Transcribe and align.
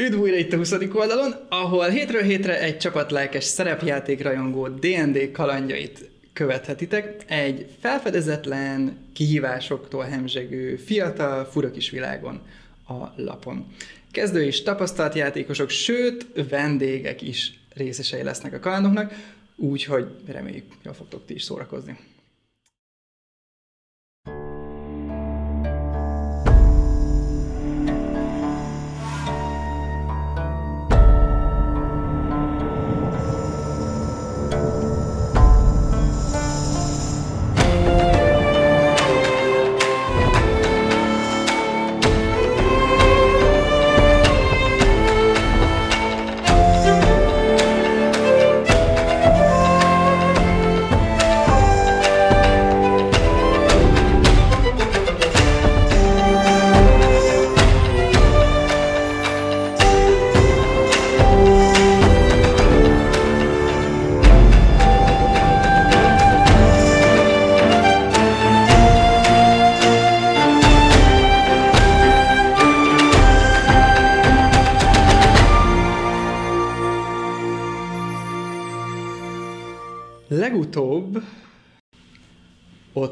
Üdv 0.00 0.20
újra 0.20 0.36
itt 0.36 0.52
a 0.52 0.56
20. 0.56 0.72
oldalon, 0.92 1.34
ahol 1.48 1.88
hétről 1.88 2.22
hétre 2.22 2.60
egy 2.60 2.78
csapat 2.78 3.10
lelkes 3.10 3.44
szerepjáték 3.44 4.22
rajongó 4.22 4.68
D&D 4.68 5.30
kalandjait 5.32 6.10
követhetitek 6.32 7.24
egy 7.26 7.66
felfedezetlen, 7.80 8.96
kihívásoktól 9.12 10.04
hemzsegő, 10.04 10.76
fiatal, 10.76 11.44
fura 11.44 11.70
kis 11.70 11.90
világon 11.90 12.40
a 12.88 13.12
lapon. 13.16 13.66
Kezdő 14.10 14.42
és 14.44 14.62
tapasztalt 14.62 15.14
játékosok, 15.14 15.70
sőt, 15.70 16.26
vendégek 16.48 17.22
is 17.22 17.60
részesei 17.74 18.22
lesznek 18.22 18.52
a 18.52 18.58
kalandoknak, 18.58 19.12
úgyhogy 19.56 20.06
reméljük, 20.26 20.64
jól 20.82 20.94
fogtok 20.94 21.26
ti 21.26 21.34
is 21.34 21.42
szórakozni. 21.42 21.98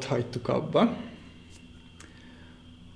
Hagytuk 0.07 0.49
abba, 0.49 0.97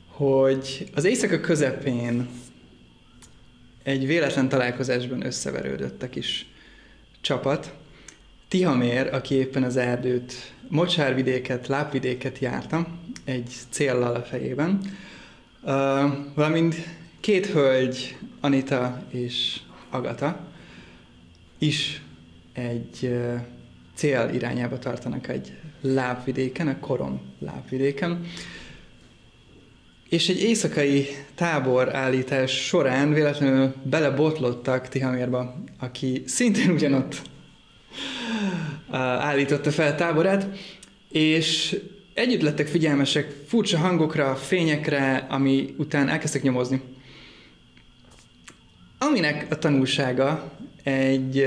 hogy 0.06 0.90
az 0.94 1.04
éjszaka 1.04 1.40
közepén 1.40 2.28
egy 3.82 4.06
véletlen 4.06 4.48
találkozásban 4.48 5.24
összeverődött 5.26 6.02
a 6.02 6.08
kis 6.08 6.46
csapat. 7.20 7.74
Tihamér, 8.48 9.14
aki 9.14 9.34
éppen 9.34 9.62
az 9.62 9.76
erdőt, 9.76 10.32
mocsárvidéket, 10.68 11.66
lápvidéket 11.66 12.38
járta, 12.38 12.86
egy 13.24 13.52
céllal 13.70 14.14
a 14.14 14.22
fejében, 14.22 14.80
uh, 15.62 15.70
valamint 16.34 16.74
két 17.20 17.46
hölgy, 17.46 18.16
Anita 18.40 19.02
és 19.10 19.60
Agata, 19.90 20.48
is 21.58 22.02
egy 22.52 22.98
uh, 23.02 23.40
cél 23.94 24.30
irányába 24.34 24.78
tartanak 24.78 25.28
egy 25.28 25.59
lábvidéken, 25.80 26.68
a 26.68 26.78
Korom 26.78 27.20
lábvidéken. 27.38 28.24
És 30.08 30.28
egy 30.28 30.42
éjszakai 30.42 31.06
tábor 31.34 31.94
állítás 31.94 32.66
során 32.66 33.12
véletlenül 33.12 33.74
belebotlottak 33.82 34.88
Tihamérba, 34.88 35.62
aki 35.78 36.22
szintén 36.26 36.70
ugyanott 36.70 37.22
állította 38.90 39.70
fel 39.70 39.94
táborát, 39.94 40.46
és 41.08 41.80
együtt 42.14 42.42
lettek 42.42 42.66
figyelmesek 42.66 43.34
furcsa 43.46 43.78
hangokra, 43.78 44.34
fényekre, 44.34 45.26
ami 45.28 45.74
után 45.78 46.08
elkezdtek 46.08 46.42
nyomozni. 46.42 46.80
Aminek 48.98 49.46
a 49.50 49.58
tanulsága 49.58 50.52
egy 50.82 51.46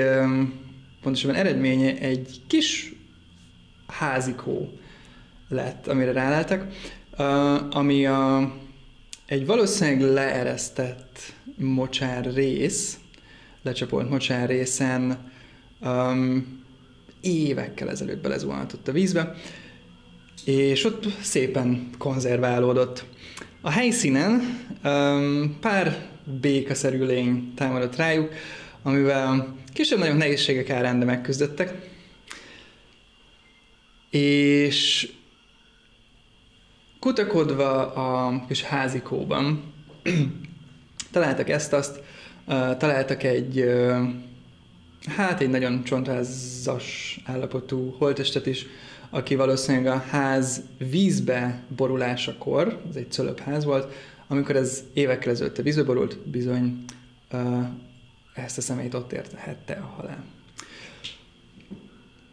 pontosabban 1.02 1.36
eredménye 1.36 1.98
egy 1.98 2.42
kis 2.48 2.93
házikó 3.98 4.72
lett, 5.50 5.88
amire 5.88 6.12
ráleltek, 6.12 6.64
uh, 7.18 7.78
ami 7.78 8.06
a, 8.06 8.54
egy 9.26 9.46
valószínűleg 9.46 10.14
leeresztett 10.14 11.20
mocsár 11.56 12.34
rész, 12.34 12.98
lecsapolt 13.62 14.10
mocsár 14.10 14.50
részen 14.50 15.32
um, 15.82 16.62
évekkel 17.22 17.90
ezelőtt 17.90 18.22
belezuhantott 18.22 18.88
a 18.88 18.92
vízbe, 18.92 19.36
és 20.46 20.86
ott 20.86 21.06
szépen 21.22 21.90
konzerválódott. 21.98 23.06
A 23.62 23.70
helyszínen 23.70 24.60
um, 24.84 25.58
pár 25.62 26.06
békaszerű 26.42 27.04
lény 27.04 27.54
támadott 27.56 27.96
rájuk, 27.96 28.34
amivel 28.82 29.56
kisebb-nagyobb 29.74 30.18
nehézségek 30.18 30.70
árán, 30.70 31.00
de 31.00 31.06
megküzdöttek. 31.06 31.92
És 34.14 35.12
kutakodva 37.00 37.94
a 37.94 38.44
kis 38.48 38.62
házikóban 38.62 39.74
találtak 41.12 41.50
ezt-azt, 41.50 42.02
találtak 42.78 43.24
egy 43.24 43.66
hát 45.06 45.42
egy 45.42 45.50
nagyon 45.50 45.84
csontvázas 45.84 47.20
állapotú 47.26 47.96
holtestet 47.98 48.46
is, 48.46 48.66
aki 49.10 49.36
valószínűleg 49.36 49.94
a 49.94 50.04
ház 50.10 50.62
vízbe 50.78 51.64
borulásakor, 51.76 52.82
ez 52.90 52.96
egy 52.96 53.12
cölöpház 53.12 53.66
volt, 53.66 53.94
amikor 54.28 54.56
ez 54.56 54.84
évekkel 54.94 55.32
ezelőtt 55.32 55.58
vízbe 55.58 55.84
borult, 55.84 56.18
bizony 56.30 56.86
ezt 58.34 58.58
a 58.58 58.62
személyt 58.62 58.94
ott 58.94 59.12
érhette 59.12 59.74
a 59.74 59.94
halál. 59.96 60.26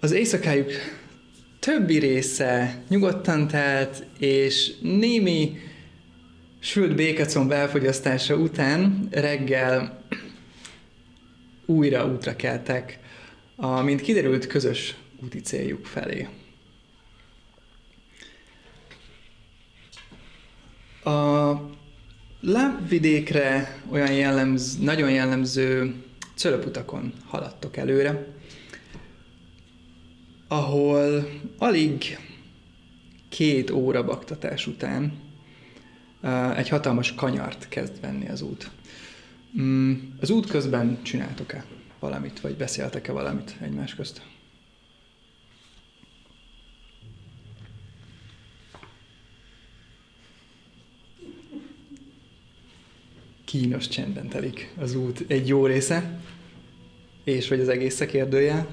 Az 0.01 0.13
éjszakájuk 0.13 0.71
többi 1.61 1.99
része 1.99 2.83
nyugodtan 2.89 3.49
telt, 3.49 4.07
és 4.19 4.73
némi 4.81 5.59
sült 6.61 6.95
békacomb 6.95 7.53
elfogyasztása 7.53 8.35
után 8.35 9.09
reggel 9.11 10.05
újra 11.67 12.07
útra 12.07 12.37
keltek, 12.37 12.99
a, 13.57 13.81
mint 13.81 14.01
kiderült, 14.01 14.47
közös 14.47 14.95
úti 15.23 15.41
céljuk 15.41 15.87
felé. 15.87 16.29
A 21.05 21.53
lábvidékre 22.41 23.81
olyan 23.91 24.13
jellemz, 24.13 24.79
nagyon 24.79 25.11
jellemző 25.11 25.95
cölöputakon 26.35 27.13
haladtok 27.27 27.77
előre, 27.77 28.27
ahol 30.53 31.29
alig 31.59 32.19
két 33.29 33.71
óra 33.71 34.05
baktatás 34.05 34.67
után 34.67 35.13
egy 36.57 36.69
hatalmas 36.69 37.15
kanyart 37.15 37.69
kezd 37.69 38.01
venni 38.01 38.29
az 38.29 38.43
út. 38.43 38.71
Mm, 39.61 39.95
az 40.21 40.31
út 40.31 40.47
közben 40.47 41.03
csináltok-e 41.03 41.65
valamit, 41.99 42.41
vagy 42.41 42.57
beszéltek-e 42.57 43.13
valamit 43.13 43.57
egymás 43.61 43.95
közt? 43.95 44.23
kínos 53.45 53.89
csendben 53.89 54.29
telik 54.29 54.73
az 54.79 54.95
út 54.95 55.25
egy 55.27 55.49
jó 55.49 55.67
része, 55.67 56.21
és 57.25 57.49
vagy 57.49 57.61
az 57.61 57.69
egész 57.69 57.99
kérdője. 57.99 58.67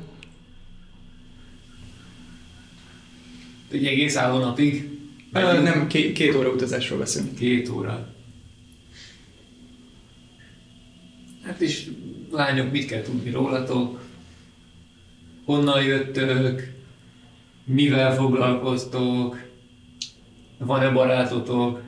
Egy 3.72 3.86
egész 3.86 4.16
álló 4.16 4.38
napig? 4.38 4.90
Ö, 5.34 5.62
nem, 5.62 5.88
két, 5.88 6.14
két 6.14 6.36
óra 6.36 6.50
utazásról 6.50 7.00
beszélünk. 7.00 7.36
Két 7.36 7.70
óra. 7.70 8.14
Hát 11.44 11.62
is, 11.62 11.88
lányok, 12.32 12.72
mit 12.72 12.86
kell 12.86 13.02
tudni 13.02 13.30
rólatok? 13.30 14.02
Honnan 15.46 15.84
jöttök? 15.84 16.74
Mivel 17.66 18.16
foglalkoztok? 18.16 19.42
Van-e 20.58 20.90
barátotok? 20.90 21.82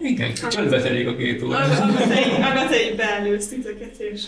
Igen, 0.00 0.34
csöndbe 0.50 0.82
telik 0.82 1.08
a 1.08 1.16
két 1.16 1.42
óra. 1.42 1.58
Így 2.90 2.96
beelősz 2.96 3.48
titeket, 3.48 3.98
és, 3.98 4.22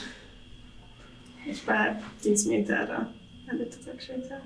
és 1.47 1.59
pár 1.59 2.03
tíz 2.21 2.47
méterre 2.47 3.15
előttetek 3.47 4.01
sétál. 4.01 4.43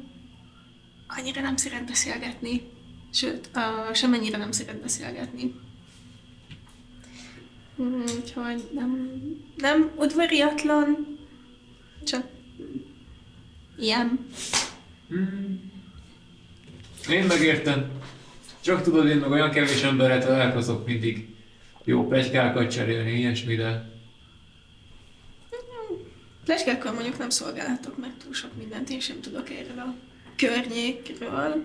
Annyira 1.07 1.41
nem 1.41 1.57
szeret 1.57 1.87
beszélgetni. 1.87 2.63
Sőt, 3.13 3.51
uh, 3.55 3.95
semennyire 3.95 4.37
nem 4.37 4.53
szeret 4.53 4.81
beszélgetni. 4.81 5.55
Mm, 7.83 8.01
Úgyhogy 8.01 8.69
nem, 8.73 9.11
nem 9.57 9.91
udvariatlan, 9.97 11.19
csak 12.05 12.27
ilyen. 13.79 14.27
Hmm. 15.09 15.71
Én 17.11 17.25
megértem. 17.25 17.91
Csak 18.61 18.83
tudod, 18.83 19.09
én 19.09 19.17
meg 19.17 19.31
olyan 19.31 19.51
kevés 19.51 19.83
emberrel 19.83 20.25
találkozok 20.25 20.87
mindig. 20.87 21.29
Jó 21.85 22.07
plegykákat 22.07 22.71
cserélni, 22.71 23.13
ilyesmi, 23.13 23.55
de... 23.55 23.90
Plecskákkal 26.51 26.93
mondjuk 26.93 27.19
nem 27.19 27.31
szolgálhatok 27.31 27.99
meg 27.99 28.11
túl 28.25 28.33
sok 28.33 28.51
mindent, 28.59 28.91
én 28.91 29.01
sem 29.01 29.21
tudok 29.21 29.51
erről 29.51 29.79
a 29.79 29.95
környékről. 30.37 31.65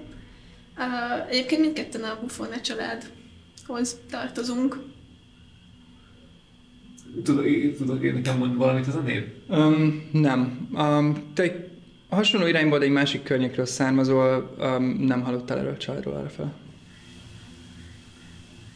Uh, 0.77 1.29
egyébként 1.29 1.61
mindketten 1.61 2.03
a 2.03 2.17
Buffone 2.21 2.61
családhoz 2.61 3.99
tartozunk. 4.09 4.79
Tudod, 7.23 7.45
tudod 7.77 8.03
én 8.03 8.13
nekem 8.13 8.37
mondani 8.37 8.59
valamit 8.59 8.87
az 8.87 8.95
a 8.95 8.99
név? 8.99 9.23
Um, 9.47 10.09
nem. 10.11 10.69
Um, 10.73 11.31
te 11.33 11.43
egy 11.43 11.69
hasonló 12.09 12.47
irányból, 12.47 12.79
de 12.79 12.85
egy 12.85 12.91
másik 12.91 13.23
környékről 13.23 13.65
származol, 13.65 14.55
um, 14.59 14.83
nem 14.83 15.21
hallottál 15.21 15.57
erről 15.57 15.73
a 15.73 15.77
családról 15.77 16.13
arra 16.13 16.29
fel. 16.29 16.53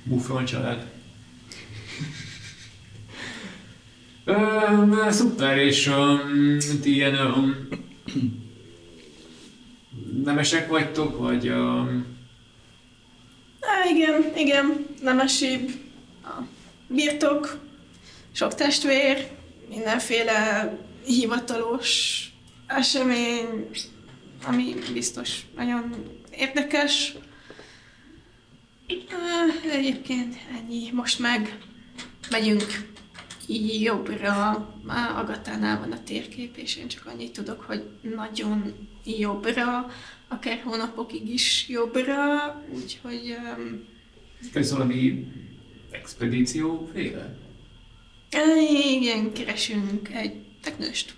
Buffon 0.04 0.46
család. 0.46 0.92
Um, 4.30 5.12
szuper, 5.12 5.58
és 5.58 5.88
um, 5.88 6.58
ilyen 6.84 7.16
um, 7.16 7.68
nemesek 10.24 10.68
vagytok, 10.68 11.18
vagy 11.18 11.50
um, 11.50 12.18
Á, 13.60 13.90
igen, 13.90 14.32
igen, 14.36 14.86
nemesibb, 15.02 15.70
a 16.24 16.42
birtok, 16.88 17.60
sok 18.32 18.56
testvér, 18.56 19.28
mindenféle 19.70 20.72
hivatalos 21.06 22.24
esemény, 22.68 23.70
ami 24.46 24.74
biztos 24.94 25.42
nagyon 25.56 25.96
érdekes. 26.32 27.14
Egyébként 29.72 30.36
ennyi. 30.58 30.92
Most 30.92 31.20
meg 31.20 31.58
megyünk 32.30 32.64
jobbra. 33.82 34.68
Már 34.84 35.18
Agatánál 35.18 35.80
van 35.80 35.92
a 35.92 36.04
térkép, 36.04 36.58
és 36.58 36.78
én 36.78 36.88
csak 36.88 37.06
annyit 37.06 37.34
tudok, 37.34 37.62
hogy 37.62 37.84
nagyon 38.02 38.74
jobbra, 39.06 39.86
akár 40.28 40.62
hónapokig 40.64 41.30
is 41.30 41.66
jobbra, 41.70 42.18
úgyhogy 42.76 43.36
um, 43.58 43.88
ez 44.54 44.72
valami 44.72 45.28
expedíció 45.92 46.90
féle? 46.94 47.38
igen, 48.92 49.34
keresünk 49.34 50.10
egy 50.14 50.34
teknőst. 50.62 51.14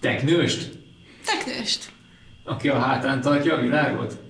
Teknőst? 0.00 0.78
Teknőst. 1.24 1.92
Aki 2.44 2.68
a 2.68 2.78
hátán 2.78 3.20
tartja 3.20 3.56
a 3.56 3.60
világot? 3.60 4.29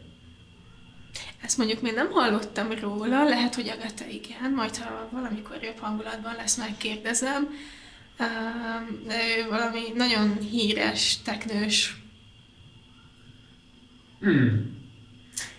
Ezt 1.42 1.58
mondjuk 1.58 1.81
még 1.81 1.92
nem 1.94 2.10
hallottam 2.10 2.72
róla, 2.81 3.25
lehet, 3.25 3.54
hogy 3.54 3.69
Agata 3.69 4.04
igen, 4.06 4.52
majd 4.54 4.76
ha 4.76 5.08
valamikor 5.12 5.62
jobb 5.62 5.78
hangulatban 5.78 6.34
lesz, 6.37 6.56
megkérdezem. 6.56 7.48
De 9.06 9.14
ő 9.38 9.48
valami 9.48 9.81
nagyon 9.94 10.38
híres 10.38 11.22
teknős. 11.22 12.02
Hmm. 14.20 14.78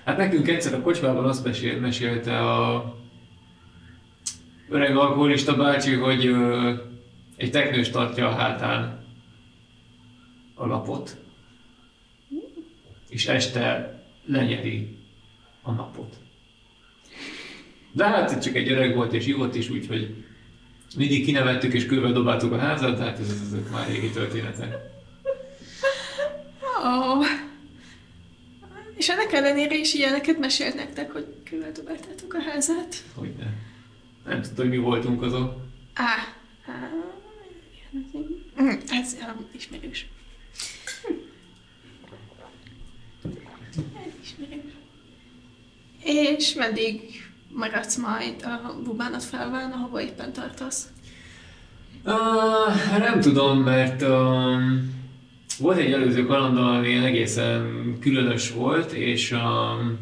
Hát 0.05 0.17
nekünk 0.17 0.47
egyszer 0.47 0.73
a 0.73 0.81
kocsmában 0.81 1.25
azt 1.25 1.45
mesél, 1.45 1.79
mesélte 1.79 2.39
a 2.39 2.95
öreg 4.69 4.97
alkoholista 4.97 5.55
bácsi, 5.55 5.93
hogy 5.93 6.35
egy 7.37 7.51
teknős 7.51 7.89
tartja 7.89 8.27
a 8.27 8.35
hátán 8.35 9.05
a 10.55 10.65
lapot, 10.65 11.17
és 13.09 13.27
este 13.27 13.95
lenyeli 14.25 15.00
a 15.61 15.71
napot. 15.71 16.15
De 17.91 18.07
hát 18.07 18.41
csak 18.41 18.55
egy 18.55 18.71
öreg 18.71 18.95
volt 18.95 19.13
és 19.13 19.25
ivott 19.25 19.55
is, 19.55 19.69
úgyhogy 19.69 20.25
mindig 20.97 21.25
kinevettük 21.25 21.73
és 21.73 21.85
kővel 21.85 22.11
dobáltuk 22.11 22.51
a 22.51 22.57
házat, 22.57 22.97
tehát 22.97 23.19
ez, 23.19 23.29
ez, 23.29 23.53
ez 23.53 23.71
már 23.71 23.87
régi 23.87 24.09
történetek. 24.09 24.75
Oh. 26.83 27.25
És 28.95 29.09
ennek 29.09 29.31
ellenére 29.31 29.75
is 29.75 29.93
ilyeneket 29.93 30.39
mesélt 30.39 30.75
nektek, 30.75 31.11
hogy 31.11 31.35
kővel 31.43 31.71
dobáltátok 31.71 32.33
a 32.33 32.41
házát. 32.41 33.03
Hogyne. 33.13 33.53
Nem 34.25 34.41
tudta, 34.41 34.61
hogy 34.61 34.69
mi 34.69 34.77
voltunk 34.77 35.21
azok. 35.21 35.61
Á, 35.93 36.15
á, 36.65 36.89
igen, 38.55 38.81
ez 38.89 39.17
um, 39.21 39.47
ismerős. 39.55 40.07
Hm. 41.03 41.13
Ez 43.73 44.13
ismerős. 44.23 44.73
És 46.03 46.53
meddig 46.53 47.01
maradsz 47.53 47.95
majd 47.95 48.35
a 48.43 48.81
bubánat 48.83 49.23
felválna, 49.23 49.75
ahova 49.75 50.01
éppen 50.01 50.33
tartasz? 50.33 50.89
Uh, 52.05 52.99
nem 52.99 53.19
tudom, 53.19 53.59
mert 53.59 54.01
um, 54.01 54.93
volt 55.59 55.77
egy 55.77 55.91
előző 55.91 56.25
kalandom, 56.25 56.65
ami 56.65 56.93
egészen 56.93 57.97
különös 57.99 58.51
volt, 58.51 58.91
és 58.91 59.31
um, 59.31 59.99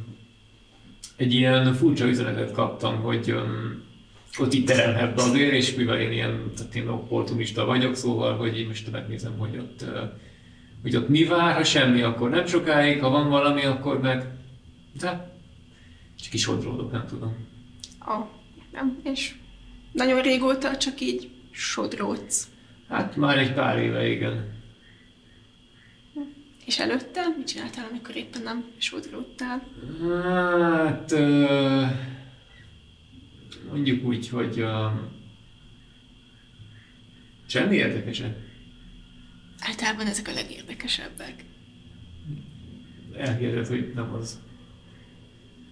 egy 1.15 1.33
ilyen 1.33 1.73
furcsa 1.73 2.07
üzenetet 2.07 2.51
kaptam, 2.51 3.01
hogy 3.01 3.31
um, 3.31 3.83
ott 4.39 4.53
itt 4.53 4.67
teremhet 4.67 5.15
be 5.15 5.21
azért, 5.21 5.51
és 5.51 5.75
mivel 5.75 5.99
én 5.99 6.11
ilyen, 6.11 6.51
tehát 6.57 6.75
én 6.75 6.87
opportunista 6.87 7.65
vagyok, 7.65 7.95
szóval, 7.95 8.35
hogy 8.37 8.59
én 8.59 8.67
most 8.67 8.91
megnézem, 8.91 9.37
hogy 9.37 9.57
ott, 9.57 9.81
uh, 9.81 9.99
hogy 10.81 10.95
ott 10.95 11.09
mi 11.09 11.23
vár, 11.23 11.55
ha 11.55 11.63
semmi, 11.63 12.01
akkor 12.01 12.29
nem 12.29 12.45
sokáig, 12.45 13.01
ha 13.01 13.09
van 13.09 13.29
valami, 13.29 13.63
akkor 13.63 14.01
meg, 14.01 14.25
de 14.99 15.28
csak 16.23 16.33
is 16.33 16.41
sodródok, 16.41 16.91
nem 16.91 17.05
tudom. 17.07 17.47
Ó, 18.09 18.13
oh, 18.13 18.27
nem, 18.71 18.99
és 19.03 19.35
nagyon 19.91 20.21
régóta 20.21 20.77
csak 20.77 21.01
így 21.01 21.29
sodródsz. 21.51 22.47
Hát 22.87 23.15
már 23.15 23.37
egy 23.37 23.53
pár 23.53 23.77
éve, 23.77 24.07
igen. 24.07 24.57
És 26.65 26.79
előtte 26.79 27.21
mit 27.37 27.47
csináltál, 27.47 27.87
amikor 27.89 28.15
éppen 28.15 28.41
nem 28.41 28.65
sodródtál? 28.77 29.67
Hát 30.23 31.13
mondjuk 33.69 34.05
úgy, 34.05 34.29
hogy 34.29 34.59
ö, 34.59 34.87
semmi 37.45 37.75
érdekesebb. 37.75 38.35
Általában 39.59 40.07
ezek 40.07 40.27
a 40.27 40.33
legérdekesebbek. 40.33 41.45
Elhiheted, 43.17 43.67
hogy 43.67 43.91
nem 43.95 44.13
az. 44.13 44.39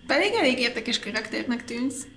Pedig 0.08 0.32
elég 0.34 0.60
érdekes 0.60 1.00
karakternek 1.00 1.64
tűnsz. 1.64 2.08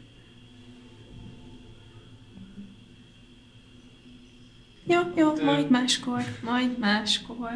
Jó, 4.86 5.00
jó, 5.16 5.32
De- 5.32 5.44
majd 5.44 5.70
máskor, 5.70 6.22
majd 6.42 6.78
máskor. 6.78 7.50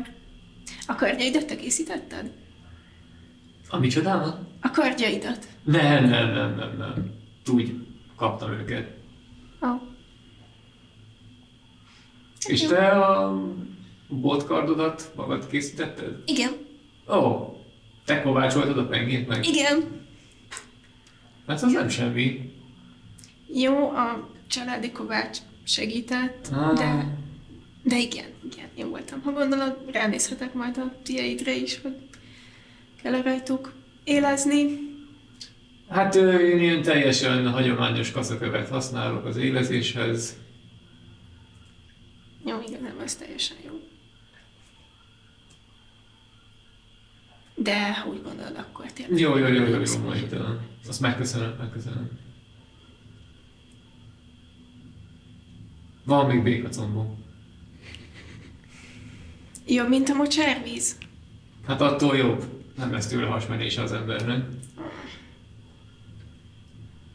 A 0.87 0.95
kardjaidat 0.95 1.47
te 1.47 1.57
készítetted? 1.57 2.33
A 3.69 3.79
micsodámat? 3.79 4.39
A 4.61 4.71
kardjaidat? 4.71 5.47
Nem, 5.65 6.05
nem, 6.05 6.31
nem, 6.33 6.55
nem, 6.55 6.77
nem. 6.77 7.11
Úgy 7.53 7.87
kaptam 8.17 8.51
őket. 8.53 8.91
Ó, 9.63 9.67
És 12.47 12.61
te 12.61 12.89
a 12.89 13.43
botkardodat 14.09 15.13
magad 15.17 15.47
készítetted? 15.47 16.23
igen, 16.27 16.51
Ó, 17.09 17.53
te 18.05 18.23
kovácsoltad 18.23 18.79
a 18.79 18.87
pengét 18.87 19.29
meg? 19.29 19.47
igen. 19.47 20.03
Hát 21.47 21.63
az 21.63 21.73
nem 21.73 21.89
semmi. 21.89 22.53
Jó, 23.55 23.91
a 23.91 24.31
családi 24.47 24.91
kovács 24.93 25.39
segített, 25.65 26.49
Ah. 26.53 26.75
de, 26.75 27.19
de 27.83 27.99
igen, 27.99 28.27
igen, 28.53 28.69
én 28.75 28.89
voltam. 28.89 29.21
Ha 29.23 29.33
gondolod, 29.33 29.77
ránézhetek 29.93 30.55
majd 30.55 30.79
a 30.79 30.93
tieidre 31.03 31.55
is, 31.57 31.81
hogy 31.81 31.97
kell 33.03 33.23
rajtuk 33.23 33.73
élezni. 34.05 34.67
Hát 35.89 36.15
én 36.15 36.59
ilyen 36.59 36.83
teljesen 36.83 37.51
hagyományos 37.51 38.11
kaszakövet 38.11 38.69
használok 38.69 39.25
az 39.25 39.37
élezéshez. 39.37 40.37
Jó, 42.45 42.61
igen, 42.69 42.83
nem, 42.83 42.99
ez 43.05 43.15
teljesen 43.17 43.57
jó. 43.67 43.81
De 47.55 47.93
ha 47.95 48.09
úgy 48.09 48.23
gondolod, 48.23 48.57
akkor 48.57 48.93
tényleg. 48.93 49.19
Jó, 49.19 49.37
jó, 49.37 49.47
jó, 49.47 49.65
jó, 49.65 49.75
jó, 49.79 49.85
Szóval- 49.85 50.09
majd 50.09 50.33
uh, 50.33 50.49
azt 50.89 51.01
megköszönöm, 51.01 51.55
megköszönöm. 51.59 52.11
Van 56.05 56.27
még 56.27 56.43
békacombom. 56.43 57.25
Jobb, 59.67 59.89
mint 59.89 60.09
a 60.09 60.15
mocsárvíz? 60.15 60.99
Hát 61.67 61.81
attól 61.81 62.17
jobb. 62.17 62.45
nem 62.77 62.93
lesz 62.93 63.07
tőle 63.07 63.27
hasmenése 63.27 63.83
az 63.83 63.93
embernek. 63.93 64.47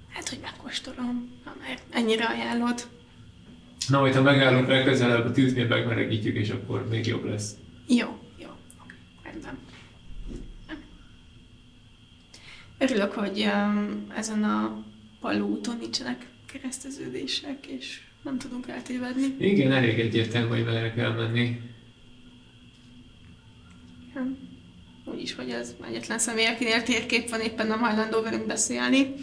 Hát, 0.09 0.29
hogy 0.29 0.39
megkóstolom, 0.41 1.29
ha 1.43 1.51
már 1.59 1.79
ennyire 1.89 2.25
ajánlod. 2.25 2.87
Na, 3.87 3.99
majd 3.99 4.15
ha 4.15 4.21
megállunk 4.21 4.67
legközelebb, 4.67 5.25
a 5.25 5.31
tűt 5.31 5.55
még 5.55 5.67
megmelegítjük, 5.67 6.35
és 6.35 6.49
akkor 6.49 6.87
még 6.89 7.07
jobb 7.07 7.25
lesz. 7.25 7.55
Jó, 7.87 8.07
jó, 8.37 8.49
rendben. 9.23 9.57
Örülök, 12.79 13.11
hogy 13.11 13.45
um, 13.53 14.05
ezen 14.15 14.43
a 14.43 14.83
palúton 15.19 15.77
nincsenek 15.77 16.27
kereszteződések, 16.51 17.65
és 17.67 18.01
nem 18.23 18.37
tudunk 18.37 18.67
eltévedni. 18.67 19.35
Igen, 19.39 19.71
elég 19.71 19.99
egyértelmű, 19.99 20.47
hogy 20.47 20.65
merre 20.65 20.93
kell 20.93 21.11
menni. 21.11 21.61
Igen. 24.09 24.37
Úgyis, 25.05 25.35
hogy 25.35 25.51
az 25.51 25.75
egyetlen 25.87 26.19
személy, 26.19 26.45
akinél 26.45 26.83
térkép 26.83 27.29
van, 27.29 27.39
éppen 27.39 27.67
nem 27.67 27.79
hajlandó 27.79 28.21
velünk 28.21 28.45
beszélni. 28.45 29.13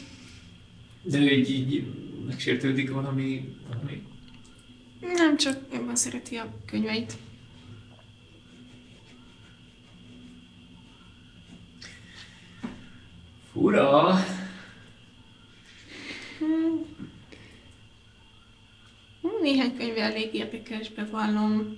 De 1.02 1.18
ő 1.18 1.30
így, 1.30 1.50
így 1.50 1.84
megsértődik 2.26 2.90
valami, 2.90 3.56
valami 3.68 4.02
Nem 5.00 5.36
csak 5.36 5.58
jobban 5.72 5.96
szereti 5.96 6.36
a 6.36 6.54
könyveit. 6.66 7.12
Fura. 13.56 14.18
Hmm. 16.38 16.84
Néhány 19.42 19.76
könyve 19.76 20.02
elég 20.02 20.34
érdekes, 20.34 20.90
bevallom. 20.90 21.76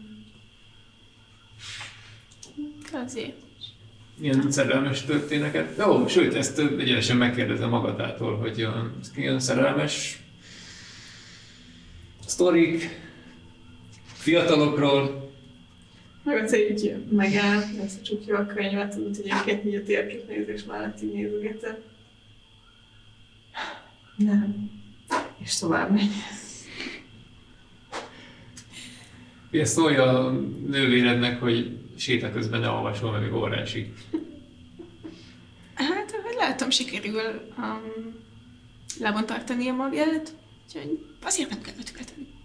Azért. 2.93 3.37
Ilyen 4.21 4.51
szerelmes 4.51 5.05
történeket. 5.05 5.79
Jó, 5.79 6.09
sőt, 6.09 6.35
ezt 6.35 6.59
egyenesen 6.59 7.17
megkérdezem 7.17 7.69
magadától, 7.69 8.37
hogy 8.37 8.59
olyan, 8.59 8.99
ilyen 9.17 9.41
szerelmes 9.41 10.23
sztorik, 12.27 13.01
fiatalokról, 14.13 15.28
Meg 16.29 16.43
az 16.43 16.57
így 16.57 16.95
megáll, 17.11 17.63
összecsukja 17.85 18.39
a 18.39 18.47
könyvet, 18.47 18.95
tudod, 18.95 19.17
hogy 19.17 19.29
egyébként 19.29 19.65
így 19.65 19.75
a 19.75 19.83
térképnézés 19.83 20.65
mellett 20.65 21.03
így 21.03 21.13
nézegetem. 21.13 21.77
Nem. 24.17 24.71
És 25.39 25.59
tovább 25.59 25.91
megy. 25.91 26.11
Ugye 29.53 29.65
szólja 29.65 30.03
a 30.03 30.31
nővérednek, 30.67 31.41
hogy 31.41 31.79
séta 31.97 32.33
közben 32.33 32.61
ne 32.61 32.69
olvasol, 32.69 33.35
óra 33.35 33.57
esik. 33.57 33.95
Hát, 35.75 36.13
ahogy 36.13 36.35
látom, 36.37 36.71
sikerül 36.71 37.53
um, 37.59 38.15
lábon 39.01 39.27
tartani 39.27 39.69
a 39.69 39.75
magát, 39.75 40.35
úgyhogy 40.67 41.07
azért 41.23 41.51
nem 41.51 41.61
kell 41.61 41.75
ötkötni. 41.79 42.38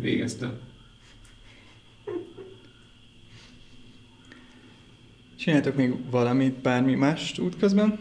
Végezte. 0.00 0.58
Csináltok 5.36 5.76
még 5.76 6.10
valamit, 6.10 6.54
bármi 6.54 6.94
mást 6.94 7.38
útközben? 7.38 7.98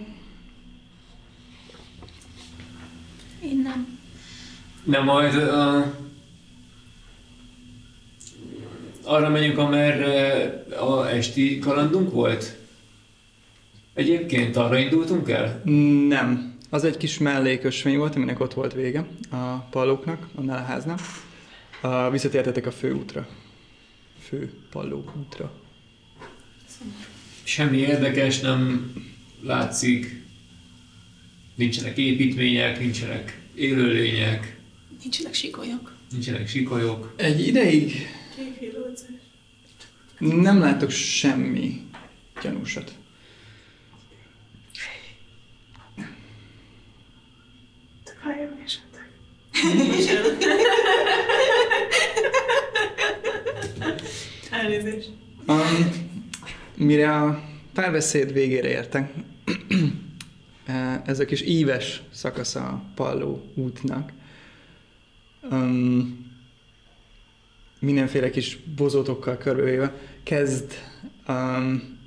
Én 3.44 3.62
nem. 3.62 4.00
Nem 4.84 5.04
majd 5.04 5.36
uh, 5.36 5.86
arra 9.04 9.30
megyünk, 9.30 9.58
amerre 9.58 10.44
a 10.80 11.10
esti 11.10 11.60
kalandunk 11.60 12.12
volt? 12.12 12.58
Egyébként 13.94 14.56
arra 14.56 14.78
indultunk 14.78 15.30
el? 15.30 15.62
Nem. 16.08 16.58
Az 16.70 16.84
egy 16.84 16.98
kis 16.98 17.18
mellékösvény 17.18 17.98
volt, 17.98 18.16
aminek 18.16 18.40
ott 18.40 18.54
volt 18.54 18.74
vége 18.74 19.06
a 19.32 19.56
pallóknak, 19.70 20.28
annál 20.36 20.58
a 20.58 20.66
háznál. 20.66 20.98
Uh, 21.84 22.12
visszatértetek 22.12 22.66
a 22.66 22.72
főútra. 22.72 23.28
Fő 24.20 24.54
palló 24.70 25.12
útra. 25.20 25.62
Semmi 27.44 27.78
érdekes 27.78 28.40
nem 28.40 28.94
látszik. 29.42 30.22
Nincsenek 31.56 31.98
építmények, 31.98 32.80
nincsenek 32.80 33.42
élőlények, 33.56 34.60
Nincsenek 35.02 35.34
sikolyok. 35.34 35.94
nincsenek 36.12 36.48
sikolyok. 36.48 37.14
Egy 37.18 37.48
ideig 37.48 38.08
nem 40.20 40.60
látok 40.60 40.90
semmi 40.90 41.82
gyanúsat. 42.42 42.94
Tök 48.04 48.18
halljon 48.22 48.62
esetleg. 48.66 49.10
Elnézést. 54.62 55.10
Um, 55.48 56.10
mire 56.76 57.16
a 57.16 57.44
párbeszéd 57.74 58.34
végére 58.34 58.70
értek, 58.70 59.14
eh, 60.66 61.06
ez 61.06 61.20
a 61.20 61.26
kis 61.26 61.42
íves 61.42 62.02
szakasza 62.12 62.60
a 62.60 62.84
Palló 62.96 63.52
útnak, 63.56 64.12
um, 65.52 66.30
mindenféle 67.80 68.30
kis 68.30 68.58
bozótokkal 68.76 69.38
körbevéve 69.38 69.94
kezd, 70.24 70.74
um, 71.28 72.00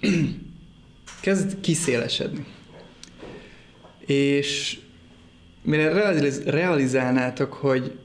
kezd 1.20 1.60
kiszélesedni. 1.60 2.44
És 4.06 4.78
mire 5.62 5.92
realiz- 5.92 6.44
realizálnátok, 6.44 7.52
hogy 7.52 7.98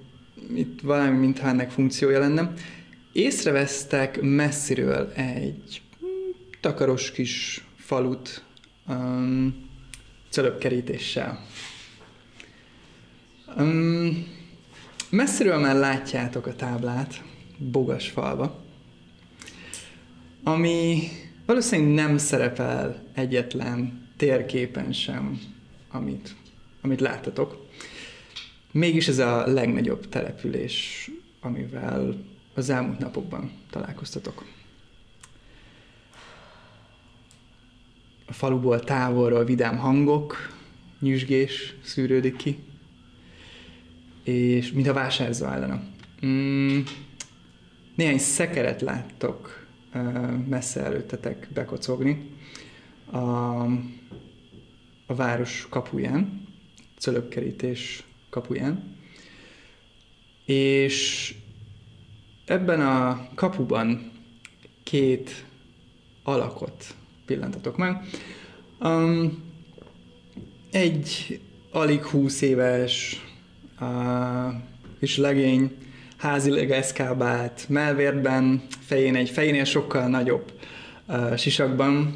itt 0.56 0.82
valami 0.82 1.18
mintha 1.18 1.48
ennek 1.48 1.72
funkciója 1.72 2.20
lenne, 2.20 2.54
észrevesztek 3.14 4.22
messziről 4.22 5.12
egy 5.16 5.82
takaros 6.62 7.12
kis 7.12 7.66
falut 7.76 8.44
um, 8.88 9.70
cölöpkerítéssel. 10.30 11.46
Um, 13.58 14.28
messziről 15.10 15.60
már 15.60 15.76
látjátok 15.76 16.46
a 16.46 16.56
táblát, 16.56 17.22
bogas 17.58 18.10
falva, 18.10 18.64
ami 20.44 21.08
valószínűleg 21.46 21.94
nem 21.94 22.18
szerepel 22.18 23.04
egyetlen 23.14 24.08
térképen 24.18 24.92
sem, 24.92 25.42
amit, 25.92 26.36
amit 26.82 27.02
láttatok. 27.02 27.68
Mégis 28.72 29.08
ez 29.08 29.20
a 29.20 29.48
legnagyobb 29.48 30.10
település, 30.10 31.10
amivel 31.42 32.32
az 32.54 32.70
elmúlt 32.70 33.00
napokban 33.00 33.52
találkoztatok. 33.70 34.46
A 38.26 38.34
faluból 38.34 38.80
távolról 38.80 39.44
vidám 39.44 39.78
hangok, 39.78 40.58
nyüzsgés 41.00 41.76
szűrődik 41.84 42.36
ki, 42.36 42.60
és 44.24 44.72
mintha 44.72 44.94
vásár 44.94 45.34
zajlana. 45.34 45.82
Mm, 46.26 46.80
néhány 47.96 48.18
szekeret 48.18 48.82
láttok 48.82 49.68
messze 50.48 50.84
előttetek 50.84 51.48
bekocogni 51.54 52.30
a, 53.12 53.18
a 55.06 55.16
város 55.16 55.68
kapuján, 55.70 56.48
cölöpkerítés 56.98 58.04
kapuján, 58.30 58.98
és 60.46 61.36
ebben 62.46 62.82
a 62.82 63.28
kapuban 63.36 64.12
két 64.84 65.46
alakot 66.24 66.96
pillantatok 67.26 67.78
meg. 67.78 68.02
Um, 68.80 69.44
egy 70.72 71.40
alig 71.72 72.04
húsz 72.04 72.42
éves 72.42 73.22
uh, 73.82 74.54
kis 75.00 75.18
legény, 75.18 75.72
házileg 76.18 76.72
eszkábált, 76.72 77.66
melvértben, 77.70 78.64
fején 78.80 79.16
egy 79.16 79.30
fejénél 79.30 79.64
sokkal 79.64 80.08
nagyobb 80.08 80.52
uh, 81.08 81.36
sisakban, 81.36 82.16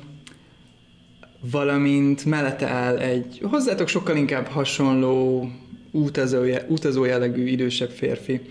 valamint 1.40 2.26
mellette 2.26 2.68
áll 2.68 2.98
egy 2.98 3.40
hozzátok 3.44 3.88
sokkal 3.88 4.16
inkább 4.16 4.46
hasonló 4.46 5.50
utazó, 5.92 6.44
utazó 6.68 7.06
jellegű 7.06 7.48
idősebb 7.48 7.90
férfi, 7.90 8.42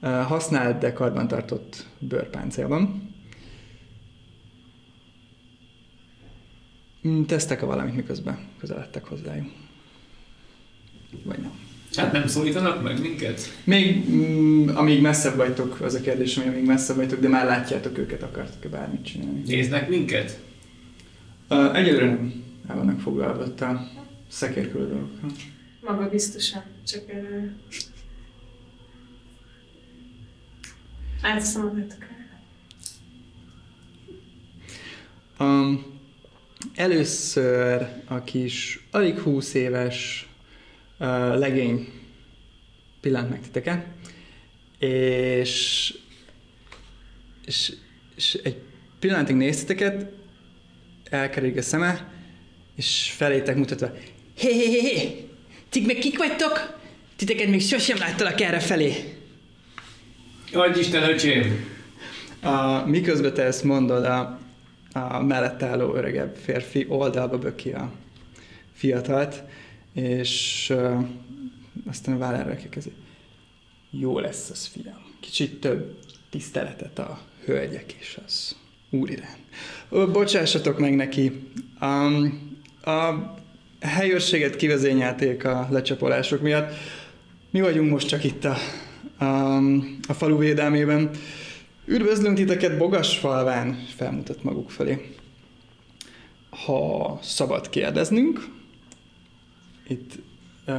használt, 0.00 0.78
de 0.78 0.92
karban 0.92 1.28
tartott 1.28 1.86
bőrpáncélban. 1.98 3.12
Mm, 7.08 7.22
Tesztek-e 7.22 7.66
valamit, 7.66 7.94
miközben 7.94 8.38
közeledtek 8.58 9.04
hozzájuk? 9.04 9.46
Vagy 11.24 11.38
nem? 11.38 11.52
Hát 11.96 12.12
nem 12.12 12.26
szólítanak 12.26 12.82
meg 12.82 13.00
minket? 13.00 13.40
Még, 13.64 14.10
mm, 14.10 14.68
amíg 14.68 15.00
messzebb 15.00 15.36
vagytok, 15.36 15.80
az 15.80 15.94
a 15.94 16.00
kérdés, 16.00 16.36
hogy 16.36 16.46
amíg 16.46 16.64
messzebb 16.64 16.96
vagytok, 16.96 17.20
de 17.20 17.28
már 17.28 17.46
látjátok 17.46 17.98
őket, 17.98 18.22
akartok-e 18.22 18.68
bármit 18.68 19.04
csinálni? 19.04 19.42
Néznek 19.46 19.88
minket? 19.88 20.40
Uh, 21.50 21.76
egyelőre 21.76 22.04
nem 22.04 22.44
el 22.68 22.76
vannak 22.76 23.00
foglalva 23.00 23.42
a 23.42 23.88
szekérkülő 24.28 24.88
dolgokkal. 24.88 25.30
Maga 25.80 26.08
biztosan, 26.08 26.62
csak 26.86 27.10
erről. 27.10 27.50
Elteszem 31.22 31.66
a 31.66 31.74
vetkát. 31.74 32.08
Um, 35.38 36.00
először 36.74 37.88
a 38.06 38.24
kis, 38.24 38.86
alig 38.90 39.18
20 39.18 39.54
éves 39.54 40.28
uh, 40.98 41.06
legény 41.38 41.92
pillant 43.00 43.30
meg 43.30 43.40
titeket, 43.40 43.86
és, 44.78 45.94
és, 47.44 47.72
és 48.16 48.34
egy 48.34 48.56
pillanatig 48.98 49.36
nézteteket, 49.36 50.12
elkerik 51.10 51.56
a 51.56 51.62
szeme, 51.62 52.12
és 52.76 53.12
felétek 53.16 53.56
mutatva, 53.56 53.92
hé, 54.36 54.52
hé, 54.52 54.68
hé, 54.68 54.80
hé, 54.80 55.28
ti 55.68 55.80
meg 55.80 55.96
kik 55.96 56.18
vagytok? 56.18 56.78
Titeket 57.16 57.48
még 57.48 57.60
sosem 57.60 57.98
láttalak 57.98 58.40
erre 58.40 58.60
felé. 58.60 59.17
Adj 60.52 60.78
Isten, 60.78 61.02
öcsém! 61.02 61.76
A, 62.42 62.86
miközben 62.86 63.34
te 63.34 63.42
ezt 63.42 63.64
mondod, 63.64 64.04
a, 64.04 64.38
a 64.92 65.22
mellett 65.22 65.62
álló 65.62 65.94
öregebb 65.94 66.36
férfi 66.36 66.86
oldalba 66.88 67.38
böki 67.38 67.70
a 67.70 67.92
fiatalt, 68.72 69.42
és 69.94 70.66
uh, 70.74 71.04
aztán 71.86 72.14
a 72.14 72.18
vállára 72.18 72.56
kezi. 72.70 72.92
Jó 73.90 74.18
lesz 74.18 74.50
az, 74.50 74.66
fiam. 74.66 75.14
Kicsit 75.20 75.60
több 75.60 75.98
tiszteletet 76.30 76.98
a 76.98 77.20
hölgyek 77.44 77.92
és 78.00 78.18
az 78.26 78.56
úr 78.90 79.10
Bocsássatok 80.12 80.78
meg 80.78 80.94
neki. 80.94 81.32
Um, 81.80 82.56
a 82.84 83.14
helyőrséget 83.80 84.56
kivezényelték 84.56 85.44
a 85.44 85.68
lecsapolások 85.70 86.40
miatt. 86.40 86.72
Mi 87.50 87.60
vagyunk 87.60 87.90
most 87.90 88.08
csak 88.08 88.24
itt 88.24 88.44
a, 88.44 88.56
a, 89.18 90.12
falu 90.12 90.38
védelmében. 90.38 91.10
Üdvözlünk 91.86 92.36
titeket 92.36 92.78
Bogasfalván, 92.78 93.78
felmutat 93.96 94.42
maguk 94.42 94.70
felé. 94.70 95.14
Ha 96.64 97.18
szabad 97.22 97.70
kérdeznünk, 97.70 98.46
itt 99.88 100.12
ö, 100.64 100.72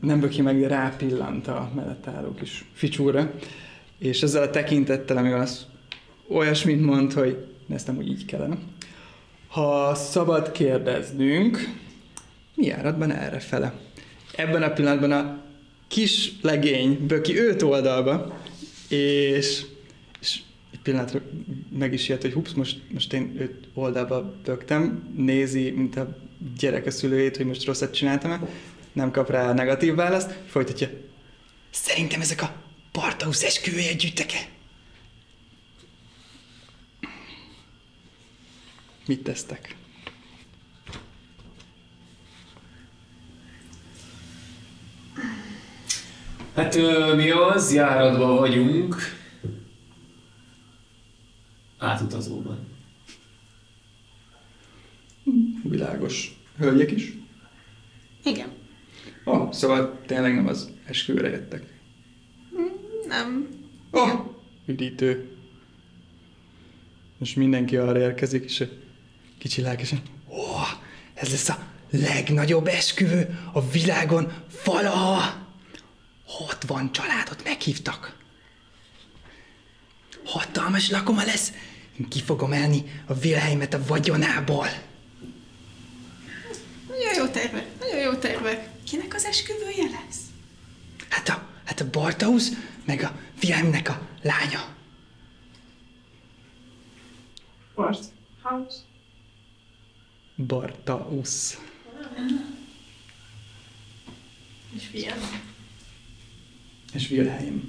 nem 0.00 0.20
böki 0.20 0.42
meg, 0.42 0.60
de 0.60 0.68
rápillant 0.68 1.48
a 1.48 1.70
mellett 1.74 2.06
álló 2.06 2.34
kis 2.34 2.64
ficsúra, 2.72 3.30
és 3.98 4.22
ezzel 4.22 4.42
a 4.42 4.50
tekintettel, 4.50 5.16
amivel 5.16 5.40
az 5.40 5.66
olyasmit 6.28 6.84
mond, 6.84 7.12
hogy 7.12 7.46
ezt 7.68 7.86
nem 7.86 7.96
úgy 7.96 8.08
így 8.08 8.24
kellene. 8.24 8.56
Ha 9.48 9.94
szabad 9.94 10.50
kérdeznünk, 10.50 11.58
mi 12.54 12.66
járatban 12.66 13.12
erre 13.12 13.38
fele? 13.38 13.74
Ebben 14.36 14.62
a 14.62 14.70
pillanatban 14.70 15.12
a 15.12 15.45
kis 15.88 16.32
legény 16.42 17.06
böki 17.06 17.38
őt 17.38 17.62
oldalba, 17.62 18.42
és, 18.88 19.64
és 20.20 20.40
egy 20.72 20.80
pillanatra 20.82 21.20
meg 21.78 21.92
is 21.92 22.08
ilyet, 22.08 22.22
hogy 22.22 22.32
hups, 22.32 22.52
most, 22.52 22.80
most 22.90 23.12
én 23.12 23.36
őt 23.38 23.68
oldalba 23.74 24.34
bögtem, 24.44 25.12
nézi, 25.16 25.70
mint 25.70 25.96
a 25.96 26.16
gyerek 26.58 26.86
a 26.86 26.90
szülőjét, 26.90 27.36
hogy 27.36 27.46
most 27.46 27.64
rosszat 27.64 27.94
csináltam-e, 27.94 28.40
nem 28.92 29.10
kap 29.10 29.30
rá 29.30 29.52
negatív 29.52 29.94
választ, 29.94 30.38
folytatja. 30.46 30.88
Szerintem 31.70 32.20
ezek 32.20 32.42
a 32.42 32.64
Partausz 32.92 33.42
esküvője 33.42 33.92
gyűjteke. 33.92 34.48
Mit 39.06 39.22
tesztek? 39.22 39.76
Hát 46.66 47.16
mi 47.16 47.30
az, 47.30 47.74
járatban 47.74 48.36
vagyunk. 48.36 48.96
Átutazóban. 51.78 52.58
Világos. 55.62 56.40
Hölgyek 56.58 56.90
is? 56.90 57.12
Igen. 58.24 58.48
Oh, 59.24 59.52
szóval 59.52 60.00
tényleg 60.06 60.34
nem 60.34 60.46
az 60.46 60.70
esküvőre 60.86 61.28
jöttek. 61.28 61.80
Nem. 63.08 63.48
Oh, 63.90 64.26
üdítő. 64.66 65.36
Most 67.18 67.36
mindenki 67.36 67.76
arra 67.76 68.00
érkezik, 68.00 68.44
és 68.44 68.64
kicsi 69.38 69.60
lelkesen. 69.60 70.00
Ó, 70.28 70.34
oh, 70.34 70.68
ez 71.14 71.30
lesz 71.30 71.48
a 71.48 71.58
legnagyobb 71.90 72.66
esküvő 72.66 73.38
a 73.52 73.70
világon 73.70 74.32
valaha. 74.64 75.35
60 76.56 76.92
családot 76.92 77.44
meghívtak. 77.44 78.16
Hatalmas 80.24 80.90
lakoma 80.90 81.24
lesz. 81.24 81.52
Én 82.00 82.08
ki 82.08 82.22
fogom 82.22 82.52
elni 82.52 83.02
a 83.06 83.12
Wilhelmet 83.14 83.74
a 83.74 83.84
vagyonából. 83.86 84.68
Nagyon 86.88 87.14
jó 87.16 87.26
tervek, 87.26 87.78
nagyon 87.78 88.00
jó 88.00 88.14
tervek. 88.14 88.68
Kinek 88.84 89.14
az 89.14 89.24
esküvője 89.24 89.90
lesz? 89.90 90.18
Hát 91.08 91.28
a, 91.28 91.48
hát 91.64 91.80
a 91.80 91.90
Bartausz, 91.90 92.50
meg 92.84 93.02
a 93.02 93.20
Wilhelmnek 93.42 93.88
a 93.88 94.08
lánya. 94.22 94.74
Part. 97.74 98.04
House. 98.42 98.76
Bartausz. 100.36 101.58
És 104.74 104.86
fiam. 104.86 105.18
És 106.96 107.10
Wilhelm. 107.10 107.62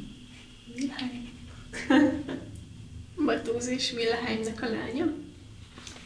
Wilhelm. 0.75 1.29
Bartóz 3.25 3.67
és 3.67 3.93
Wilhelmnek 3.93 4.61
a 4.61 4.69
lánya. 4.69 5.13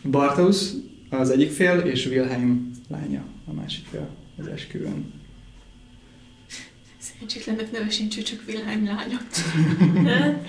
Bartausz 0.04 0.76
az 1.10 1.30
egyik 1.30 1.52
fél, 1.52 1.80
és 1.80 2.06
Wilhelm 2.06 2.72
lánya 2.90 3.26
a 3.46 3.54
másik 3.54 3.86
fél 3.86 4.10
az 4.38 4.48
esküvőn. 4.48 5.14
Szerencsétlenek 6.98 7.72
neve 7.72 7.90
sincs, 7.90 8.18
ő 8.18 8.22
csak 8.22 8.44
Wilhelm 8.48 8.86
lánya. 8.86 9.18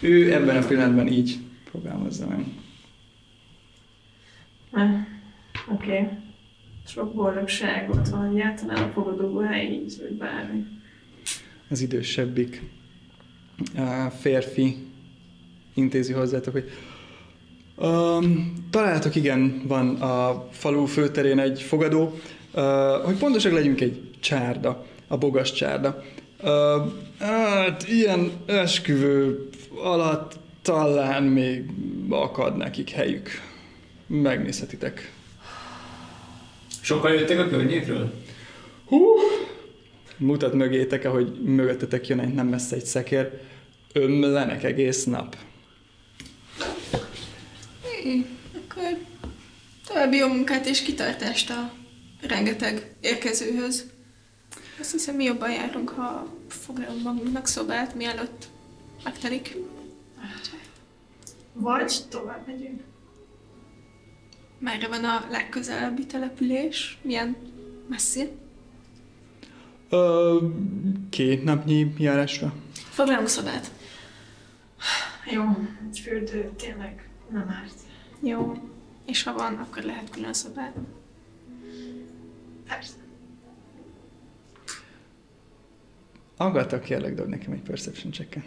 Ő 0.00 0.32
ebben 0.32 0.62
a 0.62 0.66
pillanatban 0.66 1.08
így 1.08 1.38
fogalmazza 1.70 2.26
meg. 2.26 2.44
Eh, 4.72 5.06
Oké. 5.72 5.86
Okay. 5.86 6.08
Sok 6.86 7.14
boldogságot 7.14 8.08
van 8.08 8.36
egyáltalán 8.36 8.82
a 8.82 8.92
fogadó 8.92 9.38
hely 9.38 9.66
így, 9.66 9.96
vagy 10.00 10.12
bármi. 10.12 10.64
Az 11.68 11.80
idősebbik 11.80 12.62
férfi 14.20 14.76
intézi 15.74 16.12
hozzátok, 16.12 16.52
hogy 16.52 16.70
um, 17.76 18.52
találtok, 18.70 19.14
igen, 19.14 19.62
van 19.66 19.94
a 19.94 20.46
falu 20.50 20.84
főterén 20.84 21.38
egy 21.38 21.62
fogadó, 21.62 22.18
uh, 22.54 22.62
hogy 23.04 23.16
pontosak 23.16 23.52
legyünk 23.52 23.80
egy 23.80 24.10
csárda, 24.20 24.86
a 25.08 25.16
bogas 25.16 25.52
csárda. 25.52 26.02
Uh, 26.42 26.50
hát 27.18 27.88
ilyen 27.88 28.30
esküvő 28.46 29.48
alatt 29.82 30.38
talán 30.62 31.22
még 31.22 31.64
akad 32.08 32.56
nekik 32.56 32.90
helyük. 32.90 33.28
Megnézhetitek. 34.06 35.12
Sokan 36.80 37.12
jöttek 37.12 37.38
a 37.38 37.48
környékről? 37.48 38.12
Hú! 38.86 38.98
Mutat 40.24 40.52
mögétek, 40.52 41.04
ahogy 41.04 41.42
mögöttetek 41.42 42.06
jön 42.06 42.20
egy 42.20 42.34
nem 42.34 42.46
messze 42.46 42.76
egy 42.76 42.84
szekér. 42.84 43.40
Ömlenek 43.92 44.62
egész 44.62 45.04
nap. 45.04 45.36
Hé, 47.82 48.26
akkor 48.54 48.98
további 49.86 50.16
jó 50.16 50.28
munkát 50.28 50.66
és 50.66 50.82
kitartást 50.82 51.50
a 51.50 51.72
rengeteg 52.20 52.94
érkezőhöz. 53.00 53.90
Azt 54.80 54.92
hiszem, 54.92 55.16
mi 55.16 55.24
jobban 55.24 55.50
járunk, 55.50 55.88
ha 55.88 56.26
foglalunk 56.48 57.02
magunknak 57.02 57.46
szobát, 57.46 57.94
mielőtt 57.94 58.46
megtelik. 59.04 59.56
Vagy 61.52 61.94
tovább 62.08 62.46
megyünk. 62.46 62.80
Merre 64.58 64.88
van 64.88 65.04
a 65.04 65.26
legközelebbi 65.30 66.06
település? 66.06 66.98
Milyen 67.02 67.36
messzi? 67.88 68.28
Ö, 69.88 70.38
két 71.10 71.44
napnyi 71.44 71.94
járásra. 71.98 72.54
Foglalunk 72.72 73.28
szobát. 73.28 73.70
Jó, 75.32 75.42
egy 75.90 75.98
fürdő 75.98 76.50
tényleg 76.56 77.08
nem 77.30 77.48
árt. 77.48 77.74
Jó. 78.20 78.54
És 79.06 79.22
ha 79.22 79.32
van, 79.32 79.54
akkor 79.54 79.82
lehet 79.82 80.10
külön 80.10 80.32
szobát. 80.32 80.74
Persze. 82.68 82.94
Agata, 86.36 86.80
kérlek, 86.80 87.14
dob 87.14 87.28
nekem 87.28 87.52
egy 87.52 87.62
perception 87.62 88.12
check 88.12 88.34
Max 88.34 88.44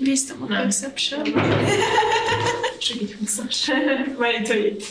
Bíztam 0.00 0.42
a 0.42 0.46
perception. 0.46 1.22
Csak 2.78 3.00
így 3.02 3.16
20-as. 3.24 3.66
Mert 4.18 4.48
hogy 4.48 4.64
egy 4.64 4.84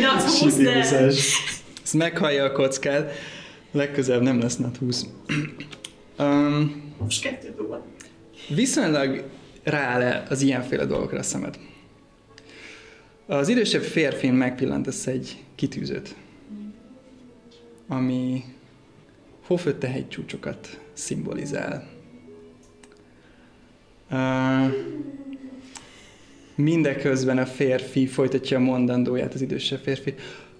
nat 0.00 0.22
20, 0.22 0.56
de... 0.56 0.72
Ezt 1.82 1.94
meghallja 1.94 2.44
a 2.44 2.52
kockát, 2.52 3.12
legközelebb 3.70 4.22
nem 4.22 4.40
lesz 4.40 4.56
nat 4.56 4.76
20. 4.76 5.06
Um, 6.18 6.82
Most 6.98 7.22
kettő 7.22 7.54
dobod. 7.56 7.82
viszonylag 8.48 9.24
rááll 9.62 10.24
az 10.28 10.42
ilyenféle 10.42 10.84
dolgokra 10.84 11.18
a 11.18 11.22
szemed. 11.22 11.58
Az 13.26 13.48
idősebb 13.48 13.82
férfin 13.82 14.32
megpillantasz 14.32 15.06
egy 15.06 15.36
kitűzőt, 15.54 16.14
ami 17.88 18.44
hófötte 19.46 19.88
hegycsúcsokat 19.88 20.80
szimbolizál. 20.92 21.88
Mindeközben 26.54 27.38
a 27.38 27.46
férfi 27.46 28.06
folytatja 28.06 28.56
a 28.56 28.60
mondandóját, 28.60 29.34
az 29.34 29.40
idősebb 29.40 29.80
férfi. 29.82 30.14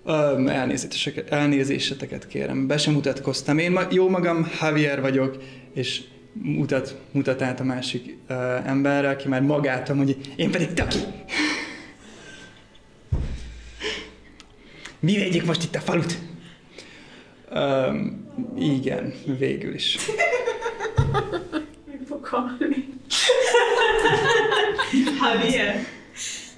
Um, 0.06 0.48
elnézéseket, 0.48 1.30
elnézéseteket 1.30 2.26
kérem, 2.26 2.66
be 2.66 2.78
sem 2.78 2.92
mutatkoztam. 2.92 3.58
Én 3.58 3.70
ma, 3.70 3.82
jó 3.90 4.08
magam 4.08 4.50
Javier 4.60 5.00
vagyok, 5.00 5.42
és 5.72 6.02
mutat, 6.32 6.96
mutat 7.10 7.42
át 7.42 7.60
a 7.60 7.64
másik 7.64 8.16
uh, 8.28 8.68
emberre, 8.68 9.08
aki 9.08 9.28
már 9.28 9.42
magától 9.42 9.96
mondja, 9.96 10.14
én 10.36 10.50
pedig 10.50 10.72
Taki. 10.72 10.98
Mi 15.00 15.18
vegyük 15.18 15.44
most 15.44 15.62
itt 15.62 15.74
a 15.74 15.80
falut? 15.80 16.18
Um, 17.54 18.28
igen, 18.58 19.14
végül 19.38 19.74
is. 19.74 19.98
Halni. 22.34 22.88
Javier. 25.20 25.74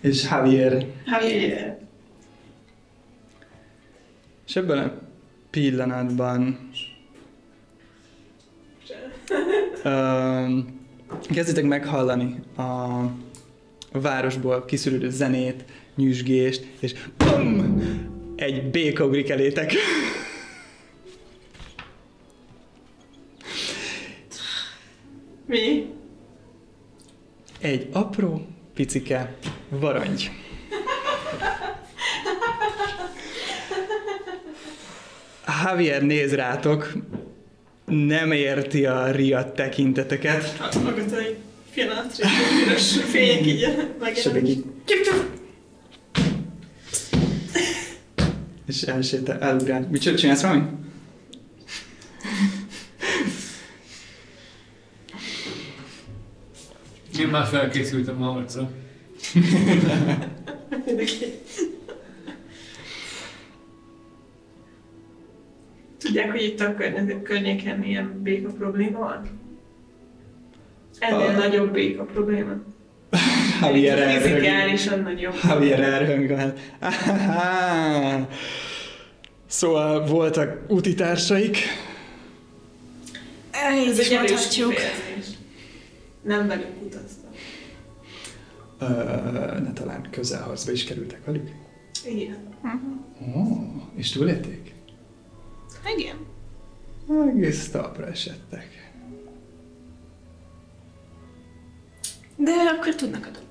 És 0.00 0.22
Javier 0.30 0.86
Javier. 1.06 1.78
És 4.46 4.56
ebben 4.56 4.78
a 4.78 4.92
pillanatban 5.50 6.70
um, 9.84 10.80
kezditek 11.30 11.64
meghallani 11.64 12.34
a, 12.56 12.62
a 13.92 14.00
városból 14.00 14.64
kiszűrődő 14.64 15.10
zenét, 15.10 15.64
nyüzsgést, 15.94 16.66
és 16.80 16.94
BUM! 17.16 17.80
Egy 18.36 18.70
béka 18.70 19.04
ugrik 19.04 19.30
elétek. 19.30 19.72
Mi? 25.46 25.86
Egy 27.60 27.88
apró, 27.92 28.46
picike 28.74 29.36
varangy. 29.68 30.30
Javier 35.64 36.02
néz 36.02 36.34
rátok, 36.34 36.92
nem 37.84 38.32
érti 38.32 38.86
a 38.86 39.10
riadt 39.10 39.54
tekinteteket, 39.54 40.56
Hallgatod 40.58 41.18
egy 41.18 41.36
pillanatra, 41.74 42.24
és 42.24 42.30
egy 42.30 42.64
piros 42.64 42.92
fények 43.10 43.46
így 43.46 43.84
megjelennek. 44.00 44.56
és 48.66 48.82
elsétál, 48.82 49.38
elugrál. 49.40 49.86
Mit 49.90 50.00
csinál- 50.00 50.18
csinálsz 50.18 50.42
valami? 50.42 50.62
Én 57.20 57.28
már 57.28 57.46
felkészültem 57.46 58.22
a 58.22 58.26
harcra. 58.26 58.70
Tudják, 65.98 66.30
hogy 66.30 66.42
itt 66.42 66.60
a 66.60 66.74
környezet 66.74 67.22
környéken 67.22 67.84
ilyen 67.84 68.20
béka 68.22 68.48
probléma 68.48 68.98
van? 68.98 69.22
Ennél 70.98 71.26
Ah. 71.26 71.36
nagyobb 71.36 71.72
béka 71.72 72.04
probléma. 72.04 72.52
Javier 73.62 73.98
elröhög. 73.98 74.22
Fizikálisan 74.36 75.00
nagyobb. 75.00 75.34
Javier 75.48 75.80
elröhög. 75.80 76.52
Áhá. 76.80 78.28
Szóval 79.46 80.06
voltak 80.06 80.60
egy 83.98 84.12
erős 84.12 84.28
mondhatjuk. 84.28 84.70
kifejezés. 84.74 85.34
Nem 86.26 86.46
velünk 86.46 86.82
utaztam. 86.84 87.30
Ö, 88.78 88.86
ne 89.60 89.72
talán 89.72 90.08
közelharcba 90.10 90.72
is 90.72 90.84
kerültek 90.84 91.24
velük. 91.24 91.50
Igen. 92.06 92.38
Mhm. 92.62 93.38
Ó, 93.38 93.66
és 93.94 94.10
túlélték? 94.10 94.74
Igen. 95.96 96.16
Egész 97.28 97.70
talpra 97.70 98.06
esettek. 98.06 98.90
De 102.36 102.52
akkor 102.76 102.94
tudnak 102.94 103.26
a 103.26 103.30
dolgokról. 103.30 103.44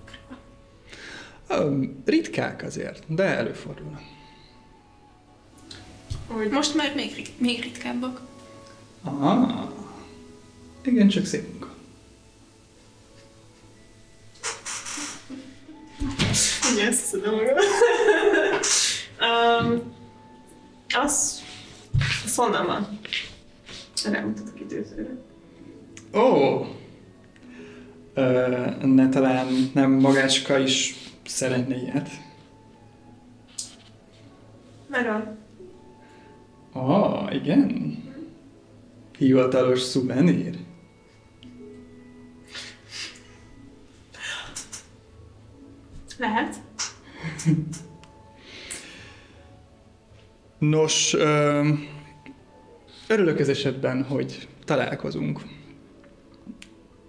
Ritkák 2.05 2.63
azért, 2.63 3.15
de 3.15 3.23
előfordulnak. 3.23 4.01
Hogy 6.27 6.49
Most 6.49 6.75
már 6.75 6.95
még, 6.95 7.33
még 7.37 7.61
ritkábbak. 7.61 8.21
Ah, 9.03 9.69
igen, 10.83 11.07
csak 11.07 11.25
szép 11.25 11.49
munka. 11.49 11.74
Tudom 17.11 17.35
magam. 17.35 17.55
um, 19.21 19.93
az, 20.99 21.41
honnan 22.35 22.65
van? 22.65 22.99
Rámutatok 24.11 24.59
időzőre. 24.59 25.17
Ó! 26.13 26.65
Ö, 28.13 28.49
ne 28.81 29.09
talán 29.09 29.71
nem 29.73 29.91
magácska 29.91 30.57
is 30.57 30.95
szeretne 31.25 31.75
ilyet. 31.75 32.09
Merről? 34.87 35.37
Ah, 36.73 37.35
igen. 37.35 37.97
Hivatalos 39.17 39.81
szuvenír. 39.81 40.57
Lehet. 46.17 46.55
Nos, 50.59 51.13
ö, 51.13 51.67
örülök 53.07 53.39
ez 53.39 53.49
esetben, 53.49 54.03
hogy 54.03 54.47
találkozunk. 54.65 55.39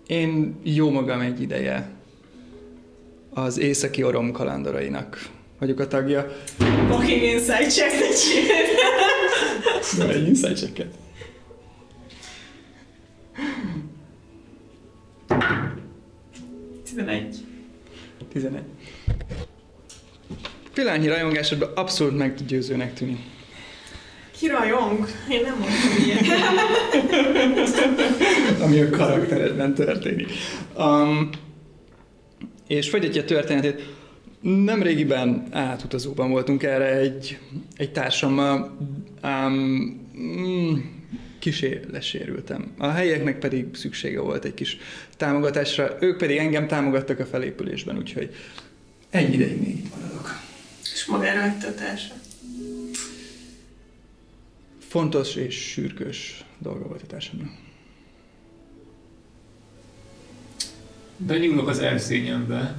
Én 0.07 0.57
jó 0.63 0.91
magam 0.91 1.21
egy 1.21 1.41
ideje 1.41 1.91
az 3.31 3.59
északi 3.59 4.03
orom 4.03 4.33
kalandorainak 4.33 5.31
vagyok 5.59 5.81
a 5.81 5.87
tagja. 5.87 6.27
Fucking 6.89 7.23
inside 7.23 7.67
check. 7.67 7.93
De 9.99 10.09
egy 10.09 10.27
inside 10.27 10.55
checket. 10.55 10.95
Tizenegy. 16.85 17.37
11. 18.33 18.63
Pillanatnyi 20.77 21.09
rajongásodban 21.09 21.71
abszolút 21.75 22.17
meggyőzőnek 22.17 22.95
tűnik. 22.95 23.19
Ki 24.39 24.47
rajong? 24.47 25.07
Én 25.31 25.41
nem 25.41 25.59
mondtam 25.59 26.05
ilyet. 26.05 26.27
ami 28.65 28.81
a 28.81 28.91
karakteredben 28.91 29.75
történik. 29.75 30.29
Um, 30.79 31.31
és 32.67 32.89
folytatja 32.89 33.23
a 33.23 33.25
történetét. 33.25 33.95
Nem 34.41 34.83
régiben 34.83 35.47
átutazóban 35.51 36.31
voltunk 36.31 36.63
erre 36.63 36.97
egy, 36.97 37.39
egy 37.77 37.93
társammal, 37.93 38.77
um, 39.23 39.53
mm, 40.19 40.75
kisé 41.39 41.81
lesérültem. 41.93 42.73
A 42.79 42.87
helyieknek 42.87 43.39
pedig 43.39 43.67
szüksége 43.73 44.21
volt 44.21 44.45
egy 44.45 44.55
kis 44.55 44.79
támogatásra, 45.17 45.97
ők 46.01 46.17
pedig 46.17 46.37
engem 46.37 46.67
támogattak 46.67 47.19
a 47.19 47.27
felépülésben, 47.27 47.97
úgyhogy 47.97 48.35
egy 49.11 49.35
ideig 49.35 49.61
még 49.61 49.83
maradok. 49.95 50.46
Magára 51.09 51.41
hagyta 51.41 51.67
a 51.67 51.75
társa. 51.75 52.15
Fontos 54.79 55.35
és 55.35 55.55
sürgős 55.55 56.45
dolga 56.59 56.87
volt 56.87 57.03
a 57.03 57.07
társamnak. 57.07 57.51
Benyúlok 61.17 61.69
az 61.69 61.79
erszényembe, 61.79 62.79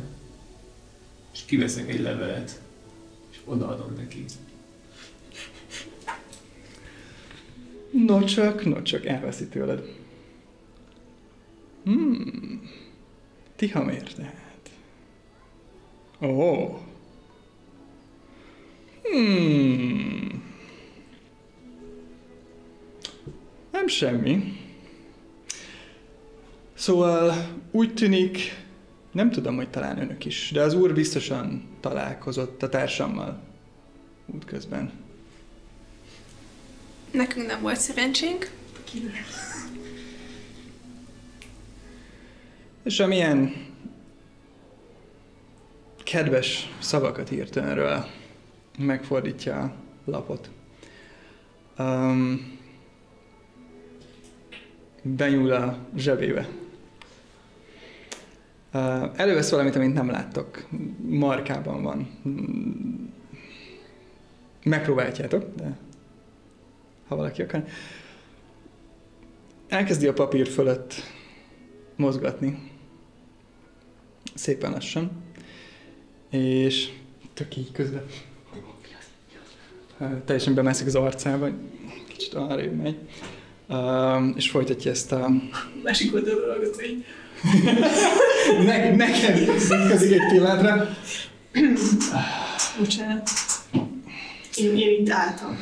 és 1.34 1.46
kiveszek 1.46 1.90
egy 1.90 2.00
levelet, 2.00 2.62
és 3.32 3.38
odaadom 3.46 3.94
neki. 3.94 4.26
No 7.92 8.24
csak, 8.24 8.66
no 8.66 8.82
csak, 8.82 9.06
elveszi 9.06 9.48
tőled. 9.48 9.96
Hmm. 11.84 12.72
Tihamér 13.56 14.14
tehát. 14.14 14.70
Ó. 16.22 16.28
Oh. 16.28 16.87
Hmm. 19.12 20.44
Nem 23.72 23.88
semmi. 23.88 24.58
Szóval 26.74 27.34
úgy 27.72 27.94
tűnik, 27.94 28.66
nem 29.12 29.32
tudom, 29.32 29.56
hogy 29.56 29.70
talán 29.70 30.02
önök 30.02 30.26
is, 30.26 30.52
de 30.54 30.62
az 30.62 30.74
úr 30.74 30.94
biztosan 30.94 31.64
találkozott 31.80 32.64
a 32.64 32.70
társammal 32.70 33.44
útközben. 34.26 34.92
Nekünk 37.12 37.48
nem 37.48 37.62
volt 37.62 37.80
szerencsénk. 37.80 38.52
És 42.84 43.00
amilyen 43.00 43.66
kedves 46.04 46.74
szavakat 46.80 47.32
írt 47.32 47.56
önről, 47.56 48.06
megfordítja 48.78 49.62
a 49.62 49.74
lapot. 50.06 50.50
Um, 51.80 52.60
benyúl 55.02 55.52
a 55.52 55.78
zsebébe. 55.96 56.48
Uh, 58.74 59.20
elővesz 59.20 59.50
valamit, 59.50 59.76
amit 59.76 59.94
nem 59.94 60.10
láttok. 60.10 60.68
Markában 61.02 61.84
van. 61.84 62.10
Megpróbáljátok, 64.64 65.56
de 65.56 65.78
ha 67.08 67.16
valaki 67.16 67.42
akar. 67.42 67.64
Elkezdi 69.68 70.08
a 70.08 70.14
papír 70.14 70.48
fölött 70.48 70.94
mozgatni. 71.96 72.72
Szépen 74.34 74.72
lassan. 74.72 75.12
És 76.30 76.90
tök 77.34 77.56
így 77.56 77.72
közben. 77.72 78.06
Teljesen 80.26 80.54
bemászik 80.54 80.88
az 80.88 80.96
arcába, 80.96 81.50
kicsit 82.08 82.34
arrébb 82.34 82.82
megy. 82.82 82.98
És 84.36 84.50
folytatja 84.50 84.92
ezt 84.92 85.12
a... 85.12 85.30
Másik 85.84 86.14
oldalról 86.14 86.48
hallgat, 86.48 86.76
hogy 86.76 87.06
ne, 88.66 88.96
nekem 88.96 89.58
szitkozik 89.58 90.12
egy 90.12 90.28
pillanatra. 90.32 90.90
bocsánat. 92.80 93.30
Én, 94.56 94.78
én 94.78 95.02
itt 95.02 95.10
álltam. 95.10 95.58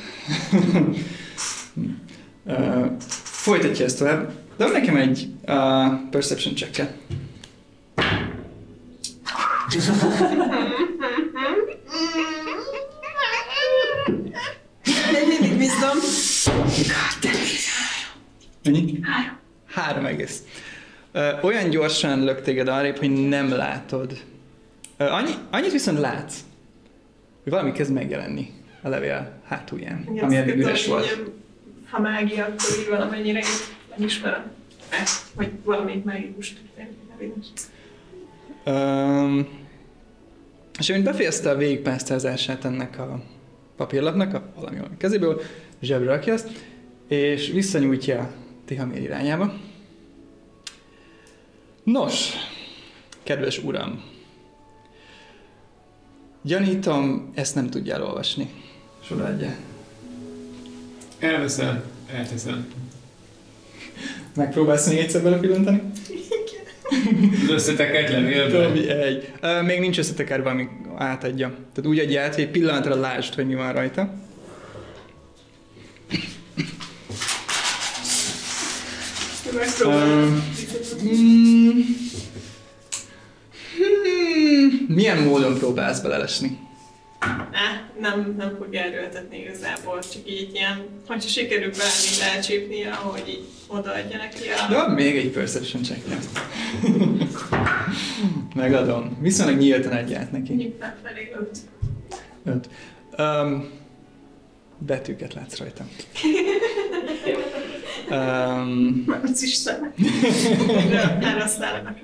Uh, 2.44 2.92
folytatja 3.16 3.86
ezt 3.86 3.98
tovább. 3.98 4.32
De 4.58 4.68
nekem 4.68 4.96
egy 4.96 5.28
uh, 5.48 6.10
perception 6.10 6.56
check 6.56 6.78
-e. 6.78 6.96
Mindig 15.28 15.58
bízom. 15.58 15.98
Mennyi? 18.64 19.00
Három. 19.02 19.38
Három 19.66 20.06
egész. 20.06 20.44
Olyan 21.42 21.70
gyorsan 21.70 22.24
lök 22.24 22.42
téged 22.42 22.68
arrébb, 22.68 22.98
hogy 22.98 23.28
nem 23.28 23.50
látod. 23.50 24.24
Annyi, 24.98 25.32
annyit 25.52 25.72
viszont 25.72 26.00
látsz, 26.00 26.36
hogy 27.44 27.52
valami 27.52 27.72
kezd 27.72 27.92
megjelenni 27.92 28.52
a 28.82 28.90
levél 28.90 29.32
hátulján, 29.48 30.06
Igen, 30.12 30.24
ami 30.24 30.36
eddig 30.36 30.58
üres 30.58 30.88
volt. 30.88 31.22
Ha 31.90 32.02
mágia, 32.02 32.44
akkor 32.44 32.80
így 32.80 32.90
valamennyire 32.90 33.40
én 33.40 33.46
megismerem. 33.90 34.52
Ezt, 34.90 35.24
vagy 35.34 35.52
valamelyik 35.64 36.04
mágikus 36.04 36.54
nem 36.78 36.88
evidens. 37.16 37.48
Um, 38.66 39.48
és 40.80 40.90
amint 40.90 41.06
befejezte 41.06 41.50
a 41.50 41.56
végigpásztázását 41.56 42.66
ennek 42.66 43.00
a 43.00 43.24
papírlapnak, 43.78 44.34
a 44.34 44.52
valami 44.56 44.80
a 44.80 44.90
kezéből, 44.98 45.42
zsebre 45.82 46.10
rakja 46.10 46.34
azt, 46.34 46.50
és 47.08 47.48
visszanyújtja 47.48 48.32
Tihamér 48.66 49.02
irányába. 49.02 49.54
Nos, 51.84 52.30
kedves 53.24 53.64
uram, 53.64 54.04
gyanítom, 56.42 57.32
ezt 57.36 57.56
nem 57.56 57.70
tudja 57.70 57.94
elolvasni. 57.94 58.50
Sorádja. 59.04 59.56
Elveszem, 61.20 61.84
elteszem. 62.14 62.74
Megpróbálsz 64.36 64.90
még 64.90 64.98
egyszer 64.98 65.24
belepillantani? 65.24 65.82
Az 67.44 67.50
összetekert 67.50 68.10
levélbe. 68.10 68.64
Tobi, 68.64 68.90
egy. 68.90 69.32
Még 69.66 69.80
nincs 69.80 69.98
összetekerve, 69.98 70.50
amíg 70.50 70.70
átadja. 70.98 71.48
Tehát 71.48 71.90
úgy 71.90 72.00
adja 72.00 72.22
át, 72.22 72.36
hogy 72.36 72.44
egy 72.44 72.52
pillanatra 72.52 72.96
lásd, 72.96 73.34
hogy 73.34 73.48
mi 73.48 73.56
van 73.56 73.74
rajta. 73.74 74.14
Mm, 79.88 80.38
hmm, 81.00 81.96
milyen 84.88 85.18
módon 85.18 85.58
próbálsz 85.58 86.00
belelesni? 86.00 86.65
Ne, 87.52 88.00
nem, 88.00 88.36
nem 88.38 88.56
fog 88.58 88.76
erőltetni 88.76 89.38
igazából, 89.38 90.00
csak 90.00 90.22
így 90.30 90.54
ilyen, 90.54 90.86
hogyha 91.08 91.30
sikerül 91.30 91.70
bármit 91.70 92.22
elcsípnie, 92.34 92.92
ahogy 92.92 93.24
így 93.28 93.46
odaadja 93.68 94.18
neki 94.18 94.50
a... 94.50 94.68
De 94.70 94.94
még 94.94 95.18
egy 95.18 95.32
perception 95.32 95.84
check 95.84 96.02
Megadom. 98.56 99.18
Viszonylag 99.22 99.58
nyíltan 99.58 99.92
adja 99.92 100.20
át 100.20 100.32
neki. 100.32 100.76
Nem 100.80 100.94
felé 101.04 101.32
öt. 101.40 101.58
Öt. 102.44 102.70
Um, 103.18 103.70
betűket 104.78 105.34
látsz 105.34 105.58
rajta. 105.58 105.86
Um, 108.10 109.04
Mert 109.06 109.42
is 109.42 109.54
szem. 109.54 109.94
Elhasználnak. 111.22 111.98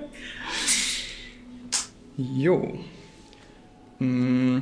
Jó. 2.38 2.84
Mm, 4.04 4.56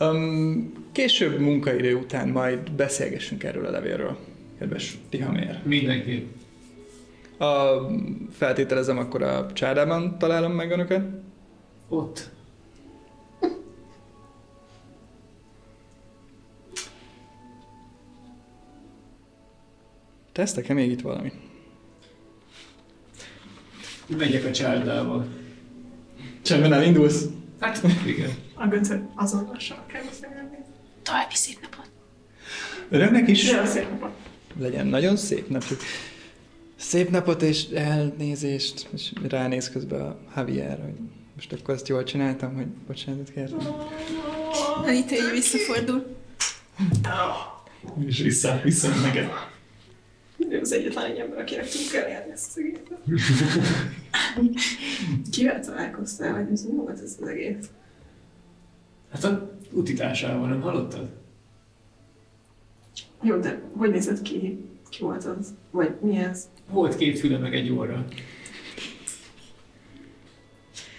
um, 0.00 0.72
később 0.92 1.38
munkaidő 1.38 1.94
után 1.94 2.28
majd 2.28 2.70
beszélgessünk 2.70 3.44
erről 3.44 3.66
a 3.66 3.70
levélről, 3.70 4.16
kedves 4.58 4.98
Tihamér. 5.08 5.60
Mindenképp. 5.64 6.26
A, 7.40 7.80
feltételezem, 8.30 8.98
akkor 8.98 9.22
a 9.22 9.52
csárdában 9.52 10.18
találom 10.18 10.52
meg 10.52 10.70
önöket. 10.70 11.04
Ott. 11.88 12.30
Tesztek-e 20.32 20.74
még 20.74 20.90
itt 20.90 21.00
valami? 21.00 21.32
Megyek 24.16 24.44
a 24.44 24.50
csárdába. 24.50 25.26
Csendben 26.42 26.72
elindulsz? 26.72 27.24
Hát, 27.60 27.80
igen. 28.06 28.30
A 28.54 28.66
göncöt 28.66 29.02
azonnal 29.14 29.56
kell 29.86 30.02
beszélni. 30.04 30.34
További 31.02 31.34
szép 31.34 31.58
napot. 31.62 31.90
Önöknek 32.88 33.28
is 33.28 33.50
Nagyon 33.50 33.66
szép 33.66 33.90
napot. 33.90 34.10
legyen 34.58 34.86
nagyon 34.86 35.16
szép 35.16 35.48
napjuk. 35.48 35.80
Szép 36.76 37.10
napot 37.10 37.42
és 37.42 37.64
elnézést, 37.68 38.88
és 38.94 39.12
ránéz 39.28 39.70
közben 39.70 40.00
a 40.00 40.16
Javier, 40.36 40.80
hogy 40.82 40.94
most 41.34 41.52
akkor 41.52 41.74
ezt 41.74 41.88
jól 41.88 42.04
csináltam, 42.04 42.54
hogy 42.54 42.66
bocsánatot 42.66 43.30
kértem. 43.32 43.58
Anita 44.84 45.14
így 45.14 45.30
visszafordul. 45.32 46.16
És 48.06 48.18
vissza, 48.18 48.60
vissza 48.64 48.88
neked. 48.88 49.30
Ő 50.38 50.60
az 50.60 50.72
egyetlen 50.72 51.04
egy 51.04 51.18
ember, 51.18 51.38
akinek 51.38 51.68
tudunk 51.68 51.92
elérni 51.92 52.32
ezt 52.32 52.48
az 52.48 52.58
egészet. 52.58 52.98
Kivel 55.32 55.60
találkoztál, 55.60 56.32
vagy 56.32 56.52
ez 56.52 56.64
mi 56.64 56.74
volt 56.74 57.00
ez 57.00 57.16
az 57.20 57.28
egész? 57.28 57.70
Hát 59.12 59.24
a 59.24 59.58
utitásával, 59.72 60.48
nem 60.48 60.60
hallottad? 60.60 61.08
Jó, 63.22 63.36
de 63.36 63.62
hogy 63.76 63.90
nézett 63.90 64.22
ki? 64.22 64.64
Ki 64.88 65.02
volt 65.02 65.24
az? 65.24 65.54
Vagy 65.70 65.94
mi 66.00 66.16
ez? 66.16 66.48
Volt 66.70 66.96
két 66.96 67.18
füle 67.18 67.38
meg 67.38 67.54
egy 67.54 67.70
óra. 67.70 68.04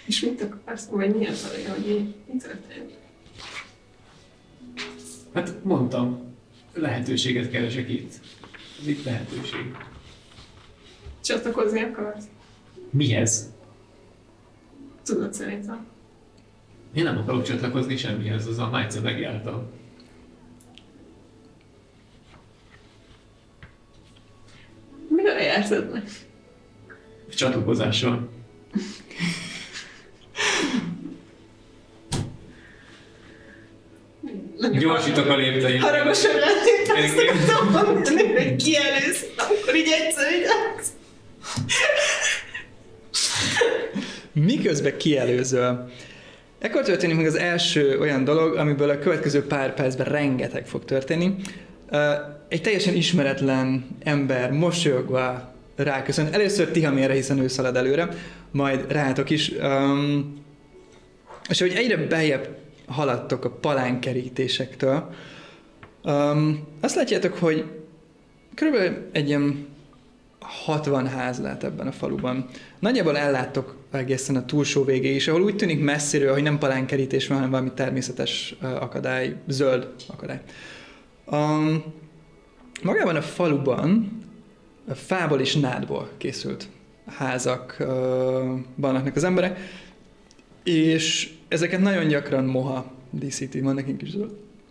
És 0.06 0.20
mit 0.20 0.42
akarsz? 0.42 0.86
Vagy 0.86 1.14
mi 1.16 1.26
az, 1.26 1.50
hogy 1.50 1.86
mi, 1.86 2.14
mi 2.32 2.38
történt? 2.38 2.98
Hát 5.34 5.64
mondtam, 5.64 6.20
lehetőséget 6.74 7.50
keresek 7.50 7.88
itt. 7.88 8.12
Ez 8.80 8.86
itt 8.86 9.04
lehetőség. 9.04 9.76
Csatlakozni 11.20 11.82
akarsz? 11.82 12.24
Mihez? 12.90 13.52
Tudod 15.02 15.34
szerintem. 15.34 15.86
Én 16.92 17.04
nem 17.04 17.18
akarok 17.18 17.42
csatlakozni 17.42 17.96
semmihez, 17.96 18.46
az 18.46 18.58
a 18.58 18.70
Májce 18.70 19.00
megjártam. 19.00 19.70
Mire 25.08 25.42
jártad 25.42 25.92
meg? 25.92 26.08
Csatlakozással. 27.28 28.28
Gyorsítok 34.68 35.28
a 35.28 35.36
lépteim. 35.36 35.80
Haragosan 35.80 36.30
lenni, 36.34 37.04
azt 37.06 37.16
szoktam 37.16 37.70
mondani, 37.70 38.22
hogy 38.22 38.56
kielősz, 38.56 39.26
akkor 39.36 39.74
így 39.74 39.88
egyszer 40.00 40.32
így 40.32 40.44
állsz. 40.44 40.88
Miközben 44.32 44.96
kielőzöl. 44.96 45.90
Ekkor 46.58 46.82
történik 46.82 47.16
meg 47.16 47.26
az 47.26 47.34
első 47.34 47.98
olyan 47.98 48.24
dolog, 48.24 48.56
amiből 48.56 48.90
a 48.90 48.98
következő 48.98 49.46
pár 49.46 49.74
percben 49.74 50.06
rengeteg 50.06 50.66
fog 50.66 50.84
történni. 50.84 51.34
Egy 52.48 52.62
teljesen 52.62 52.94
ismeretlen 52.94 53.96
ember 54.04 54.50
mosolyogva 54.50 55.54
ráköszön. 55.76 56.28
Először 56.32 56.68
Tihamére, 56.68 57.12
hiszen 57.12 57.38
ő 57.38 57.48
szalad 57.48 57.76
előre, 57.76 58.08
majd 58.50 58.92
rátok 58.92 59.30
is. 59.30 59.52
Um, 59.62 60.38
és 61.48 61.60
hogy 61.60 61.72
egyre 61.76 61.96
beljebb 61.96 62.48
haladtok 62.90 63.44
a 63.44 63.50
palánkerítésektől, 63.50 65.14
um, 66.04 66.66
azt 66.80 66.94
látjátok, 66.94 67.34
hogy 67.34 67.64
körülbelül 68.54 69.08
egy 69.12 69.28
ilyen 69.28 69.66
60 70.40 71.06
ház 71.06 71.40
lehet 71.40 71.64
ebben 71.64 71.86
a 71.86 71.92
faluban. 71.92 72.48
Nagyjából 72.78 73.18
elláttok 73.18 73.76
egészen 73.90 74.36
a 74.36 74.44
túlsó 74.44 74.84
végéig 74.84 75.14
is, 75.14 75.28
ahol 75.28 75.42
úgy 75.42 75.56
tűnik 75.56 75.80
messziről, 75.80 76.32
hogy 76.32 76.42
nem 76.42 76.58
palánkerítés 76.58 77.26
van, 77.26 77.36
hanem 77.36 77.50
valami 77.52 77.70
természetes 77.74 78.54
akadály, 78.60 79.36
zöld 79.48 79.88
akadály. 80.06 80.40
Um, 81.26 81.84
magában 82.82 83.16
a 83.16 83.22
faluban 83.22 84.18
a 84.88 84.94
fából 84.94 85.40
és 85.40 85.56
nádból 85.56 86.08
készült 86.16 86.68
házak 87.06 87.76
uh, 88.80 89.06
az 89.14 89.24
emberek, 89.24 89.58
és 90.64 91.32
ezeket 91.50 91.80
nagyon 91.80 92.08
gyakran 92.08 92.44
moha 92.44 92.92
díszíti, 93.10 93.60
van 93.60 93.74
nekünk 93.74 94.02
is 94.02 94.16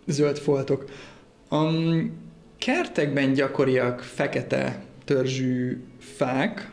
zöld, 0.06 0.38
foltok. 0.38 0.90
A 1.48 1.64
kertekben 2.58 3.32
gyakoriak 3.32 4.00
fekete 4.00 4.82
törzsű 5.04 5.82
fák, 5.98 6.70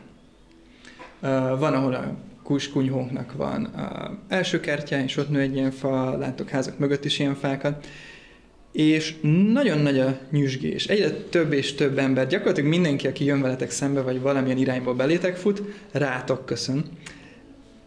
van, 1.58 1.74
ahol 1.74 1.94
a 1.94 2.16
kuskunyhóknak 2.42 3.32
van 3.32 3.70
uh, 3.74 4.18
első 4.28 4.60
kertje, 4.60 5.04
és 5.04 5.16
ott 5.16 5.30
nő 5.30 5.40
egy 5.40 5.56
ilyen 5.56 5.70
fa, 5.70 6.18
látok 6.18 6.48
házak 6.48 6.78
mögött 6.78 7.04
is 7.04 7.18
ilyen 7.18 7.34
fákat, 7.34 7.86
és 8.72 9.14
nagyon 9.52 9.78
nagy 9.78 9.98
a 9.98 10.18
nyüzsgés. 10.30 10.86
Egyre 10.86 11.10
több 11.10 11.52
és 11.52 11.74
több 11.74 11.98
ember, 11.98 12.26
gyakorlatilag 12.26 12.70
mindenki, 12.70 13.06
aki 13.06 13.24
jön 13.24 13.40
veletek 13.40 13.70
szembe, 13.70 14.00
vagy 14.00 14.20
valamilyen 14.20 14.58
irányból 14.58 14.94
belétek 14.94 15.36
fut, 15.36 15.62
rátok 15.92 16.46
köszön. 16.46 16.84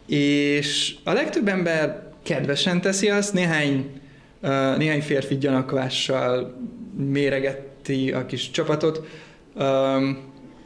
És 0.06 0.94
a 1.04 1.12
legtöbb 1.12 1.48
ember 1.48 2.11
kedvesen 2.22 2.80
teszi 2.80 3.08
azt, 3.10 3.32
néhány, 3.32 4.00
uh, 4.42 4.76
néhány 4.76 5.02
férfi 5.02 5.38
gyanakvással 5.38 6.56
méregeti 6.96 8.12
a 8.12 8.26
kis 8.26 8.50
csapatot, 8.50 9.06
um, 9.54 10.18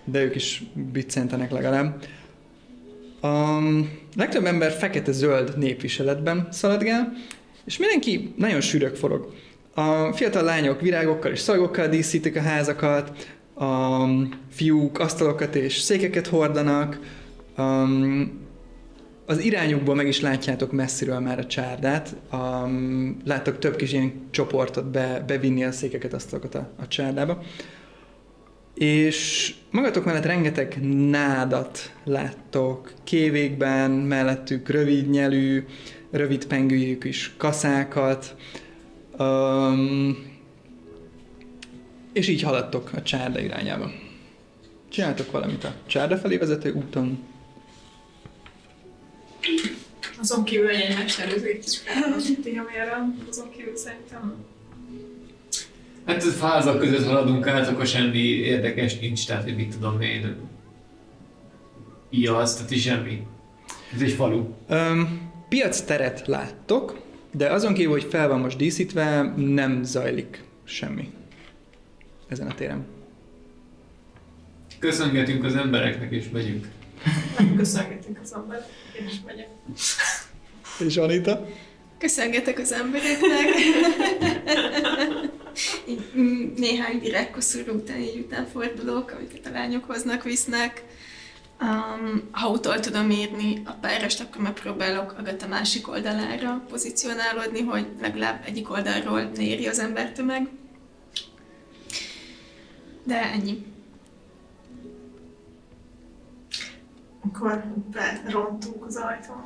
de 0.04 0.22
ők 0.22 0.34
is 0.34 0.62
biccentenek 0.92 1.50
legalább. 1.50 2.04
A 3.20 3.58
legtöbb 4.16 4.44
ember 4.44 4.72
fekete-zöld 4.72 5.58
népviseletben 5.58 6.48
szaladgál, 6.50 7.12
és 7.64 7.78
mindenki 7.78 8.34
nagyon 8.36 8.60
sűrök 8.60 8.94
forog. 8.94 9.32
A 9.74 10.12
fiatal 10.12 10.42
lányok 10.42 10.80
virágokkal 10.80 11.30
és 11.30 11.38
szalagokkal 11.38 11.88
díszítik 11.88 12.36
a 12.36 12.40
házakat, 12.40 13.26
a 13.54 14.04
fiúk 14.50 14.98
asztalokat 14.98 15.54
és 15.54 15.78
székeket 15.78 16.26
hordanak, 16.26 17.00
um, 17.58 18.45
az 19.26 19.38
irányukból 19.38 19.94
meg 19.94 20.06
is 20.06 20.20
látjátok 20.20 20.72
messziről 20.72 21.18
már 21.18 21.38
a 21.38 21.46
csárdát. 21.46 22.16
Um, 22.32 23.16
láttok 23.24 23.58
több 23.58 23.76
kis 23.76 23.92
ilyen 23.92 24.12
csoportot 24.30 24.90
be, 24.90 25.24
bevinni 25.26 25.64
a 25.64 25.72
székeket, 25.72 26.12
asztalokat 26.12 26.54
a, 26.54 26.70
a 26.76 26.88
csárdába. 26.88 27.42
És 28.74 29.54
magatok 29.70 30.04
mellett 30.04 30.24
rengeteg 30.24 30.78
nádat 31.10 31.92
láttok, 32.04 32.92
kévékben, 33.04 33.90
mellettük 33.90 34.68
rövid 34.68 35.10
nyelű, 35.10 35.64
rövid 36.10 36.46
pengőjük 36.46 37.04
is 37.04 37.34
kaszákat, 37.36 38.36
um, 39.18 40.34
és 42.12 42.28
így 42.28 42.42
haladtok 42.42 42.90
a 42.94 43.02
csárda 43.02 43.40
irányába. 43.40 43.90
Csináltok 44.88 45.30
valamit 45.30 45.64
a 45.64 45.74
csárda 45.86 46.16
felé 46.16 46.36
vezető 46.36 46.72
úton. 46.72 47.18
Azon 50.20 50.44
kívül, 50.44 50.66
hogy 50.66 50.80
egymást 50.80 51.20
előzőt 51.20 51.82
Tihamére, 52.42 53.14
azon 53.28 53.50
kívül 53.50 53.76
szerintem 53.76 54.44
Hát 56.06 56.22
a 56.22 56.30
fázak 56.30 56.78
között 56.78 57.06
haladunk 57.06 57.46
át, 57.46 57.68
akkor 57.68 57.86
semmi 57.86 58.18
érdekes 58.18 58.98
nincs, 58.98 59.26
tehát 59.26 59.42
hogy 59.42 59.56
mit 59.56 59.74
tudom 59.74 60.00
én. 60.00 60.36
Ijasz, 62.10 62.56
tehát 62.56 62.70
így 62.70 62.80
semmi. 62.80 63.26
Ez 63.94 64.00
egy 64.00 64.12
falu. 64.12 64.44
Um, 64.68 65.30
piac 65.48 65.80
teret 65.80 66.26
láttok, 66.26 67.00
de 67.30 67.52
azon 67.52 67.74
kívül, 67.74 67.92
hogy 67.92 68.06
fel 68.10 68.28
van 68.28 68.40
most 68.40 68.56
díszítve, 68.56 69.34
nem 69.36 69.82
zajlik 69.82 70.42
semmi 70.64 71.10
ezen 72.28 72.46
a 72.46 72.54
téren. 72.54 72.84
Köszöngetünk 74.78 75.44
az 75.44 75.54
embereknek 75.54 76.12
és 76.12 76.24
megyünk. 76.32 76.68
megköszöngetünk 77.38 78.18
az 78.22 78.34
embert, 78.34 78.68
én 79.00 79.06
is 79.06 79.20
megyek. 79.26 79.48
És 80.78 80.96
Anita? 80.96 81.46
Köszöngetek 81.98 82.58
az 82.58 82.72
embereknek. 82.72 83.54
mm, 86.18 86.54
néhány 86.56 87.00
virágkoszorú 87.00 87.72
után 87.72 88.00
így 88.00 88.18
után 88.18 88.46
fordulok, 88.46 89.10
amiket 89.10 89.46
a 89.46 89.50
lányok 89.50 89.84
hoznak, 89.84 90.22
visznek. 90.22 90.84
Um, 91.60 92.28
ha 92.30 92.48
utol 92.48 92.80
tudom 92.80 93.10
írni 93.10 93.62
a 93.64 93.72
párost, 93.72 94.20
akkor 94.20 94.42
megpróbálok 94.42 95.14
a 95.18 95.22
gata 95.22 95.46
másik 95.46 95.88
oldalára 95.88 96.64
pozícionálódni, 96.68 97.60
hogy 97.60 97.86
legalább 98.00 98.42
egyik 98.46 98.70
oldalról 98.70 99.30
ne 99.34 99.42
éri 99.42 99.66
az 99.66 99.78
embertömeg. 99.78 100.48
De 103.04 103.22
ennyi. 103.22 103.74
Akkor 107.26 107.64
berontunk 107.92 108.84
az 108.86 108.96
ajtón. 108.96 109.42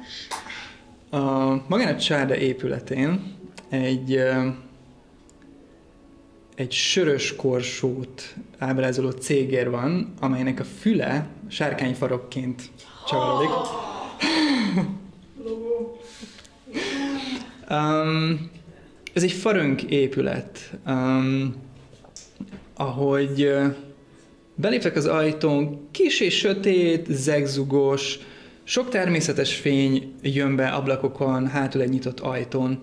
A 1.10 1.54
magán 1.68 1.94
a 1.94 1.98
csárda 1.98 2.36
épületén 2.36 3.34
egy, 3.68 4.22
egy 6.54 6.72
sörös 6.72 7.36
korsót 7.36 8.34
ábrázoló 8.58 9.10
cégér 9.10 9.70
van, 9.70 10.14
amelynek 10.20 10.60
a 10.60 10.64
füle 10.64 11.26
sárkányfarokként 11.48 12.70
csavarodik. 13.06 13.50
Um, 17.70 18.50
ez 19.12 19.22
egy 19.22 19.32
farönk 19.32 19.82
épület. 19.82 20.78
Um, 20.86 21.54
ahogy 22.74 23.52
beléptek 24.54 24.96
az 24.96 25.06
ajtón, 25.06 25.88
kis 25.90 26.20
és 26.20 26.36
sötét, 26.36 27.06
zegzugos, 27.10 28.18
sok 28.64 28.88
természetes 28.88 29.54
fény 29.54 30.14
jön 30.22 30.56
be 30.56 30.68
ablakokon, 30.68 31.46
hátul 31.46 31.80
egy 31.80 31.88
nyitott 31.88 32.20
ajtón. 32.20 32.82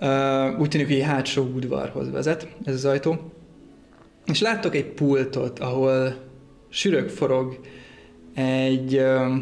Uh, 0.00 0.60
úgy 0.60 0.68
tűnik, 0.68 0.86
hogy 0.86 0.96
egy 0.96 1.02
hátsó 1.02 1.42
udvarhoz 1.42 2.10
vezet 2.10 2.48
ez 2.64 2.74
az 2.74 2.84
ajtó. 2.84 3.32
És 4.24 4.40
láttok 4.40 4.74
egy 4.74 4.84
pultot, 4.84 5.58
ahol 5.58 6.14
sürög 6.68 7.08
forog 7.08 7.60
egy 8.34 8.96
uh, 8.96 9.34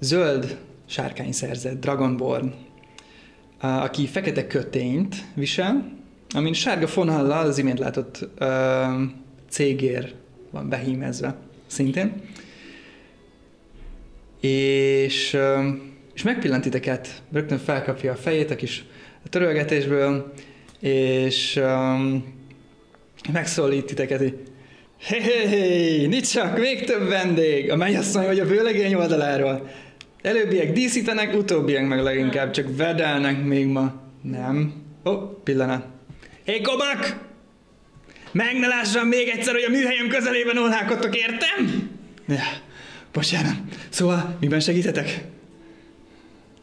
zöld 0.00 0.58
sárkányszerzet, 0.86 1.78
Dragonborn, 1.78 2.52
uh, 3.62 3.82
aki 3.82 4.06
fekete 4.06 4.46
kötényt 4.46 5.16
visel, 5.34 5.96
amin 6.34 6.52
sárga 6.52 6.86
fonallal 6.86 7.46
az 7.46 7.58
imént 7.58 7.78
látott 7.78 8.28
uh, 8.40 8.46
cégér 9.48 10.14
van 10.50 10.68
behímezve 10.68 11.36
szintén 11.66 12.12
és, 14.40 15.36
és 16.14 16.22
megpillant 16.22 16.62
titeket, 16.62 17.22
rögtön 17.32 17.58
felkapja 17.58 18.12
a 18.12 18.16
fejét 18.16 18.50
a 18.50 18.56
kis 18.56 18.84
törölgetésből, 19.28 20.32
és 20.80 21.56
um, 21.56 22.34
megszólít 23.32 23.84
titeket, 23.84 24.18
hogy 24.18 24.34
hé, 24.98 26.06
nincs 26.06 26.32
csak 26.32 26.58
még 26.58 26.84
több 26.84 27.08
vendég, 27.08 27.70
a 27.70 27.76
mennyasszony 27.76 28.26
vagy 28.26 28.38
a 28.38 28.44
vőlegény 28.44 28.94
oldaláról. 28.94 29.68
Előbbiek 30.22 30.72
díszítenek, 30.72 31.34
utóbbiak 31.34 31.88
meg 31.88 32.02
leginkább 32.02 32.50
csak 32.50 32.76
vedelnek 32.76 33.44
még 33.44 33.66
ma. 33.66 34.02
Nem. 34.22 34.72
Ó, 35.04 35.10
oh, 35.10 35.42
pillanat. 35.44 35.86
Hé, 36.44 36.60
kobak! 36.60 37.27
Meg 38.32 38.58
ne 38.58 38.66
lássam 38.66 39.08
még 39.08 39.28
egyszer, 39.28 39.54
hogy 39.54 39.64
a 39.66 39.70
műhelyem 39.70 40.08
közelében 40.08 40.58
olnálkodtok, 40.58 41.16
értem? 41.16 41.90
Ja, 42.28 42.42
bocsánat. 43.12 43.54
Szóval, 43.88 44.36
miben 44.40 44.60
segíthetek? 44.60 45.24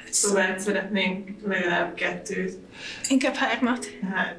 Szóval 0.10 0.58
szeretnénk 0.58 1.30
legalább 1.48 1.94
kettőt. 1.94 2.58
Inkább 3.10 3.34
hármat. 3.34 3.88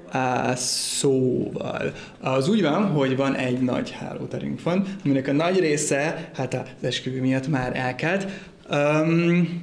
Á, 0.09 0.55
szóval, 0.55 1.93
az 2.21 2.49
úgy 2.49 2.63
van, 2.63 2.87
hogy 2.87 3.17
van 3.17 3.35
egy 3.35 3.61
nagy 3.61 3.91
hálóterünk 3.91 4.63
van, 4.63 4.87
aminek 5.05 5.29
a 5.29 5.33
nagy 5.33 5.59
része, 5.59 6.31
hát 6.35 6.55
az 6.55 6.61
esküvő 6.83 7.21
miatt 7.21 7.49
már 7.49 7.77
elkelt. 7.77 8.27
Um, 8.71 9.63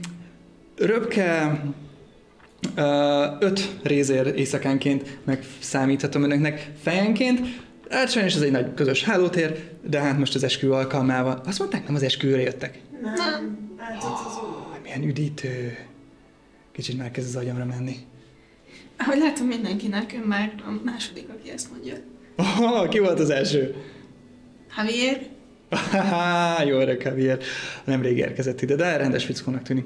röpke 0.77 1.61
öt 3.39 3.69
rézér 3.83 4.33
éjszakánként 4.35 5.17
megszámíthatom 5.23 6.23
önöknek 6.23 6.71
fejenként. 6.81 7.39
Hát 7.89 8.11
sajnos 8.11 8.35
ez 8.35 8.41
egy 8.41 8.51
nagy 8.51 8.73
közös 8.73 9.03
hálótér, 9.03 9.63
de 9.89 9.99
hát 9.99 10.17
most 10.17 10.35
az 10.35 10.43
esküvő 10.43 10.73
alkalmával. 10.73 11.41
Azt 11.45 11.59
mondták, 11.59 11.85
nem 11.85 11.95
az 11.95 12.03
esküvőre 12.03 12.41
jöttek. 12.41 12.79
nem. 13.01 13.61
Oh, 13.99 14.81
milyen 14.83 15.03
üdítő. 15.03 15.77
Kicsit 16.71 16.97
már 16.97 17.11
kezd 17.11 17.27
az 17.27 17.41
agyamra 17.41 17.65
menni. 17.65 17.95
Ahogy 18.97 19.17
látom 19.17 19.47
mindenkinek, 19.47 20.13
ön 20.13 20.27
már 20.27 20.53
a 20.57 20.81
második, 20.83 21.29
aki 21.29 21.49
ezt 21.51 21.71
mondja. 21.71 21.93
Oh, 22.37 22.87
ki 22.87 22.99
volt 22.99 23.19
az 23.19 23.29
első? 23.29 23.75
Javier, 24.77 25.21
Haha, 25.69 26.63
jó 26.63 26.77
öreg 26.79 27.01
Javier. 27.03 27.39
Nemrég 27.83 28.17
érkezett 28.17 28.61
ide, 28.61 28.75
de 28.75 28.97
rendes 28.97 29.25
fickónak 29.25 29.61
tűnik. 29.61 29.85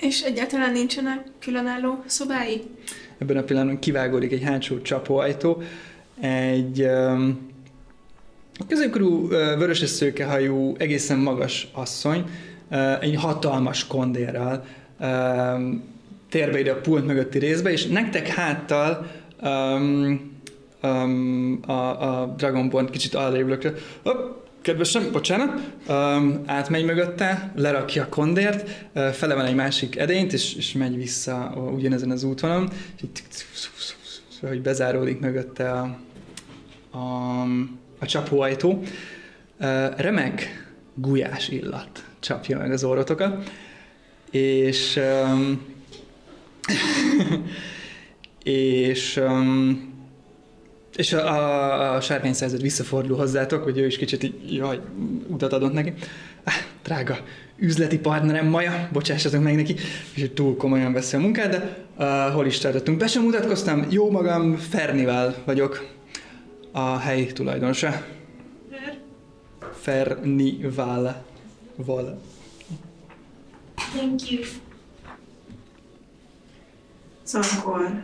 És 0.00 0.22
egyáltalán 0.22 0.72
nincsenek 0.72 1.22
különálló 1.40 2.02
szobái? 2.06 2.62
Ebben 3.18 3.36
a 3.36 3.42
pillanatban 3.42 3.78
kivágódik 3.78 4.32
egy 4.32 4.42
hátsó 4.42 4.80
csapóajtó, 4.80 5.62
egy 6.20 6.82
um, 6.82 7.52
középkorú 8.68 9.28
vörös 9.28 9.82
és 9.82 9.88
szőkehajú, 9.88 10.74
egészen 10.78 11.18
magas 11.18 11.68
asszony, 11.72 12.24
egy 13.00 13.14
hatalmas 13.14 13.86
kondérral 13.86 14.64
térbe 16.30 16.58
ide 16.58 16.70
a 16.70 16.80
pult 16.80 17.06
mögötti 17.06 17.38
részbe, 17.38 17.70
és 17.70 17.86
nektek 17.86 18.26
háttal 18.26 19.06
um, 19.42 20.32
um, 20.82 21.60
a, 21.66 21.72
a 21.72 22.34
Dragonborn 22.36 22.90
kicsit 22.90 23.14
lökre. 23.30 23.72
Hopp, 24.02 24.43
kedvesem, 24.64 25.12
bocsánat, 25.12 25.60
um, 25.88 26.42
átmegy 26.46 26.84
mögötte, 26.84 27.52
lerakja 27.56 28.02
a 28.02 28.08
kondért, 28.08 28.88
uh, 28.94 29.08
felevel 29.08 29.46
egy 29.46 29.54
másik 29.54 29.96
edényt, 29.96 30.32
és, 30.32 30.54
és 30.54 30.72
megy 30.72 30.96
vissza 30.96 31.52
ugyanezen 31.74 32.10
az 32.10 32.24
útvonalon, 32.24 32.70
és 32.96 33.22
hogy 34.40 34.62
bezáródik 34.62 35.20
mögötte 35.20 35.70
a, 35.70 35.98
a, 36.90 37.42
a 37.98 38.06
csapóajtó. 38.06 38.82
Uh, 39.60 39.96
remek 39.96 40.68
gulyás 40.94 41.48
illat 41.48 42.04
csapja 42.20 42.58
meg 42.58 42.72
az 42.72 42.84
orrotokat, 42.84 43.50
és 44.30 45.00
um, 45.24 45.64
és 48.42 49.16
um, 49.16 49.93
és 50.96 51.12
a, 51.12 51.32
a, 51.32 51.94
a 51.94 52.00
sárkány 52.00 52.32
szerzet 52.32 52.60
visszafordul 52.60 53.16
hozzátok, 53.16 53.62
hogy 53.62 53.78
ő 53.78 53.86
is 53.86 53.96
kicsit 53.96 54.22
így, 54.22 54.54
jaj, 54.54 54.80
utat 55.26 55.52
adott 55.52 55.72
neki. 55.72 55.92
Ah, 56.44 56.54
drága 56.82 57.16
üzleti 57.56 57.98
partnerem 57.98 58.46
Maja, 58.46 58.88
bocsássatok 58.92 59.42
meg 59.42 59.54
neki, 59.54 59.74
és 60.14 60.30
túl 60.34 60.56
komolyan 60.56 60.92
veszi 60.92 61.16
a 61.16 61.20
munkát, 61.20 61.50
de 61.50 61.76
uh, 61.98 62.32
hol 62.32 62.46
is 62.46 62.58
tartottunk? 62.58 62.98
Be 62.98 63.06
sem 63.06 63.22
mutatkoztam, 63.22 63.86
jó 63.90 64.10
magam, 64.10 64.56
Fernivel 64.56 65.34
vagyok, 65.44 65.86
a 66.72 66.96
hely 66.96 67.26
tulajdonosa. 67.26 68.04
Fernival. 69.80 71.24
Val. 71.76 72.20
Thank 73.74 74.30
you. 74.30 74.42
Szóval 77.22 78.02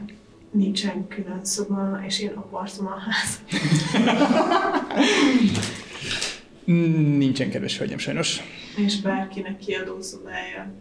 nincsen 0.51 1.09
külön 1.09 1.45
szoba, 1.45 2.01
és 2.07 2.21
én 2.21 2.33
apartom 2.35 2.87
a 2.87 2.97
ház. 2.99 3.41
Nincsen 7.19 7.51
kedves 7.51 7.79
hölgyem, 7.79 7.99
sajnos. 7.99 8.41
És 8.77 9.01
bárkinek 9.01 9.59
kiadó 9.59 10.01
szobája. 10.01 10.73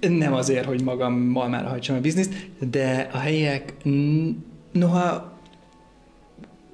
Nem 0.00 0.32
azért, 0.32 0.64
hogy 0.64 0.82
magammal 0.82 1.48
már 1.48 1.64
hajtsam 1.64 1.96
a 1.96 2.00
bizniszt, 2.00 2.34
de 2.58 3.08
a 3.12 3.18
helyiek 3.18 3.74
noha 4.72 5.38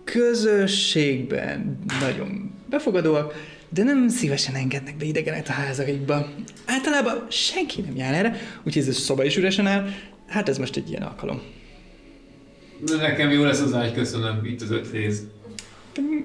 közösségben 0.05 1.78
nagyon 2.00 2.55
befogadóak, 2.68 3.34
de 3.74 3.82
nem 3.82 4.08
szívesen 4.08 4.54
engednek 4.54 4.96
be 4.96 5.04
idegenet 5.04 5.48
a 5.48 5.52
házakikba. 5.52 6.26
Általában 6.66 7.26
senki 7.30 7.80
nem 7.80 7.96
jár 7.96 8.14
erre, 8.14 8.36
úgyhogy 8.62 8.82
ez 8.82 8.88
a 8.88 8.92
szoba 8.92 9.24
is 9.24 9.36
üresen 9.36 9.66
áll. 9.66 9.88
Hát 10.26 10.48
ez 10.48 10.58
most 10.58 10.76
egy 10.76 10.88
ilyen 10.88 11.02
alkalom. 11.02 11.42
Na, 12.86 12.96
nekem 12.96 13.30
jó 13.30 13.42
lesz 13.42 13.60
az 13.60 13.74
ágy, 13.74 13.92
köszönöm, 13.92 14.44
itt 14.44 14.62
az 14.62 14.70
öt 14.70 14.90
rész. 14.90 15.22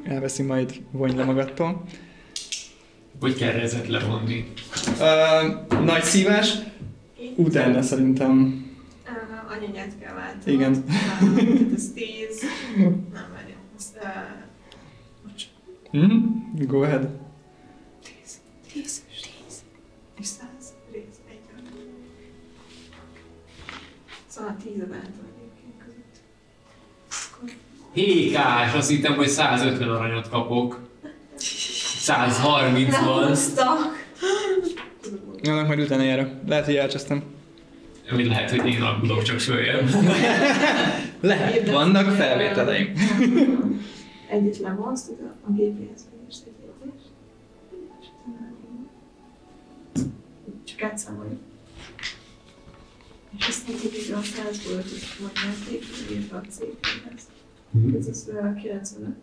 Elveszi 0.04 0.44
majd 0.44 0.74
vonj 0.92 1.16
le 1.16 1.24
magadtól. 1.24 1.84
Vagy 3.20 3.36
kell 3.36 3.52
rezet 3.52 3.88
levonni. 3.88 4.46
Uh, 5.00 5.84
nagy 5.86 6.04
szívás, 6.04 6.54
utána 7.36 7.82
szerintem. 7.82 8.66
Uh, 9.06 9.58
anyanyát 9.58 9.92
kell 10.00 10.14
váltani. 10.14 10.56
Igen. 10.56 10.84
Uh, 11.22 11.74
ez 11.76 11.92
10. 11.94 12.06
Nem, 12.78 13.06
várj. 13.14 13.54
Ez, 13.78 13.94
uh. 15.94 15.98
Mm-hmm. 15.98 16.66
Go 16.68 16.82
ahead. 16.82 17.19
Szóval 24.50 24.64
10 24.74 24.82
a 24.82 24.88
váltó 24.90 25.22
egyébként 25.38 25.74
között. 25.86 26.16
Akkor 27.34 27.50
Hékás, 27.94 28.74
azt 28.74 28.90
hittem, 28.90 29.16
hogy 29.16 29.28
150 29.28 29.90
aranyat 29.90 30.30
kapok. 30.30 30.80
130 32.00 32.92
nem 32.92 33.06
van. 33.06 33.28
húztak! 33.28 34.08
Annak 35.44 35.68
majd 35.68 35.80
utána 35.80 36.04
járok. 36.04 36.30
Lehet, 36.48 36.66
hogy 36.66 36.76
elcsesztem. 36.76 37.24
Amit 38.12 38.28
lehet, 38.28 38.50
hogy 38.50 38.66
én 38.66 38.82
alkudok 38.82 39.24
csak 39.24 39.40
följebb. 39.40 39.90
Lehet, 41.22 41.72
vannak 41.72 42.12
felvételeim. 42.12 42.94
Egyet 44.30 44.58
levonsz, 44.58 45.04
tudod, 45.04 45.32
a 45.48 45.52
egy 45.54 45.60
egyes. 45.62 46.00
És 46.30 46.36
utána 46.36 46.94
így. 49.96 50.06
Csak 50.64 50.82
átszámoljuk. 50.82 51.40
Tudjuk 53.82 54.18
a 54.18 54.22
százból 54.22 54.74
ötöt 54.74 55.04
mondjáték, 55.20 55.86
illetve 56.10 56.38
a 56.38 56.42
céghez. 56.50 57.22
Ez 58.00 58.08
az 58.08 58.26
uh, 58.28 58.62
95. 58.62 59.16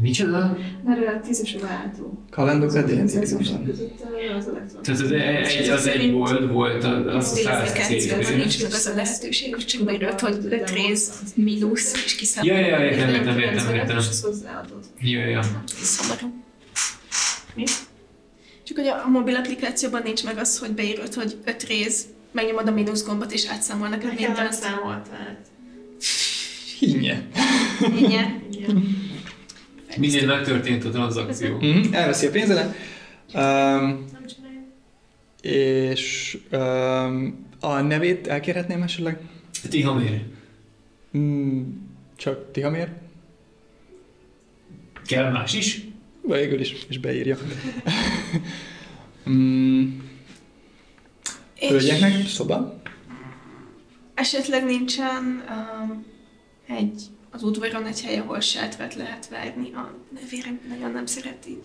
Micsoda? 0.00 0.56
Mert 0.84 1.06
a 1.06 1.20
tízes 1.20 1.54
a 1.54 1.58
váltó. 1.58 2.22
Kalandok 2.30 2.74
a 2.74 2.78
elektron. 2.78 3.80
Tehát 4.82 5.00
az 5.00 5.12
egy, 5.12 5.68
az 5.68 5.86
egy 5.86 6.12
volt, 6.12 6.52
volt 6.52 6.84
az 6.84 7.06
a 7.06 7.20
100 7.20 7.46
Applikációban 7.46 8.24
cég. 8.24 8.36
nincs 8.36 8.62
meg 8.62 8.72
az 8.72 8.86
a 8.86 8.94
lehetőség, 8.94 9.54
hogy 9.54 9.64
csak 9.64 9.84
beírod, 9.84 10.20
hogy 10.20 10.38
öt 10.50 10.70
rész, 10.70 11.22
mínusz, 11.34 12.04
és 12.04 12.16
kiszámol. 12.16 12.52
Ja, 12.52 12.58
ja, 12.58 12.84
értem, 12.84 13.08
értem, 13.08 13.38
értem, 13.38 13.74
értem. 13.74 13.98
És 13.98 14.08
ezt 14.08 14.24
hozzáadod. 14.24 14.84
Ja, 15.00 15.26
ja. 15.26 15.40
Szomorú. 15.66 16.34
Mi? 17.54 17.64
Csak 18.62 18.76
hogy 18.76 18.86
a 18.86 19.08
mobil 19.08 19.36
applikációban 19.36 20.00
nincs 20.04 20.24
meg 20.24 20.38
az, 20.38 20.58
hogy 20.58 20.72
beírod, 20.72 21.14
hogy 21.14 21.36
öt 21.44 21.62
rész, 21.62 22.04
megnyomod 22.32 22.68
a 22.68 22.70
mínusz 22.70 23.04
gombot, 23.04 23.32
és 23.32 23.46
átszámol 23.46 23.88
neked 23.88 24.08
Nekem 24.08 24.22
nem 24.22 24.30
mindent. 24.32 24.52
számoltál. 24.52 25.38
Hinnye. 26.78 27.28
Igen. 27.96 28.42
Igen. 28.52 29.08
Minél 29.96 30.26
megtörtént 30.26 30.84
a 30.84 30.90
tranzakció. 30.90 31.56
Mm-hmm. 31.56 31.94
Elveszi 31.94 32.26
a 32.26 32.30
pénzedet. 32.30 32.74
Um, 33.34 34.04
és 35.42 36.38
um, 36.52 37.46
a 37.60 37.80
nevét 37.80 38.26
elkérhetném 38.26 38.82
esetleg? 38.82 39.18
Tihamér. 39.68 40.22
Mm, 41.16 41.62
csak 42.16 42.52
Tihamér? 42.52 42.88
Kell 45.06 45.30
más 45.30 45.54
is? 45.54 45.80
Végül 46.22 46.60
is, 46.60 46.86
és 46.88 46.98
beírja. 46.98 47.36
mm, 49.30 49.98
hölgyeknek 51.68 52.26
szoba? 52.26 52.80
esetleg 54.20 54.64
nincsen 54.64 55.44
um, 55.48 56.04
egy 56.66 57.02
az 57.30 57.42
udvaron 57.42 57.86
egy 57.86 58.00
hely, 58.00 58.18
ahol 58.18 58.40
sátrat 58.40 58.94
lehet 58.94 59.28
várni. 59.28 59.72
A 59.72 59.94
nővérem 60.20 60.60
nagyon 60.68 60.90
nem 60.90 61.06
szereti. 61.06 61.58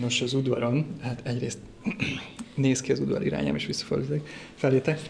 Nos, 0.00 0.20
az 0.20 0.34
udvaron, 0.34 0.86
hát 1.02 1.20
egyrészt 1.24 1.58
néz 2.54 2.80
ki 2.80 2.92
az 2.92 3.00
udvar 3.00 3.26
irányám, 3.26 3.54
és 3.54 3.66
visszafordítok 3.66 4.28
felétek. 4.54 5.00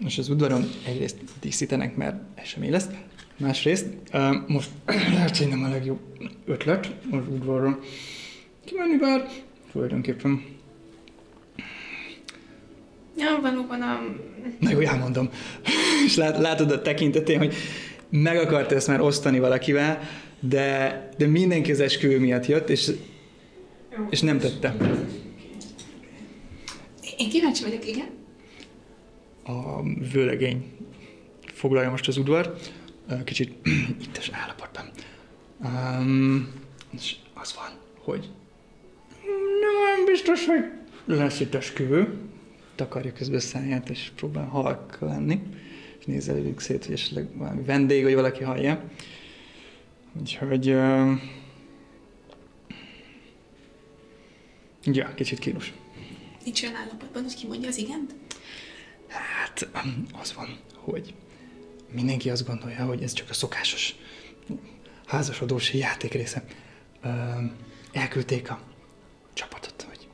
Nos, 0.00 0.18
az 0.18 0.28
udvaron 0.28 0.70
egyrészt 0.86 1.16
díszítenek, 1.40 1.96
mert 1.96 2.16
esemény 2.34 2.70
lesz. 2.70 2.86
Másrészt, 3.36 3.86
uh, 4.12 4.48
most 4.48 4.70
lehet, 5.14 5.36
hogy 5.36 5.48
nem 5.48 5.62
a 5.62 5.68
legjobb 5.68 6.00
ötlet 6.44 6.94
az 7.10 7.28
udvarra 7.28 7.78
kimenni, 8.64 8.96
bár 8.96 9.28
tulajdonképpen. 9.72 10.53
Ja, 13.16 13.38
valóban 13.42 13.82
a... 13.82 14.00
Na 14.60 14.70
jó, 14.70 14.80
elmondom. 14.80 15.30
és 16.06 16.16
lát, 16.16 16.38
látod 16.38 16.70
a 16.70 16.82
tekintetén, 16.82 17.38
hogy 17.38 17.54
meg 18.10 18.36
akarta 18.36 18.74
ezt 18.74 18.86
már 18.86 19.00
osztani 19.00 19.38
valakivel, 19.38 20.00
de, 20.40 21.08
de 21.16 21.26
mindenki 21.26 21.70
az 21.70 21.80
esküvő 21.80 22.18
miatt 22.20 22.46
jött, 22.46 22.68
és, 22.68 22.90
és 24.10 24.20
nem 24.20 24.38
tette. 24.38 24.76
Én 27.16 27.28
kíváncsi 27.28 27.62
vagyok, 27.62 27.88
igen. 27.88 28.06
a 29.44 29.82
vőlegény 30.12 30.72
foglalja 31.52 31.90
most 31.90 32.08
az 32.08 32.16
udvar, 32.16 32.54
kicsit 33.24 33.52
ittes 34.04 34.30
állapotban. 34.32 34.90
Um, 35.64 36.52
és 36.96 37.14
az 37.34 37.54
van, 37.54 37.78
hogy 38.04 38.28
nem 39.60 40.04
biztos, 40.04 40.46
hogy 40.46 40.64
lesz 41.04 41.40
itt 41.40 41.54
esküvő. 41.54 42.18
Takarja 42.74 43.12
közben 43.12 43.36
a 43.36 43.40
száját, 43.40 43.90
és 43.90 44.10
próbál 44.16 44.46
halk 44.46 44.98
lenni, 45.00 45.40
és 45.98 46.04
néz 46.04 46.28
előjük 46.28 46.60
szét, 46.60 46.84
hogy 46.84 46.94
esetleg 46.94 47.36
valami 47.36 47.62
vendég, 47.62 48.02
vagy 48.02 48.14
valaki 48.14 48.42
hallja. 48.42 48.90
Úgyhogy... 50.20 50.70
Uh, 50.70 51.12
ja, 54.82 55.14
kicsit 55.14 55.38
kínos. 55.38 55.72
Nincs 56.44 56.62
olyan 56.62 56.74
állapotban, 56.74 57.22
hogy 57.22 57.34
kimondja 57.34 57.68
az 57.68 57.76
igent? 57.76 58.14
Hát 59.08 59.68
az 60.20 60.34
van, 60.34 60.58
hogy 60.74 61.14
mindenki 61.92 62.30
azt 62.30 62.46
gondolja, 62.46 62.84
hogy 62.84 63.02
ez 63.02 63.12
csak 63.12 63.30
a 63.30 63.34
szokásos 63.34 63.94
házasodós 65.06 65.74
játék 65.74 66.12
része. 66.12 66.44
Ö, 67.02 67.08
elküldték 67.92 68.50
a 68.50 68.60
csapatot, 69.32 69.82
hogy 69.88 70.08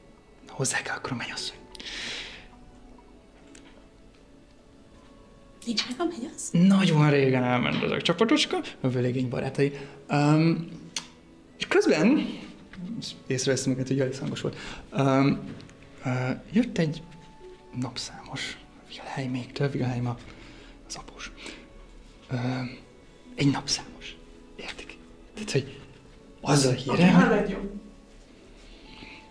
hozzá 0.48 0.82
kell 0.82 0.96
akkor 0.96 1.12
a 1.12 1.14
mennyasszony. 1.14 1.59
Nincs 5.66 5.88
meg 5.88 5.96
a 6.00 6.04
mennyasz? 6.04 6.50
Nagyon 6.52 7.10
régen 7.10 7.42
elment 7.44 7.82
az 7.82 7.90
a 7.90 8.00
csapatocska, 8.02 8.60
a 8.80 8.88
vőlegény 8.88 9.28
barátai. 9.28 9.72
Um, 10.10 10.68
és 11.58 11.66
közben, 11.66 12.26
észreveszem 13.26 13.72
őket, 13.72 13.88
hogy 13.88 14.00
elég 14.00 14.16
hangos 14.18 14.40
volt, 14.40 14.56
um, 14.92 15.38
uh, 16.04 16.12
jött 16.52 16.78
egy 16.78 17.02
napszámos 17.80 18.56
Wilhelméktől, 18.90 19.70
Wilhelm 19.74 20.06
a- 20.06 20.18
az 20.88 20.96
após. 20.96 21.32
Um, 22.32 22.78
egy 23.34 23.50
napszámos. 23.50 24.16
Értik? 24.56 24.96
Tehát, 25.34 25.50
hogy 25.50 25.78
az 26.40 26.64
a 26.66 26.70
híre, 26.72 27.12
hogy 27.12 27.22
Haladjon. 27.22 27.80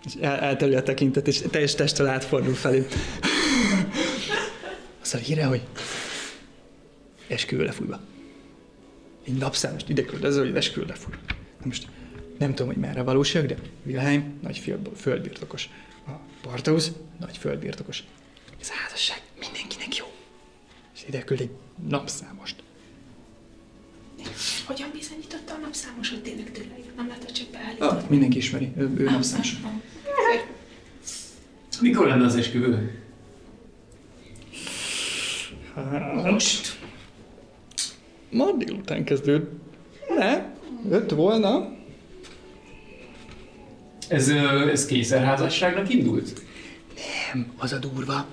és 0.06 0.14
el, 0.22 0.40
elterül 0.40 0.76
a 0.76 0.84
tekintet, 0.84 1.28
és 1.28 1.42
teljes 1.52 1.76
testtel 1.76 2.08
átfordul 2.08 2.54
felé. 2.54 2.88
Az 5.02 5.14
a 5.14 5.18
híre, 5.18 5.46
hogy 5.46 5.62
esküvő 7.30 7.64
lefújva. 7.64 8.00
Egy 9.26 9.34
napszámost 9.34 9.90
ide 9.90 10.06
küldöző, 10.06 10.46
hogy 10.46 10.56
esküvő 10.56 10.86
lefúj. 10.86 11.14
Na 11.60 11.66
most 11.66 11.88
nem 12.38 12.50
tudom, 12.50 12.68
hogy 12.68 12.82
merre 12.82 13.02
valóság, 13.02 13.46
de 13.46 13.56
Wilhelm 13.86 14.40
nagy 14.42 14.58
föld- 14.58 14.98
földbirtokos. 14.98 15.70
A 16.08 16.12
Barthaus 16.44 16.88
nagy 17.20 17.38
földbirtokos. 17.38 18.04
Ez 18.62 18.70
a 18.70 18.74
házasság 18.84 19.22
mindenkinek 19.40 19.96
jó. 19.96 20.06
És 20.96 21.04
ide 21.08 21.24
küld 21.24 21.40
egy 21.42 21.52
napszámost. 21.88 22.56
Hogyan 24.66 24.90
bizonyította 24.94 25.54
a 25.54 25.58
napszámos, 25.58 26.10
hogy 26.10 26.22
tényleg 26.22 26.52
tőle? 26.52 26.76
Nem 26.96 27.08
lehet, 27.08 27.32
csak 27.32 27.48
beállított? 27.52 27.90
Ah, 27.92 28.10
mindenki 28.10 28.38
ismeri, 28.38 28.72
ő, 28.78 28.94
ő 28.98 29.04
napszámos. 29.04 29.56
Mikor 31.82 32.08
lenne 32.08 32.26
az 32.26 32.36
esküvő? 32.36 33.02
Most. 36.24 36.79
Ma 38.32 38.52
délután 38.52 39.04
kezdőd. 39.04 39.48
Ne, 40.18 40.46
jött 40.90 41.10
volna. 41.10 41.78
Ez, 44.08 44.30
ez 44.72 44.86
kényszerházasságnak 44.86 45.90
indult? 45.90 46.42
Nem, 47.34 47.54
az 47.58 47.74
a 47.74 47.78
durva. 47.78 48.26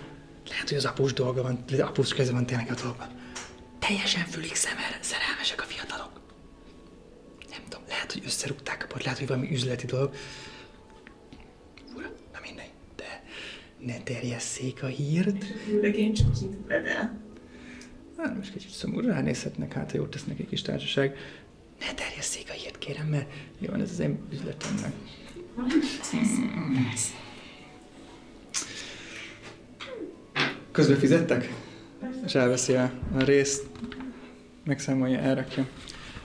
Lehet, 0.49 0.69
hogy 0.69 0.77
az 0.77 0.85
após 0.85 1.13
dolga 1.13 1.43
van, 1.43 1.65
vagy 1.71 1.81
após 1.81 2.15
keze 2.15 2.33
van 2.33 2.47
tényleg 2.47 2.71
a 2.71 2.83
dolgban. 2.83 3.09
Teljesen 3.79 4.25
fülig 4.25 4.55
szemel, 4.55 4.99
szerelmesek 5.01 5.61
a 5.61 5.65
fiatalok. 5.65 6.21
Nem 7.51 7.61
tudom, 7.69 7.85
lehet, 7.89 8.13
hogy 8.13 8.23
összerúgták 8.25 8.83
a 8.85 8.87
port, 8.87 9.05
lehet, 9.05 9.19
hogy 9.19 9.29
valami 9.29 9.53
üzleti 9.53 9.87
dolog. 9.87 10.15
Fura, 11.93 12.07
na 12.33 12.39
mindegy. 12.43 12.71
De 12.97 13.23
ne 13.79 13.99
terjesszék 14.03 14.83
a 14.83 14.87
hírt. 14.87 15.45
Legény 15.81 16.15
csak 16.15 16.33
kint 16.33 16.67
vedel. 16.67 17.26
Hát 18.17 18.37
most 18.37 18.53
kicsit 18.53 18.71
szomorú 18.71 19.07
ránézhetnek, 19.07 19.73
hát 19.73 19.91
ha 19.91 19.97
jót 19.97 20.11
tesz 20.11 20.25
neki 20.25 20.47
kis 20.47 20.63
társaság. 20.63 21.17
Ne 21.81 21.95
terjesszék 21.95 22.47
a 22.49 22.53
hírt, 22.53 22.79
kérem, 22.79 23.07
mert 23.07 23.31
jó 23.59 23.71
van, 23.71 23.81
ez 23.81 23.91
az 23.91 23.99
én 23.99 24.19
üzletemnek. 24.33 24.93
Közben 30.71 30.99
fizettek? 30.99 31.55
És 32.25 32.35
elveszi 32.35 32.75
a, 32.75 32.93
részt, 33.17 33.67
megszámolja, 34.65 35.19
elrakja. 35.19 35.69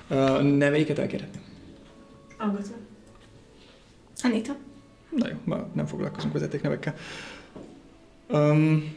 A 0.07 0.41
neveiket 0.41 0.99
elkérhetném. 0.99 1.41
Hallgatom. 2.37 2.77
Anita? 4.23 4.55
Na 5.09 5.27
jó, 5.27 5.35
ma 5.43 5.67
nem 5.73 5.85
foglalkozunk 5.85 6.33
vezetéknevekkel. 6.33 6.95
Um, 8.29 8.93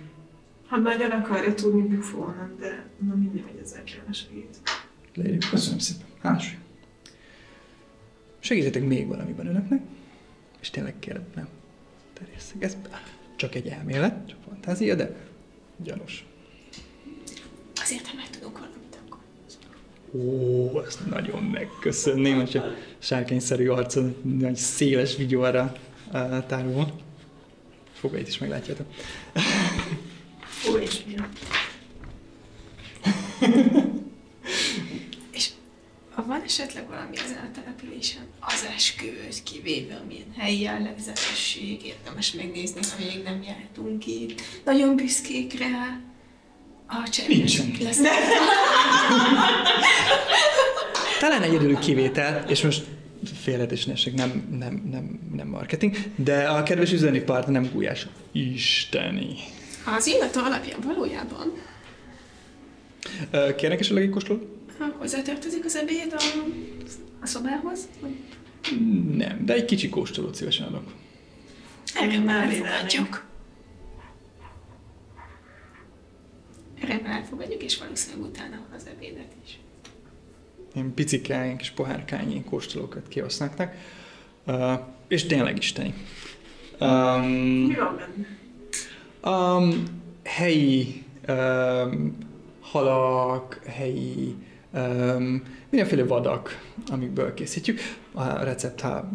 Ha 0.66 0.76
nagyon 0.76 1.10
akarja 1.10 1.54
tudni, 1.54 1.82
bufónom, 1.82 2.56
de 2.58 2.86
na 2.98 3.14
mindig 3.14 3.44
megy 3.44 3.60
ezzel 3.62 3.82
kell 3.84 4.12
segít. 4.12 4.60
Lady, 5.14 5.38
köszönöm 5.50 5.78
szépen. 5.78 6.06
Hálás 6.22 6.44
vagyok. 6.44 6.62
Segíthetek 8.38 8.84
még 8.84 9.06
valamiben 9.06 9.46
önöknek, 9.46 9.82
és 10.60 10.70
tényleg 10.70 10.98
kérem, 10.98 11.24
nem 11.34 11.48
terjesszek. 12.12 12.62
Ez 12.62 12.76
csak 13.36 13.54
egy 13.54 13.66
elmélet, 13.66 14.28
csak 14.28 14.38
fantázia, 14.48 14.94
de 14.94 15.16
gyanús. 15.76 16.26
Azért, 17.82 18.06
ha 18.06 18.14
meg 18.16 18.30
tudunk 18.30 18.58
valamit, 18.58 18.98
akkor. 19.06 19.20
Ó, 20.12 20.84
ezt 20.86 21.06
nagyon 21.06 21.42
megköszönném, 21.42 22.36
hogy 22.36 22.56
a 22.56 22.64
sárkányszerű 22.98 23.68
arcon 23.68 24.16
nagy 24.22 24.56
széles 24.56 25.16
vigyorra 25.16 25.72
uh, 26.12 26.46
tárul. 26.46 26.86
Fogait 27.92 28.28
is 28.28 28.38
meglátjátok. 28.38 28.86
Ó, 30.70 30.76
és 30.76 31.00
van 36.26 36.42
esetleg 36.42 36.88
valami 36.88 37.16
ezen 37.16 37.36
a 37.36 37.50
településen, 37.60 38.22
az 38.40 38.66
esküvőt 38.74 39.42
kivéve, 39.42 40.00
amilyen 40.04 40.34
helyi 40.36 40.60
jellegzetesség, 40.60 41.84
érdemes 41.84 42.32
megnézni, 42.32 42.80
ha 42.90 43.04
még 43.04 43.22
nem 43.22 43.42
jártunk 43.42 44.06
itt. 44.06 44.40
Nagyon 44.64 44.96
büszkék 44.96 45.58
rá. 45.58 46.00
A 46.86 47.24
Nincsen. 47.28 47.76
lesz. 47.80 48.00
Talán 51.20 51.42
egyedül 51.42 51.78
kivétel, 51.78 52.44
és 52.48 52.62
most 52.62 52.84
félretésnesek, 53.42 54.14
nem, 54.14 54.56
nem, 54.58 54.88
nem, 54.90 55.20
nem 55.36 55.48
marketing, 55.48 55.96
de 56.16 56.48
a 56.48 56.62
kedves 56.62 56.92
üzleti 56.92 57.20
partner 57.20 57.62
nem 57.62 57.70
Gulyás. 57.72 58.06
Isteni. 58.32 59.36
Az 59.96 60.06
illató 60.06 60.40
alapján 60.40 60.80
valójában 60.80 61.52
Kérnek 63.56 63.80
esetleg 63.80 64.02
egy 64.02 64.10
kóstolót? 64.10 64.52
hozzátartozik 64.98 65.64
az 65.64 65.76
ebéd 65.76 66.12
a, 66.12 66.22
a 67.20 67.26
szobához? 67.26 67.88
Nem, 69.16 69.44
de 69.44 69.54
egy 69.54 69.64
kicsi 69.64 69.88
kóstolót 69.88 70.34
szívesen 70.34 70.66
adok. 70.66 70.92
Erre 71.94 72.18
Már 72.18 72.46
elfogadjuk. 72.46 73.24
Erre 76.80 77.00
már 77.02 77.18
elfogadjuk, 77.18 77.62
és 77.62 77.78
valószínűleg 77.78 78.30
utána 78.30 78.60
az 78.76 78.86
ebédet 78.96 79.32
is. 79.44 79.58
Ilyen 80.74 80.94
picikányink 80.94 81.60
és 81.60 81.70
pohárkányi 81.70 82.44
kóstolókat 82.44 83.08
kihasználták. 83.08 83.76
Uh, 84.46 84.72
és 85.08 85.26
tényleg 85.26 85.56
isteni. 85.56 85.94
Um, 86.80 87.30
Mi 87.66 87.74
van 87.74 87.96
benne? 87.96 88.42
Um, 89.24 89.84
helyi 90.22 91.04
um, 91.28 92.16
halak, 92.60 93.60
helyi 93.66 94.36
um, 94.72 95.42
mindenféle 95.70 96.04
vadak, 96.04 96.72
amikből 96.86 97.34
készítjük. 97.34 97.80
A 98.12 98.42
recept, 98.42 98.80
ha 98.80 99.08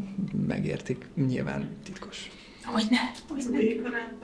megértik, 0.47 1.05
nyilván 1.15 1.69
titkos. 1.83 2.29
Hogyne, 2.63 3.11
Az 3.37 3.45
hogyne. 3.45 4.17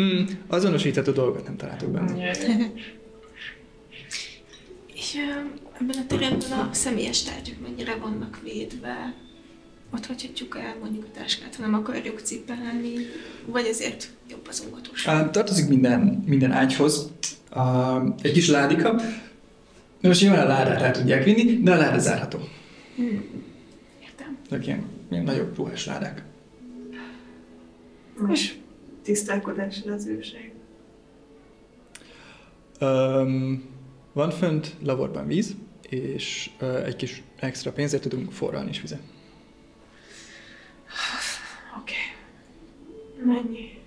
Mm, 0.00 0.24
azonosítható 0.46 1.12
dolgot 1.12 1.44
nem 1.44 1.56
találtuk 1.56 1.90
benne. 1.90 2.30
És 4.94 5.16
ebben 5.80 5.96
a 5.98 6.06
teremben 6.06 6.52
a 6.52 6.68
személyes 6.72 7.22
tárgyak 7.22 7.60
mennyire 7.60 7.96
vannak 7.96 8.40
védve? 8.42 9.14
Ott 9.94 10.06
hagyhatjuk 10.06 10.56
el 10.58 10.76
mondjuk 10.80 11.04
a 11.04 11.18
táskát, 11.18 11.54
ha 11.54 11.62
nem 11.62 11.74
akarjuk 11.74 12.20
cipelni, 12.20 12.94
vagy 13.46 13.66
ezért 13.66 14.10
jobb 14.30 14.46
az 14.48 14.64
óvatosság. 14.68 15.30
Tartozik 15.30 15.68
minden, 15.68 16.22
minden 16.26 16.52
ágyhoz 16.52 17.10
egy 18.22 18.32
kis 18.32 18.48
ládika. 18.48 18.92
Na 18.92 20.08
Most 20.08 20.20
nyilván 20.20 20.44
a 20.44 20.48
ládát 20.48 20.82
el 20.82 20.90
tudják 20.90 21.24
vinni, 21.24 21.62
de 21.62 21.72
a 21.72 21.76
láda 21.76 21.98
zárható. 21.98 22.38
Hmm. 22.96 23.24
Értem. 24.02 24.38
Ezek 24.50 24.66
ilyen, 24.66 24.84
ilyen 25.10 25.24
nagyobb 25.24 25.56
ruhás 25.56 25.86
ládák. 25.86 26.24
Most 28.18 28.58
tisztálkodásra 29.02 29.92
az 29.92 30.06
őség. 30.06 30.52
Um, 32.80 33.62
van 34.12 34.30
fönt 34.30 34.74
laborban 34.82 35.26
víz, 35.26 35.54
és 35.88 36.50
uh, 36.60 36.86
egy 36.86 36.96
kis 36.96 37.22
extra 37.36 37.72
pénzért 37.72 38.02
tudunk 38.02 38.32
forralni 38.32 38.70
is 38.70 38.80
vizet. 38.80 39.00
Oké. 41.80 41.94
Mennyi? 43.24 43.78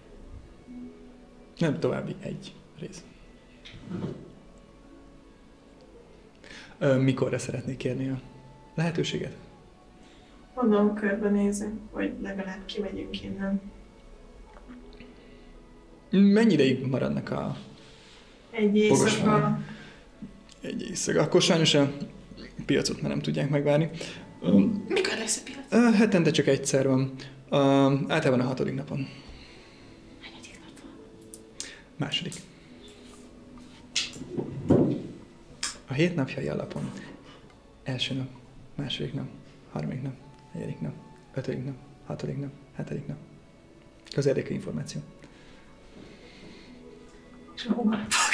Nem 1.58 1.80
további 1.80 2.16
egy 2.20 2.54
rész. 2.80 3.04
Mikorra 7.00 7.38
szeretnék 7.38 7.78
kérni 7.78 8.10
a 8.10 8.20
lehetőséget? 8.76 9.36
Mondom, 10.56 10.94
körbenézünk, 10.94 11.80
hogy 11.92 12.14
legalább 12.22 12.66
kimegyünk 12.66 13.24
innen. 13.24 13.62
Mennyi 16.10 16.54
ideig 16.54 16.86
maradnak 16.86 17.30
a 17.32 17.58
Egy 18.52 18.76
éjszaka. 18.78 19.60
egy 20.62 20.82
éjszaka? 20.82 21.22
Akkor 21.22 21.42
sajnos 21.42 21.74
a 21.74 21.92
piacot 22.66 23.02
már 23.02 23.12
nem 23.12 23.22
tudják 23.22 23.50
megvárni. 23.50 23.90
Mikor 24.88 25.14
lesz 25.18 25.44
a 25.46 25.52
piac? 25.70 25.96
hetente 25.96 26.32
csak 26.32 26.48
egyszer 26.48 26.88
van. 26.88 27.12
Általában 28.08 28.40
a 28.40 28.48
hatodik 28.48 28.74
napon. 28.76 29.08
Második. 31.98 32.34
A 35.88 35.94
hét 35.94 36.16
napjai 36.16 36.48
alapon. 36.48 36.92
Első 37.84 38.14
nap, 38.14 38.28
második 38.76 39.14
nap, 39.14 39.28
harmadik 39.72 40.02
nap, 40.02 40.16
negyedik 40.54 40.80
nap, 40.80 40.94
ötödik 41.34 41.66
nap, 41.66 41.76
hatodik 42.06 42.40
nap, 42.40 42.52
hetedik 42.74 43.08
nap. 43.08 43.18
Az 44.16 44.26
érdekű 44.26 44.54
információ. 44.54 45.02
És 47.56 47.66
a 47.66 47.74
hónapok. 47.74 48.34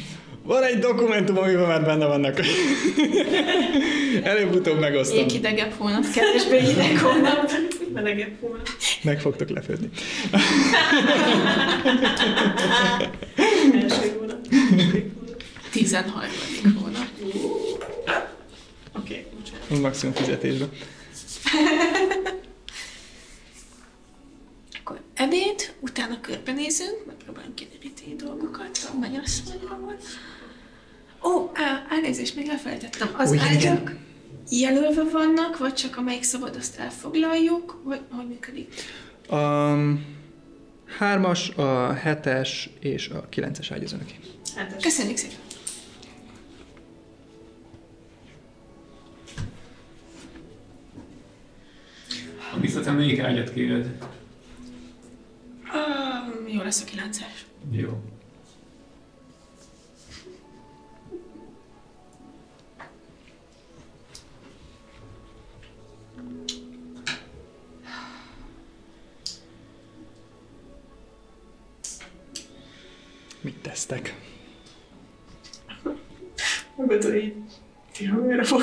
Van 0.48 0.62
egy 0.62 0.78
dokumentum, 0.78 1.38
amiben 1.38 1.66
már 1.66 1.84
benne 1.84 2.06
vannak. 2.06 2.40
Előbb-utóbb 4.22 4.80
megosztom. 4.80 5.16
Még 5.16 5.30
hidegebb 5.30 5.72
hónap, 5.72 6.04
kevésbé 6.10 6.60
hideg 6.60 6.98
hónap. 6.98 7.50
Melegebb 7.92 8.40
hónap. 8.40 8.68
Meg 9.02 9.20
fogtok 9.20 9.48
lepődni. 9.48 9.88
Első 13.74 14.16
hónap. 14.18 14.46
második 14.50 15.14
hónap. 15.18 15.42
13. 15.70 16.20
hónap. 16.80 17.08
Oké, 18.98 19.26
bocsánat. 19.36 19.80
Maximum 19.82 20.14
fizetésben. 20.14 20.68
Akkor 24.80 25.00
ebéd, 25.14 25.74
utána 25.80 26.20
körbenézünk, 26.20 27.06
megpróbálunk 27.06 27.54
kideríteni 27.54 28.14
dolgokat, 28.16 28.90
a 28.94 28.98
mennyasszonyról. 28.98 29.96
Ó, 31.22 31.50
á, 31.54 31.86
elnézést, 31.90 32.36
még 32.36 32.48
elfelejtettem. 32.48 33.08
Az 33.16 33.30
Ó, 33.30 33.34
igen, 33.34 33.46
ágyak 33.46 33.94
jelölve 34.50 35.02
vannak, 35.02 35.58
vagy 35.58 35.74
csak 35.74 35.96
amelyik 35.96 36.22
szabad, 36.22 36.56
azt 36.56 36.78
elfoglaljuk, 36.78 37.80
vagy 37.84 38.00
hogy 38.10 38.28
működik? 38.28 38.74
A 39.28 39.74
hármas, 40.98 41.48
a 41.50 41.92
hetes 41.92 42.70
és 42.80 43.08
a 43.08 43.28
kilences 43.28 43.70
ágy 43.70 43.84
az 43.84 43.92
önöké. 43.92 44.14
Hetes. 44.56 44.82
Köszönjük 44.82 45.16
szépen. 45.16 45.36
A 52.54 52.58
biztos, 52.60 52.86
melyik 52.86 53.20
ágyat 53.20 53.52
kéred? 53.52 53.98
Uh, 55.64 56.52
jó 56.54 56.62
lesz 56.62 56.82
a 56.82 56.84
kilences. 56.84 57.46
Jó. 57.70 58.02
Tesztek? 73.68 74.14
Mondod, 76.76 77.14
így. 77.14 77.34
Ti 77.92 78.04
hamarabb 78.04 78.44
fog. 78.44 78.62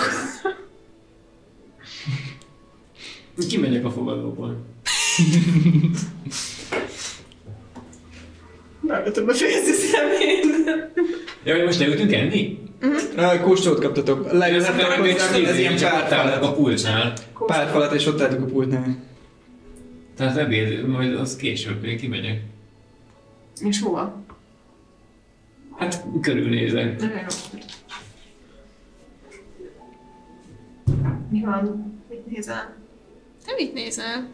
Kimegyek 3.49 3.85
a 3.85 3.91
fogadóból. 3.91 4.65
Vágatom 8.81 9.25
befejezni 9.25 9.71
szemét. 9.71 10.45
Ja, 11.43 11.55
hogy 11.55 11.65
most 11.65 11.79
leültünk 11.79 12.13
enni? 12.13 12.59
Uh, 13.15 13.39
kóstolót 13.41 13.79
kaptatok. 13.79 14.31
Leülhettek 14.31 14.85
hozzá, 14.85 15.35
ez 15.35 15.57
ilyen 15.57 15.77
párfalat. 15.77 16.43
a 16.43 16.53
pultnál. 16.53 17.13
Párfalat, 17.45 17.93
és 17.93 18.05
ott 18.05 18.21
álltuk 18.21 18.41
a 18.41 18.45
pultnál. 18.45 19.03
Tehát 20.17 20.37
ebéd, 20.37 20.87
majd 20.87 21.13
az 21.13 21.35
később, 21.35 21.83
én 21.83 21.97
kimegyek. 21.97 22.41
És 23.59 23.81
hova? 23.81 24.24
Hát 25.77 26.03
körülnézek. 26.21 27.01
Mi 31.29 31.41
van? 31.41 31.93
Mit 32.09 32.25
nézel? 32.25 32.75
Te 33.45 33.53
mit 33.57 33.73
nézel? 33.73 34.31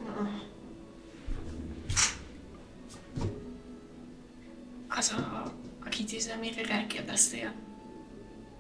Az 4.88 5.14
a, 5.18 5.54
a 5.86 5.90
kitűző, 5.90 6.32
amire 6.38 6.66
rákérdeztél. 6.66 7.54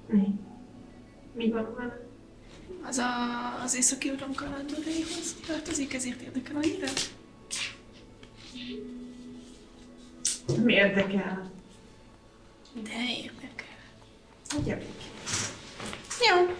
Mi? 0.07 0.39
Mi 1.33 1.49
van 1.51 1.75
vele? 1.77 2.07
Az 2.83 2.97
a, 2.97 3.09
az 3.63 3.75
északi 3.75 4.09
uram 4.09 4.33
kalandoraihoz 4.33 5.35
tartozik, 5.47 5.93
ezért 5.93 6.21
érdekel 6.21 6.55
annyira? 6.55 6.87
Mi 10.63 10.73
érdekel? 10.73 11.51
De 12.73 12.91
érdekel. 13.23 13.67
Gyerünk. 14.63 14.91
Jó. 16.29 16.55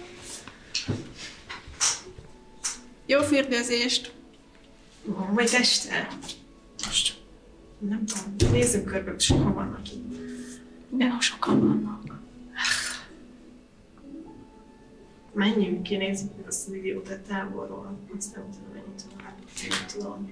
Jó 3.05 3.22
fürdőzést. 3.22 4.14
Van 5.03 5.34
vagy 5.34 5.49
este? 5.53 6.07
Most. 6.86 7.22
Nem 7.80 8.05
tudom. 8.05 8.51
Nézzünk 8.51 8.86
körbe, 8.86 9.20
sokan 9.20 9.53
vannak 9.53 9.91
itt. 9.91 10.20
De 10.89 11.18
sokan 11.20 11.59
vannak. 11.59 12.20
Menjünk 15.34 15.84
ki, 15.84 15.95
nézzük 15.95 16.36
meg 16.36 16.47
azt 16.47 16.68
az 16.68 16.74
idiótát 16.74 17.20
távolról. 17.20 17.99
Aztán 18.18 18.43
utána 18.43 18.74
menjünk 18.74 18.95
tovább. 18.95 19.36
Nem 19.70 19.88
tudom. 19.88 20.32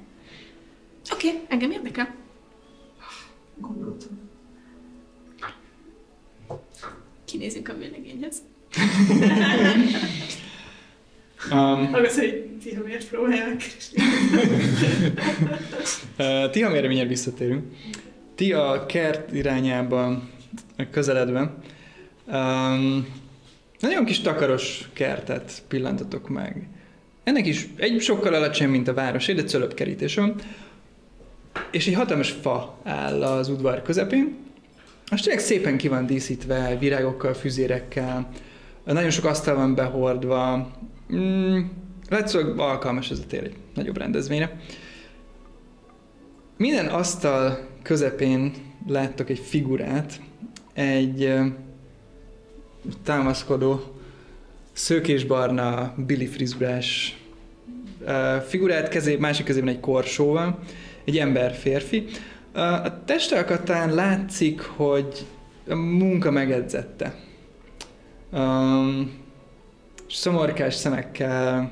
Oké, 1.13 1.27
okay, 1.27 1.45
engem 1.47 1.71
érdekel. 1.71 2.15
Gondoltam. 3.55 4.28
Kinézünk 7.25 7.69
a 7.69 7.73
vőlegényhez. 7.73 8.37
Um, 11.51 11.91
Hallgass, 11.91 12.15
hogy 12.15 12.45
ti 12.63 12.73
ha 12.73 12.83
miért 12.83 13.07
próbálják 13.07 13.57
keresni. 13.57 14.03
uh, 16.45 16.49
ti, 16.49 16.63
amire 16.63 16.85
mindjárt 16.87 17.09
visszatérünk. 17.09 17.63
Ti 18.35 18.53
a 18.53 18.85
kert 18.85 19.33
irányába 19.33 20.23
közeledve 20.91 21.53
um, 22.27 23.07
nagyon 23.79 24.05
kis 24.05 24.19
takaros 24.21 24.89
kertet 24.93 25.63
pillantatok 25.67 26.29
meg. 26.29 26.67
Ennek 27.23 27.45
is 27.45 27.67
egy 27.75 28.01
sokkal 28.01 28.33
alacsony, 28.33 28.69
mint 28.69 28.87
a 28.87 28.93
város, 28.93 29.25
de 29.25 29.43
cölöpkerítés 29.43 30.15
van. 30.15 30.35
és 31.71 31.87
egy 31.87 31.93
hatalmas 31.93 32.31
fa 32.31 32.79
áll 32.83 33.23
az 33.23 33.49
udvar 33.49 33.81
közepén, 33.81 34.37
és 35.11 35.21
tényleg 35.21 35.43
szépen 35.43 35.77
ki 35.77 35.87
van 35.87 36.05
díszítve, 36.05 36.77
virágokkal, 36.79 37.33
füzérekkel, 37.33 38.29
nagyon 38.83 39.09
sok 39.09 39.25
asztal 39.25 39.55
van 39.55 39.75
behordva, 39.75 40.71
mm, 41.13 41.59
látszólag 42.09 42.59
alkalmas 42.59 43.11
ez 43.11 43.19
a 43.19 43.27
tér 43.27 43.43
egy 43.43 43.55
nagyobb 43.73 43.97
rendezvényre. 43.97 44.59
Minden 46.57 46.85
asztal 46.85 47.67
közepén 47.81 48.53
láttok 48.87 49.29
egy 49.29 49.39
figurát, 49.39 50.21
egy 50.73 51.33
támaszkodó, 53.03 53.81
szőkésbarna, 54.71 55.93
Billy 55.97 56.25
frizurás 56.25 57.17
figurát, 58.47 58.87
kezé, 58.87 59.15
másik 59.15 59.45
kezében 59.45 59.69
egy 59.69 59.79
korsóval, 59.79 60.59
egy 61.05 61.17
ember 61.17 61.53
férfi. 61.53 62.05
A 62.53 63.03
testalkatán 63.05 63.93
látszik, 63.93 64.61
hogy 64.61 65.25
a 65.67 65.75
munka 65.75 66.31
megedzette. 66.31 67.15
Um, 68.31 69.11
szomorkás 70.09 70.73
szemekkel 70.73 71.71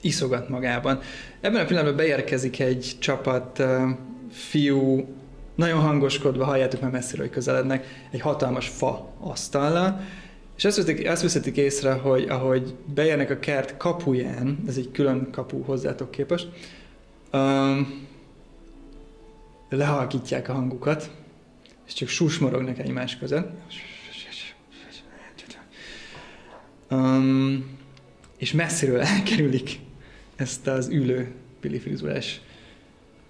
iszogat 0.00 0.48
magában. 0.48 1.00
Ebben 1.40 1.62
a 1.62 1.64
pillanatban 1.64 1.96
beérkezik 1.96 2.60
egy 2.60 2.96
csapat 2.98 3.58
uh, 3.58 3.82
fiú, 4.30 5.08
nagyon 5.54 5.80
hangoskodva, 5.80 6.44
halljátok 6.44 6.80
már 6.80 6.90
messziről, 6.90 7.24
hogy 7.24 7.34
közelednek, 7.34 7.86
egy 8.10 8.20
hatalmas 8.20 8.68
fa 8.68 9.12
asztallal, 9.20 10.00
és 10.56 10.64
azt 10.64 10.76
veszik, 10.76 11.08
azt 11.08 11.22
veszik 11.22 11.56
észre, 11.56 11.92
hogy 11.92 12.28
ahogy 12.28 12.74
beérnek 12.94 13.30
a 13.30 13.38
kert 13.38 13.76
kapuján, 13.76 14.58
ez 14.66 14.76
egy 14.76 14.90
külön 14.92 15.28
kapu 15.30 15.62
hozzátok 15.62 16.10
képest, 16.10 16.48
um, 17.32 18.06
lehalkítják 19.68 20.48
a 20.48 20.52
hangukat, 20.52 21.10
és 21.86 21.92
csak 21.92 22.08
susmorognak 22.08 22.78
egymás 22.78 23.18
között. 23.18 23.50
Um, 26.90 27.78
és 28.36 28.52
messziről 28.52 29.00
elkerülik 29.14 29.78
ezt 30.36 30.66
az 30.66 30.88
ülő 30.88 31.34
Billy 31.60 31.78
frizurás 31.78 32.40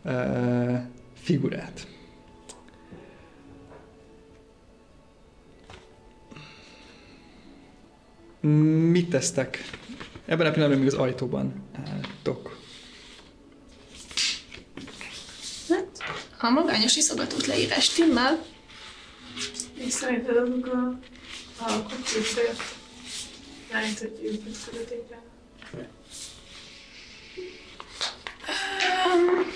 uh, 0.04 0.78
figurát. 1.14 1.86
Mit 8.90 9.08
tesztek? 9.10 9.70
Ebben 10.24 10.46
a 10.46 10.50
pillanatban 10.50 10.78
még 10.78 10.88
az 10.92 10.98
ajtóban 10.98 11.52
álltok. 11.72 12.58
Hát, 15.68 15.86
a 16.38 16.50
magányos 16.50 16.96
iszogatót 16.96 17.46
leírás 17.46 17.84
stimmel. 17.84 18.44
És 19.74 19.92
szerinted 19.92 20.36
azok 20.36 20.66
a, 20.66 20.98
a 21.64 21.82
kocsisért 21.82 22.62
lehet, 23.72 23.98
hogy 23.98 24.18
ők. 24.22 24.46
Um, 29.06 29.52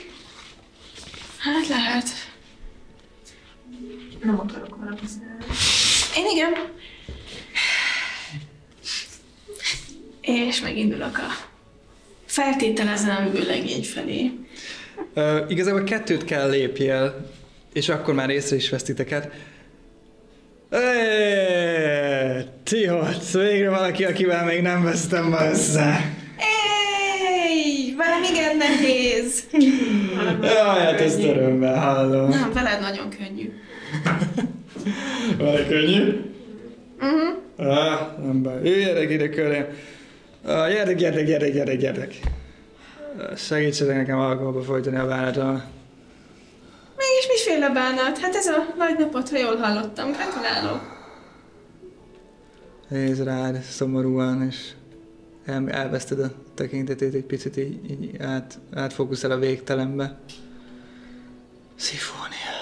hát 1.39 1.69
lehet. 1.69 2.09
Nem 4.23 4.41
akarok 4.41 4.77
vele 4.77 4.97
beszélni. 5.01 5.45
Én 6.17 6.27
igen. 6.27 6.53
És 10.21 10.61
megindulok 10.61 11.19
a 11.19 11.29
feltételezem 12.27 13.33
legény 13.35 13.85
felé. 13.85 14.33
Uh, 15.15 15.39
igazából 15.49 15.85
kettőt 15.85 16.25
kell 16.25 16.51
lépjél, 16.51 17.27
és 17.73 17.89
akkor 17.89 18.15
már 18.15 18.31
észre 18.31 18.57
is 18.57 18.71
vesz 18.71 18.83
titeket. 18.83 19.31
Eeeeh, 20.71 22.45
Ti 22.63 22.91
ott, 22.91 23.31
végre 23.31 23.71
valaki, 23.71 24.05
akivel 24.05 24.45
még 24.45 24.63
nem 24.63 24.83
vesztem 24.83 25.29
ma 25.29 25.49
össze. 25.51 26.15
Éj, 26.39 27.95
velem 27.97 28.23
igen 28.33 28.57
nehéz. 28.57 29.45
Jaj, 30.43 30.81
hát 30.81 31.01
ezt 31.01 31.23
örömmel 31.23 31.79
hallom. 31.79 32.29
Nem, 32.29 32.53
veled 32.53 32.81
nagyon 32.81 33.09
könnyű. 33.19 33.53
Vagy 35.39 35.69
könnyű? 35.69 36.21
Uh-huh. 37.01 37.77
Ah, 37.77 38.01
nem 38.25 38.43
baj. 38.43 38.61
Jöjjenek 38.65 39.11
ide 39.11 39.29
körém. 39.29 39.67
Ah, 40.45 40.71
gyertek, 40.73 40.97
gyertek, 40.97 41.27
gyertek, 41.27 41.53
gyertek, 41.53 41.77
gyertek. 41.79 42.15
Segítsetek 43.37 43.97
nekem 43.97 44.19
alkoholba 44.19 44.63
folytani 44.63 44.97
a 44.97 45.07
vállalatom. 45.07 45.63
Mégis 46.97 47.29
miféle 47.29 47.71
bánat? 47.71 48.19
Hát 48.19 48.35
ez 48.35 48.47
a 48.47 48.75
nagy 48.77 48.99
napot, 48.99 49.29
ha 49.29 49.39
jól 49.39 49.57
hallottam. 49.57 50.13
Gratulálok. 50.13 51.01
Nézd 52.89 53.23
rád 53.23 53.61
szomorúan, 53.63 54.43
és 54.43 54.73
el, 55.45 55.71
elveszted 55.71 56.21
a 56.21 56.31
tekintetét 56.55 57.15
egy 57.15 57.25
picit, 57.25 57.57
így, 57.57 57.91
így 57.91 58.21
át, 58.21 58.59
átfókuszál 58.75 59.31
a 59.31 59.39
végtelenbe. 59.39 60.19
Szifónia. 61.75 62.53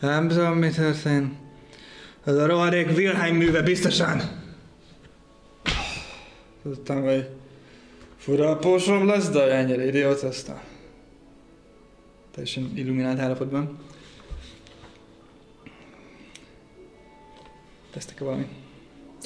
Nem 0.00 0.28
tudom, 0.28 0.58
mi 0.58 0.70
történt. 0.70 1.32
Ez 2.24 2.34
a 2.34 2.46
rohadék 2.46 2.88
Wilhelm 2.96 3.36
műve 3.36 3.62
biztosan. 3.62 4.39
Tudtam, 6.62 7.02
hogy 7.02 7.28
fura 8.16 8.50
a 8.50 8.56
pósom 8.56 9.06
lesz, 9.06 9.30
de 9.30 9.42
ennyire 9.42 9.86
idiót 9.86 10.22
aztán. 10.22 10.60
Teljesen 12.30 12.72
illuminált 12.74 13.18
állapotban. 13.18 13.78
Tesztek-e 17.92 18.24
valami? 18.24 18.46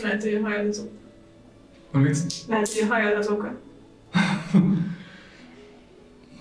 Lehet, 0.03 0.22
hogy 0.22 0.35
a 0.35 0.41
hajad 0.41 0.66
az. 0.66 0.87
Amit? 1.93 2.16
Lehet, 2.49 2.72
hogy 2.72 2.82
a 2.82 2.87
hajad 2.95 3.16
az 3.16 3.28
oka. 3.28 3.55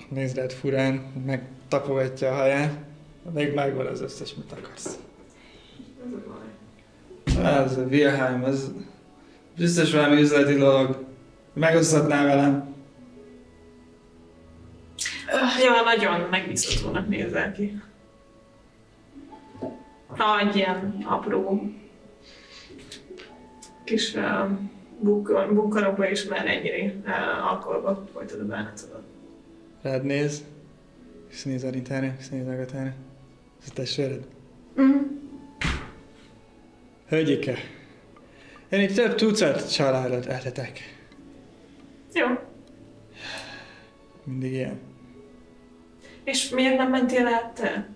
Nézd 0.09 0.37
rád 0.37 0.51
furán, 0.51 0.93
megtapogatja 1.25 2.31
a 2.31 2.35
haját. 2.35 2.77
Még 3.33 3.53
megvan 3.53 3.85
az 3.85 4.01
összes, 4.01 4.35
mit 4.35 4.51
akarsz. 4.51 4.97
Ez 6.05 6.13
a 6.13 6.23
baj. 6.27 7.45
Ez 7.45 7.77
a 7.77 7.81
Wilhelm, 7.81 8.43
ez 8.43 8.71
biztos 9.57 9.93
valami 9.93 10.21
üzleti 10.21 10.53
dolog. 10.57 11.05
Megoszthatná 11.53 12.25
velem. 12.25 12.75
Öh, 15.33 15.63
Ja, 15.63 15.81
nagyon 15.83 16.27
megbízhatónak 16.29 17.07
nézel 17.07 17.51
ki. 17.51 17.81
Nagy 20.17 20.55
ilyen 20.55 21.03
apró 21.05 21.71
kis 23.83 24.13
uh, 24.15 24.49
bukkan- 24.99 25.53
bukkanokba 25.53 26.09
is 26.09 26.23
már 26.23 26.47
ennyire 26.47 26.93
uh, 27.05 27.51
alkoholba 27.51 28.07
folytad 28.13 28.39
a 28.39 28.45
bánatodat. 28.45 29.03
Rád 29.81 30.03
néz, 30.03 30.43
és 31.29 31.43
néz 31.43 31.63
a 31.63 31.69
Ritára, 31.69 32.13
és 32.19 32.29
néz 32.29 32.47
a 32.47 32.51
Agatára. 32.51 32.93
Ez 33.63 33.67
a 33.69 33.73
testvéred? 33.73 34.25
Uh-huh. 34.75 35.01
Hölgyike, 37.07 37.57
én 38.73 38.79
itt 38.79 38.95
több 38.95 39.15
tucat 39.15 39.73
családot 39.73 40.25
etetek. 40.25 40.95
Jó. 42.13 42.27
Mindig 44.23 44.51
ilyen. 44.51 44.79
És 46.23 46.49
miért 46.49 46.77
nem 46.77 46.89
mentél 46.89 47.27
át 47.27 47.53
te? 47.53 47.87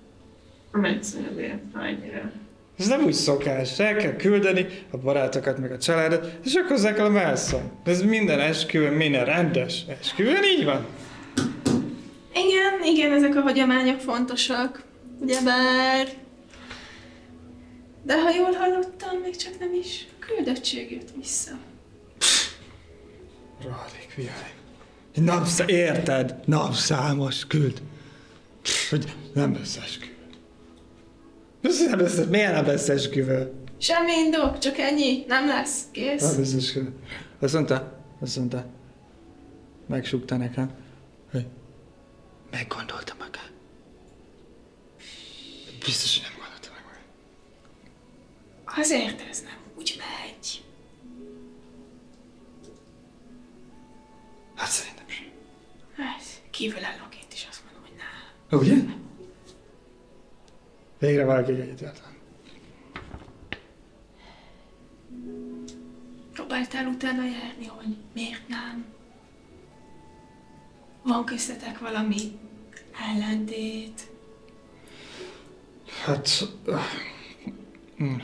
A 0.71 0.77
medicínedért, 0.77 1.59
ha 1.73 1.85
ennyire. 1.85 2.31
Ez 2.79 2.87
nem 2.87 3.03
úgy 3.03 3.13
szokás, 3.13 3.79
el 3.79 3.95
kell 3.95 4.15
küldeni 4.15 4.65
a 4.91 4.97
barátokat 4.97 5.57
meg 5.57 5.71
a 5.71 5.77
családot, 5.77 6.39
és 6.43 6.53
akkor 6.53 6.69
hozzá 6.69 6.93
kell 6.93 7.05
a 7.05 7.11
válaszol. 7.11 7.61
Ez 7.83 8.01
minden 8.01 8.39
esküvőn, 8.39 8.93
minden 8.93 9.25
rendes 9.25 9.85
esküvőn 9.99 10.43
így 10.43 10.65
van. 10.65 10.85
Igen, 12.33 12.83
igen, 12.83 13.11
ezek 13.11 13.35
a 13.35 13.41
hagyományok 13.41 13.99
fontosak. 13.99 14.83
Ugyebár... 15.19 16.07
De 18.03 18.21
ha 18.21 18.29
jól 18.35 18.51
hallottam, 18.51 19.17
még 19.23 19.35
csak 19.35 19.59
nem 19.59 19.73
is 19.73 20.07
a 20.27 20.33
küldöttség 20.35 20.91
jött 20.91 21.11
vissza. 21.15 21.51
Rohadék 23.63 24.13
vihály. 24.15 24.53
Napszá... 25.13 25.65
Érted? 25.67 26.35
Napszámos 26.45 27.47
küld. 27.47 27.81
Hogy 28.89 29.15
nem 29.33 29.53
lesz 29.53 29.77
esküvő. 29.77 30.15
Nem 31.61 31.99
lesz, 31.99 32.25
miért 32.29 32.51
nem 32.51 32.65
lesz 32.65 32.89
esküvő? 32.89 33.53
Semmi 33.77 34.11
indok, 34.11 34.57
csak 34.57 34.77
ennyi, 34.77 35.23
nem 35.27 35.47
lesz, 35.47 35.81
kész. 35.91 36.21
Nem 36.21 36.39
lesz 36.39 36.53
esküvő. 36.53 36.93
Azt 37.39 37.53
mondta, 37.53 38.01
azt 38.21 38.37
mondta, 38.37 38.65
megsúgta 39.87 40.37
nekem, 40.37 40.71
hogy 41.31 41.45
meggondolta 42.51 43.15
magát. 43.19 43.51
Biztos, 45.85 46.19
hogy 46.19 46.27
nem 46.29 46.39
gondolta 46.39 46.69
meg 46.73 46.83
magát. 46.83 47.05
Azért 48.79 49.29
ez 49.29 49.41
nem 49.41 49.56
úgy 49.87 49.97
megy. 49.97 50.63
Hát 55.97 56.23
kívülállóként 56.49 57.33
is 57.33 57.47
azt 57.49 57.61
mondom, 57.65 57.81
hogy 57.81 57.95
ne. 57.97 58.57
Ugye? 58.57 58.93
Végre 60.99 61.25
valaki 61.25 61.51
egyetért. 61.51 62.01
Próbáltál 66.33 66.85
utána 66.85 67.23
járni, 67.25 67.65
hogy 67.65 67.97
miért 68.13 68.47
nem? 68.47 68.85
Van 71.03 71.25
köztetek 71.25 71.79
valami 71.79 72.39
ellentét? 73.09 74.07
Hát... 76.03 76.29
hm. 77.97 78.15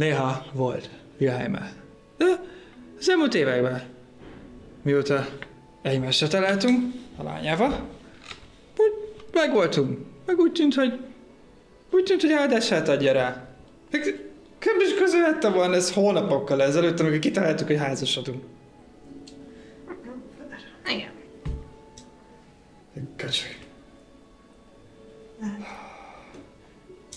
Néha 0.00 0.46
volt 0.52 0.90
Wilhelme. 1.18 1.72
De 2.16 2.24
az 2.98 3.08
elmúlt 3.08 3.34
években, 3.34 3.82
mióta 4.82 5.26
egymásra 5.82 6.28
találtunk 6.28 6.94
a 7.16 7.22
lányával, 7.22 7.88
úgy 8.76 8.92
megvoltunk. 9.32 9.98
Meg 10.26 10.38
úgy 10.38 10.52
tűnt, 10.52 10.74
hogy 10.74 10.98
úgy 11.90 12.02
tűnt, 12.02 12.20
hogy 12.20 12.32
áldását 12.32 12.88
adja 12.88 13.12
rá. 13.12 13.48
Meg 13.90 14.30
Kb. 14.58 14.80
is 14.80 15.40
volna 15.40 15.74
ez 15.74 15.92
hónapokkal 15.92 16.62
ezelőtt, 16.62 17.00
amikor 17.00 17.18
kitaláltuk, 17.18 17.66
hogy 17.66 17.76
házasodunk. 17.76 18.42
Igen. 20.86 21.10
Köcsög. 23.16 23.56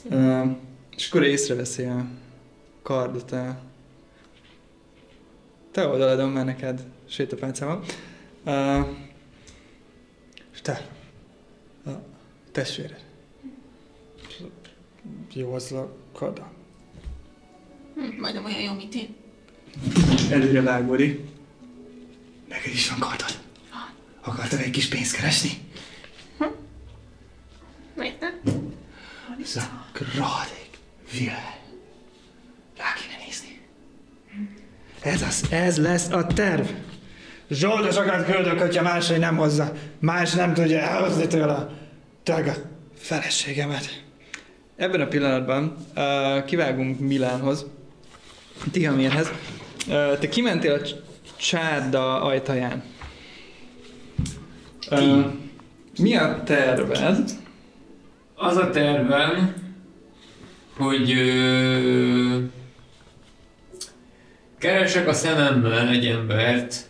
Uh, 0.03 0.47
és 0.95 1.09
akkor 1.09 1.23
észreveszi 1.23 1.83
a 1.83 2.05
kardot 2.83 3.31
a 3.31 3.59
te 5.71 5.87
oldaladon 5.87 6.29
már 6.29 6.45
neked 6.45 6.83
sétapálcával. 7.05 7.83
Uh, 8.45 8.87
és 10.53 10.61
te, 10.61 10.89
a 11.85 11.89
testvéred. 12.51 13.03
Jó 15.33 15.53
az 15.53 15.71
a 15.71 15.95
karda. 16.11 16.51
Hm, 17.95 18.19
majdnem 18.19 18.45
olyan 18.45 18.61
jó, 18.61 18.73
mint 18.73 18.95
én. 18.95 19.15
Előre 20.29 20.61
vágódik. 20.61 21.19
Neked 22.47 22.73
is 22.73 22.89
van 22.89 22.99
kardod. 22.99 23.41
Akartad 24.21 24.59
egy 24.59 24.69
kis 24.69 24.87
pénzt 24.87 25.15
keresni? 25.15 25.49
Miért 27.95 28.19
nem? 28.19 28.41
Ez 29.41 29.55
a 29.55 29.85
Wilhelm. 31.13 31.62
Rá 32.83 32.93
kéne 32.93 33.23
nézni. 33.25 33.59
Ez, 35.01 35.21
az, 35.21 35.51
ez 35.51 35.77
lesz 35.77 36.09
a 36.09 36.27
terv. 36.27 36.65
Zsoldosokat 37.49 38.25
küldök, 38.25 38.59
hogyha 38.59 38.83
máshogy 38.83 39.19
nem 39.19 39.37
hozza. 39.37 39.71
Más 39.99 40.33
nem 40.33 40.53
tudja 40.53 40.79
elhozni 40.79 41.27
tőle 41.27 41.53
a 41.53 41.71
drága 42.23 42.53
feleségemet. 42.97 44.03
Ebben 44.75 45.01
a 45.01 45.07
pillanatban 45.07 45.75
uh, 45.95 46.45
kivágunk 46.45 46.99
Milánhoz, 46.99 47.65
Tihamérhez. 48.71 49.31
Uh, 49.87 50.17
te 50.17 50.29
kimentél 50.29 50.73
a 50.73 50.81
cs- 50.81 50.95
csárda 51.37 52.21
ajtaján. 52.21 52.83
Uh, 54.91 55.25
mi 55.97 56.15
a 56.15 56.41
terved? 56.43 57.31
Az 58.35 58.57
a 58.57 58.69
tervem, 58.69 59.55
hogy 60.77 61.11
ö, 61.11 62.37
keresek 64.63 65.07
a 65.07 65.13
szememmel 65.13 65.89
egy 65.89 66.05
embert, 66.05 66.89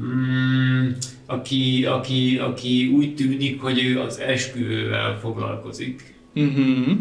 mm, 0.00 0.90
aki, 1.26 1.84
aki, 1.84 2.38
aki 2.38 2.88
úgy 2.88 3.14
tűnik, 3.14 3.60
hogy 3.60 3.84
ő 3.84 4.00
az 4.00 4.18
esküvővel 4.18 5.18
foglalkozik. 5.20 6.14
Uh-huh. 6.34 6.96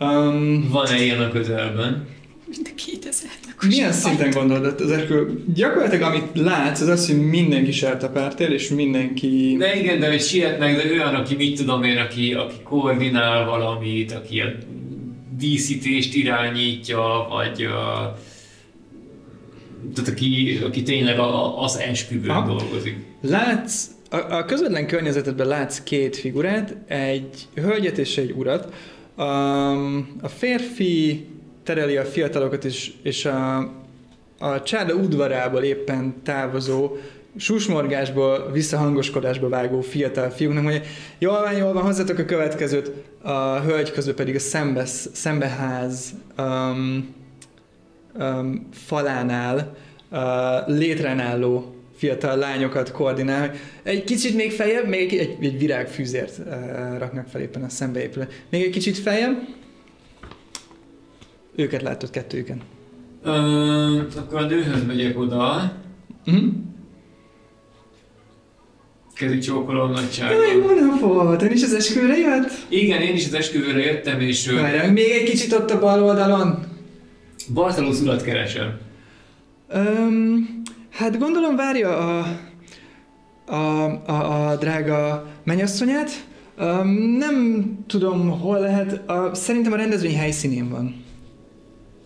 Um, 0.00 0.68
Van-e 0.70 1.02
ilyen 1.02 1.20
a 1.20 1.30
közelben? 1.30 2.06
Mind 2.46 2.68
a 2.72 2.74
2000 2.74 3.30
milyen 3.68 3.92
szinten 3.92 4.30
gondolod 4.30 4.80
az 4.80 4.90
eskü? 4.90 5.44
Gyakorlatilag 5.54 6.12
amit 6.12 6.28
látsz, 6.34 6.80
az 6.80 6.88
az, 6.88 7.06
hogy 7.06 7.28
mindenki 7.28 7.72
sertapártél, 7.72 8.52
és 8.52 8.68
mindenki... 8.68 9.56
De 9.58 9.80
igen, 9.80 10.00
de 10.00 10.08
hogy 10.08 10.20
sietnek, 10.20 10.76
de 10.76 10.90
olyan, 10.90 11.14
aki 11.14 11.34
mit 11.34 11.56
tudom 11.56 11.82
én, 11.82 11.96
aki, 11.96 12.34
aki 12.34 12.54
koordinál 12.62 13.44
valamit, 13.44 14.12
aki 14.12 14.40
a 14.40 14.52
díszítést 15.40 16.14
irányítja, 16.14 17.26
vagy 17.30 17.68
tehát 19.94 20.10
aki, 20.10 20.58
aki 20.64 20.82
tényleg 20.82 21.18
a, 21.18 21.62
az 21.62 21.78
esküvőn 21.78 22.30
Aha. 22.30 22.56
dolgozik. 22.56 22.96
Látsz, 23.20 23.86
a, 24.10 24.16
a 24.16 24.44
közvetlen 24.44 24.86
környezetedben 24.86 25.46
látsz 25.46 25.82
két 25.82 26.16
figurát, 26.16 26.76
egy 26.86 27.48
hölgyet 27.54 27.98
és 27.98 28.16
egy 28.16 28.30
urat. 28.30 28.74
Um, 29.16 30.16
a 30.22 30.28
férfi 30.28 31.26
tereli 31.62 31.96
a 31.96 32.04
fiatalokat, 32.04 32.64
és, 32.64 32.92
és 33.02 33.24
a, 33.24 33.58
a 34.38 34.62
csárda 34.62 34.94
udvarából 34.94 35.62
éppen 35.62 36.14
távozó, 36.22 36.96
susmorgásból, 37.40 38.50
visszahangoskodásba 38.52 39.48
vágó 39.48 39.80
fiatal 39.80 40.30
fiúknak 40.30 40.62
mondja, 40.62 40.80
jól 41.18 41.40
van, 41.40 41.52
jól 41.52 41.72
van, 41.72 41.82
hozzatok 41.82 42.18
a 42.18 42.24
következőt, 42.24 42.92
a 43.22 43.60
hölgy 43.60 43.92
közben 43.92 44.14
pedig 44.14 44.34
a 44.34 44.38
szembesz, 44.38 45.08
szembeház 45.12 46.14
um, 46.38 47.14
um, 48.18 48.68
falánál 48.72 49.76
uh, 50.10 50.18
létrán 50.76 51.20
álló 51.20 51.74
fiatal 51.96 52.36
lányokat 52.36 52.90
koordinál. 52.90 53.52
Egy 53.82 54.04
kicsit 54.04 54.34
még 54.34 54.52
feljebb, 54.52 54.88
még 54.88 55.12
egy, 55.12 55.18
egy, 55.18 55.44
egy 55.44 55.58
virágfűzért 55.58 56.38
uh, 56.38 56.98
raknak 56.98 57.26
fel 57.26 57.40
éppen 57.40 57.62
a 57.62 57.68
szembeépülő. 57.68 58.28
Még 58.50 58.62
egy 58.62 58.70
kicsit 58.70 58.98
feljebb. 58.98 59.38
Őket 61.56 61.82
látod, 61.82 62.10
kettőjüken. 62.10 62.60
Ö, 63.22 63.30
akkor 64.16 64.40
a 64.40 64.46
nőhöz 64.46 64.86
megyek 64.86 65.18
oda, 65.18 65.72
Uh-huh. 66.26 66.52
Kezi 69.20 69.38
csókolom 69.38 69.92
Jaj, 69.92 70.02
nagyságban. 70.02 70.86
nap 70.86 71.00
volt! 71.00 71.42
Ön 71.42 71.50
is 71.50 71.62
az 71.62 71.74
esküvőre 71.74 72.16
jött? 72.16 72.50
Igen, 72.68 73.00
én 73.00 73.14
is 73.14 73.26
az 73.26 73.34
esküvőre 73.34 73.80
jöttem, 73.80 74.20
és 74.20 74.50
Várjál, 74.50 74.92
még 74.92 75.10
egy 75.10 75.22
kicsit 75.22 75.52
ott 75.52 75.70
a 75.70 75.78
bal 75.78 76.02
oldalon. 76.02 76.64
Bartalusz 77.52 78.00
urat 78.00 78.22
keresem. 78.22 78.78
Um, 79.74 80.62
hát 80.90 81.18
gondolom 81.18 81.56
várja 81.56 81.96
a, 81.98 82.26
a, 83.46 83.84
a, 84.06 84.48
a 84.48 84.56
drága 84.56 85.26
mennyasszonyát. 85.44 86.10
Um, 86.58 86.88
nem 87.18 87.64
tudom, 87.86 88.40
hol 88.40 88.60
lehet. 88.60 89.10
A, 89.10 89.34
szerintem 89.34 89.72
a 89.72 89.76
rendezvény 89.76 90.16
helyszínén 90.16 90.68
van. 90.68 91.04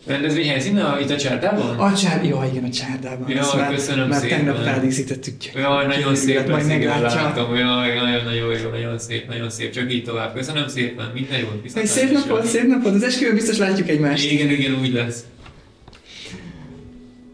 Rendezvény 0.06 0.48
helyszíne, 0.48 0.98
itt 1.00 1.10
a 1.10 1.16
csárdában? 1.16 1.78
A 1.78 1.94
csár... 1.94 2.24
Jó, 2.24 2.42
igen, 2.50 2.64
a 2.64 2.70
csárdában. 2.70 3.30
Ja, 3.30 3.38
Ezt 3.38 3.56
már, 3.56 3.70
köszönöm 3.74 4.08
már 4.08 4.20
szépen. 4.20 4.36
tegnap 4.36 4.62
feldíszítettük. 4.64 5.34
Jaj, 5.54 5.86
nagyon 5.86 6.14
szép 6.14 6.48
majd 6.48 6.66
meglátja. 6.66 7.22
látom. 7.22 7.54
Jaj, 7.54 7.94
nagyon, 7.94 8.24
nagyon 8.24 8.58
jó, 8.58 8.68
nagyon 8.70 8.98
szép, 8.98 9.28
nagyon 9.28 9.50
szép. 9.50 9.70
Csak 9.72 9.92
így 9.92 10.04
tovább. 10.04 10.34
Köszönöm 10.34 10.68
szépen, 10.68 11.10
minden 11.14 11.38
jót, 11.38 11.52
Egy 11.52 11.62
viszontlátásra. 11.62 12.00
szép 12.06 12.12
nap 12.12 12.28
volt, 12.28 12.44
szép 12.46 12.66
nap 12.66 12.82
volt. 12.82 12.94
Az 12.94 13.02
esküvőn 13.02 13.34
biztos 13.34 13.58
látjuk 13.58 13.88
egymást. 13.88 14.30
Igen, 14.30 14.50
igen, 14.50 14.74
úgy 14.80 14.92
lesz. 14.92 15.24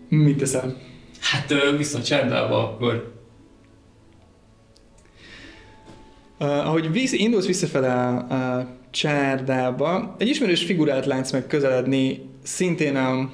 Mit 0.09 0.39
teszel? 0.39 0.77
Hát 1.21 1.55
vissza 1.77 2.03
csárdába 2.03 2.59
akkor. 2.65 3.15
Uh, 6.41 6.67
ahogy 6.67 6.93
visz, 6.93 7.13
indulsz 7.13 7.47
visszafele 7.47 7.93
a, 7.95 8.17
a 8.35 8.69
csárdába, 8.91 10.17
egy 10.19 10.29
ismerős 10.29 10.65
figurát 10.65 11.07
látsz 11.07 11.33
meg 11.33 11.47
közeledni, 11.47 12.30
szintén 12.43 12.97
a, 12.97 13.31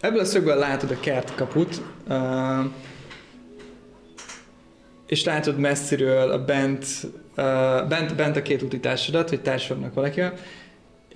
ebből 0.00 0.20
a 0.20 0.24
szögből 0.24 0.56
látod 0.56 0.90
a 0.90 1.00
kertkaput, 1.00 1.82
uh, 2.08 2.64
és 5.06 5.24
látod 5.24 5.58
messziről 5.58 6.30
a 6.30 6.44
bent, 6.44 6.86
uh, 7.36 7.88
bent, 7.88 8.16
bent 8.16 8.36
a 8.36 8.42
két 8.42 8.62
utitársadat, 8.62 9.28
hogy 9.28 9.42
társadnak 9.42 9.94
valakivel. 9.94 10.34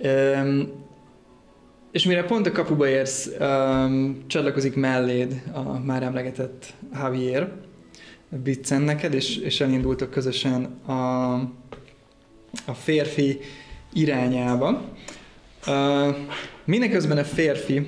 Um, 0.03 0.85
és 1.91 2.05
mire 2.05 2.23
pont 2.23 2.47
a 2.47 2.51
kapuba 2.51 2.87
érsz, 2.87 3.29
um, 3.39 4.23
csatlakozik 4.27 4.75
melléd 4.75 5.41
a 5.53 5.79
már 5.79 6.03
emlegetett 6.03 6.73
Javier, 6.93 7.51
Biccen 8.29 8.81
neked, 8.81 9.13
és, 9.13 9.37
és 9.37 9.61
elindultok 9.61 10.09
közösen 10.09 10.63
a, 10.85 11.33
a 12.65 12.73
férfi 12.73 13.39
irányába. 13.93 14.81
Uh, 15.67 16.15
mindeközben 16.65 17.17
a 17.17 17.23
férfi 17.23 17.87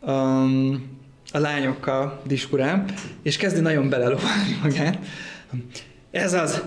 um, 0.00 0.98
a 1.32 1.38
lányokkal 1.38 2.22
diskurál, 2.26 2.84
és 3.22 3.36
kezdi 3.36 3.60
nagyon 3.60 3.88
belelovalni 3.88 4.58
magát. 4.62 4.98
Ez 6.10 6.32
az, 6.32 6.62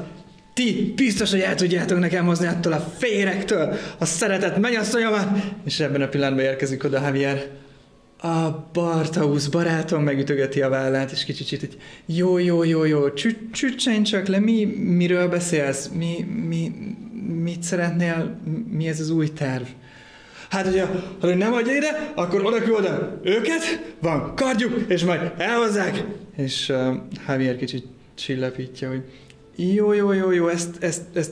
ti 0.54 0.94
biztos, 0.96 1.32
hogy 1.32 1.40
el 1.40 1.56
tudjátok 1.56 2.00
nekem 2.00 2.26
hozni 2.26 2.48
attól 2.48 2.74
a 2.74 2.94
férektől 2.98 3.74
a 3.98 4.06
szeretett 4.06 4.58
mennyasszonyomat, 4.58 5.28
és 5.66 5.80
ebben 5.80 6.02
a 6.02 6.08
pillanatban 6.08 6.44
érkezik 6.44 6.84
oda 6.84 7.02
Javier. 7.02 7.50
A 8.22 8.50
Bartausz 8.74 9.48
barátom 9.48 10.04
megütögeti 10.04 10.62
a 10.62 10.70
vállát, 10.70 11.12
és 11.12 11.26
kicsit 11.26 11.64
így, 11.64 11.78
jó, 12.06 12.38
jó, 12.38 12.64
jó, 12.64 12.84
jó, 12.84 13.14
csü- 13.14 13.52
csücsenj 13.52 14.04
csak 14.04 14.28
le, 14.28 14.40
mi, 14.40 14.66
miről 14.76 15.28
beszélsz, 15.28 15.88
mi, 15.88 16.26
mi, 16.48 16.72
mit 17.44 17.64
szeretnél, 17.64 18.40
mi 18.70 18.88
ez 18.88 19.00
az 19.00 19.10
új 19.10 19.28
terv? 19.34 19.64
Hát, 20.52 20.66
hogyha, 20.66 20.88
ha 21.20 21.36
nem 21.36 21.54
adja 21.54 21.76
ide, 21.76 22.12
akkor 22.16 22.46
oda 22.46 22.62
küldöm 22.62 23.20
őket, 23.24 23.94
van 24.02 24.36
kardjuk, 24.36 24.86
és 24.88 25.04
majd 25.04 25.32
elhozzák. 25.38 26.04
És 26.38 26.70
uh, 26.70 26.96
Javier 27.28 27.56
kicsit 27.56 27.86
csillapítja, 28.16 28.90
hogy 28.90 29.02
jó, 29.56 29.94
jó, 29.94 30.12
jó, 30.12 30.32
jó, 30.32 30.48
ezt, 30.48 30.84
ezt, 30.84 31.02
ezt 31.14 31.32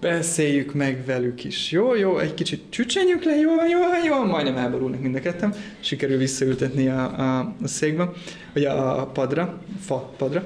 beszéljük 0.00 0.74
meg 0.74 1.02
velük 1.06 1.44
is. 1.44 1.70
Jó, 1.70 1.94
jó, 1.94 2.18
egy 2.18 2.34
kicsit 2.34 2.62
csücsenjük 2.68 3.24
le, 3.24 3.36
jó, 3.36 3.50
jó, 3.50 3.78
jó, 4.06 4.24
majdnem 4.24 4.56
elborulnak 4.56 5.00
mind 5.00 5.14
a 5.14 5.20
ketten. 5.20 5.54
Sikerül 5.80 6.16
visszaültetni 6.16 6.88
a, 6.88 7.18
a, 7.18 7.54
a 7.62 7.66
székbe, 7.66 8.10
vagy 8.52 8.64
a, 8.64 9.00
a 9.00 9.06
padra, 9.06 9.62
fa 9.80 10.12
padra. 10.16 10.44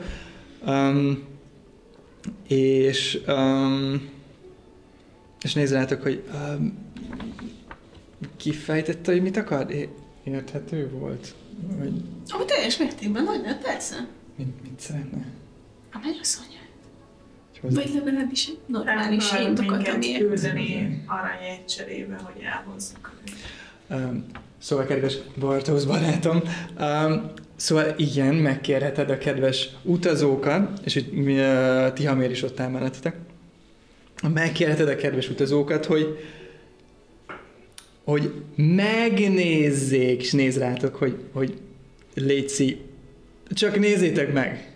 Um, 0.66 1.22
és, 2.48 3.20
um, 3.28 4.08
és 5.42 5.54
nézd 5.54 5.72
rátok, 5.72 6.02
hogy 6.02 6.22
um, 6.34 6.90
kifejtette, 8.36 9.12
hogy 9.12 9.22
mit 9.22 9.36
akar? 9.36 9.70
É- 9.70 9.88
érthető 10.24 10.90
volt? 10.90 11.34
Vagy 11.78 11.92
Ó, 12.40 12.44
teljes 12.44 12.76
mértékben, 12.78 13.24
nagyon, 13.24 13.58
persze. 13.62 14.06
mit, 14.36 14.62
mit 14.62 14.80
szeretne? 14.80 15.26
A 15.92 15.98
mennyasszony. 16.02 16.44
Hogy 17.50 17.60
hozzá- 17.60 17.84
Vagy 17.84 18.02
legalábbis 18.04 18.46
egy 18.48 18.58
normális 18.66 19.32
minket 19.32 19.94
amiért. 19.94 20.18
küldeni 20.18 21.02
aranyért 21.06 21.68
cserébe, 21.68 22.16
hogy 22.22 22.42
elhozzuk. 22.42 23.12
Um, 23.90 24.26
szóval, 24.58 24.84
kedves 24.86 25.16
Bartósz 25.38 25.84
barátom, 25.84 26.42
um, 26.80 27.30
szóval 27.56 27.94
igen, 27.96 28.34
megkérheted 28.34 29.10
a 29.10 29.18
kedves 29.18 29.68
utazókat, 29.82 30.80
és 30.84 30.94
itt 30.94 31.12
uh, 31.12 31.92
Tihamér 31.92 32.30
is 32.30 32.42
ott 32.42 32.60
áll 32.60 32.68
mellettetek, 32.68 33.16
megkérheted 34.34 34.88
a 34.88 34.96
kedves 34.96 35.28
utazókat, 35.28 35.84
hogy 35.86 36.18
hogy 38.04 38.32
megnézzék, 38.56 40.22
és 40.22 40.32
néz 40.32 40.58
rátok, 40.58 40.94
hogy, 40.94 41.18
hogy 41.32 41.54
létszi, 42.14 42.80
csak 43.50 43.78
nézzétek 43.78 44.32
meg, 44.32 44.72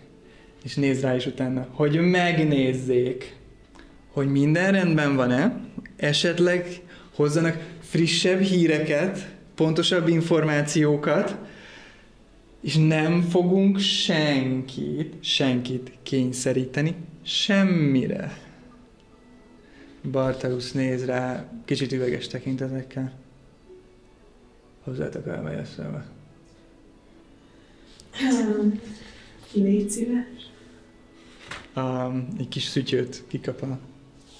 és 0.63 0.75
néz 0.75 1.01
rá 1.01 1.15
is 1.15 1.25
utána, 1.25 1.67
hogy 1.71 1.99
megnézzék, 1.99 3.35
hogy 4.11 4.31
minden 4.31 4.71
rendben 4.71 5.15
van-e, 5.15 5.59
esetleg 5.95 6.81
hozzanak 7.15 7.75
frissebb 7.81 8.41
híreket, 8.41 9.35
pontosabb 9.55 10.07
információkat, 10.07 11.37
és 12.61 12.75
nem 12.75 13.21
fogunk 13.21 13.79
senkit, 13.79 15.13
senkit 15.19 15.91
kényszeríteni 16.03 16.95
semmire. 17.23 18.46
Bartausz 20.11 20.71
néz 20.71 21.05
rá 21.05 21.51
kicsit 21.65 21.91
üveges 21.91 22.27
tekintetekkel. 22.27 23.13
Hozzátok 24.83 25.27
el 25.27 25.41
melyesztelve. 25.41 26.05
Hmm. 28.11 28.79
Légy 29.53 29.89
szíves. 29.89 30.51
Um, 31.75 32.27
egy 32.39 32.47
kis 32.47 32.63
szütyőt 32.63 33.23
kikap 33.27 33.61
a 33.61 33.79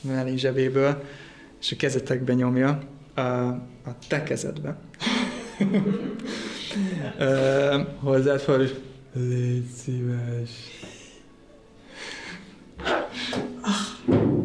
mellé 0.02 0.36
zsebéből, 0.36 1.04
és 1.60 1.72
a 1.72 1.76
kezetekbe 1.76 2.34
nyomja 2.34 2.84
a, 3.14 3.22
a 3.22 3.98
te 4.08 4.24
kezedbe. 4.24 4.78
uh, 7.20 7.88
hozzád 8.00 8.62
és 8.62 8.74
légy 9.14 9.66
szíves. 9.66 10.50
Hogy 14.06 14.37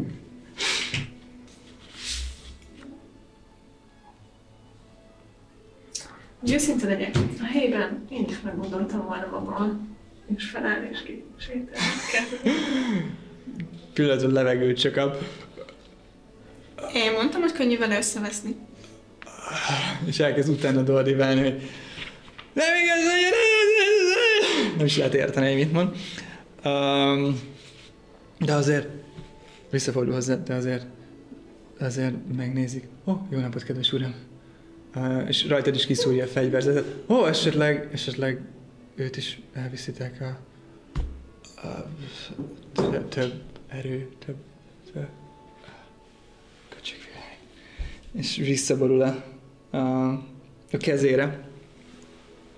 őszinte 6.51 6.87
legyek, 6.87 7.15
a 7.41 7.45
helyben 7.45 8.05
én 8.09 8.25
is 8.29 8.41
meggondoltam 8.41 9.05
volna 9.05 9.27
magam, 9.31 9.97
és 10.35 10.45
felállni 10.49 10.89
és 10.91 11.03
ki 11.03 11.23
sétálni. 11.37 12.57
Pillanatban 13.93 14.31
levegőt 14.31 14.79
csak 14.79 14.93
kap, 14.93 15.23
Én 16.93 17.11
mondtam, 17.11 17.41
hogy 17.41 17.51
könnyű 17.51 17.77
vele 17.77 17.97
összeveszni. 17.97 18.55
és 20.05 20.19
elkezd 20.19 20.49
utána 20.49 20.81
dordiválni, 20.81 21.41
hogy 21.41 21.61
nem 22.53 22.75
igaz, 22.83 23.11
hogy 23.11 23.33
nem 24.77 24.85
is 24.85 24.97
lehet 24.97 25.13
érteni, 25.13 25.47
hogy 25.47 25.55
mit 25.55 25.71
mond. 25.71 25.95
Um, 26.65 27.39
de 28.39 28.53
azért 28.53 28.87
visszafordul 29.69 30.13
hozzá, 30.13 30.35
de 30.35 30.53
azért 30.53 30.85
azért 31.79 32.13
megnézik. 32.35 32.87
Ó, 33.05 33.11
oh, 33.11 33.17
jó 33.29 33.39
napot, 33.39 33.63
kedves 33.63 33.93
uram! 33.93 34.13
Uh, 34.95 35.27
és 35.27 35.47
rajtad 35.47 35.75
is 35.75 35.85
kiszúrja 35.85 36.23
a 36.23 36.27
fegyverzetet. 36.27 36.85
Ó, 37.07 37.15
oh, 37.15 37.27
esetleg, 37.27 37.89
esetleg 37.91 38.41
őt 38.95 39.17
is 39.17 39.41
elviszitek 39.53 40.21
a, 40.21 40.39
a 41.67 41.87
több, 42.73 43.09
több 43.09 43.33
erő, 43.67 44.09
több, 44.25 44.35
több 44.93 45.07
kocsikvilág. 46.75 47.37
És 48.11 48.35
visszaborul 48.35 49.01
a, 49.01 49.23
a, 49.77 50.11
a 50.71 50.77
kezére, 50.77 51.47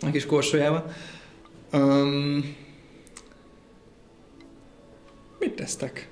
a 0.01 0.11
kis 0.11 0.25
korsójába. 0.25 0.93
Um, 1.73 2.55
mit 5.39 5.53
tesztek? 5.53 6.09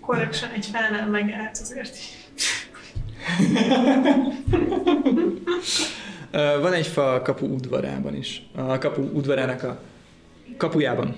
Correction 0.00 0.50
egy 0.50 0.66
felnál 0.66 1.08
megállt 1.08 1.58
azért 1.58 1.96
Van 6.60 6.72
egy 6.72 6.86
fa 6.86 7.12
a 7.12 7.22
kapu 7.22 7.46
udvarában 7.46 8.14
is. 8.14 8.46
A 8.54 8.78
kapu 8.78 9.02
udvarának 9.02 9.62
a 9.62 9.80
kapujában. 10.56 11.16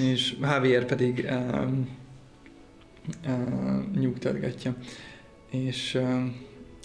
És 0.00 0.36
Javier 0.40 0.84
pedig 0.84 1.30
nyugtatgatja. 3.94 4.76
És 5.50 5.98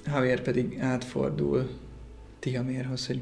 Javier 0.06 0.42
pedig 0.42 0.78
átfordul 0.80 1.70
Tihamérhoz, 2.40 3.08
hogy 3.08 3.22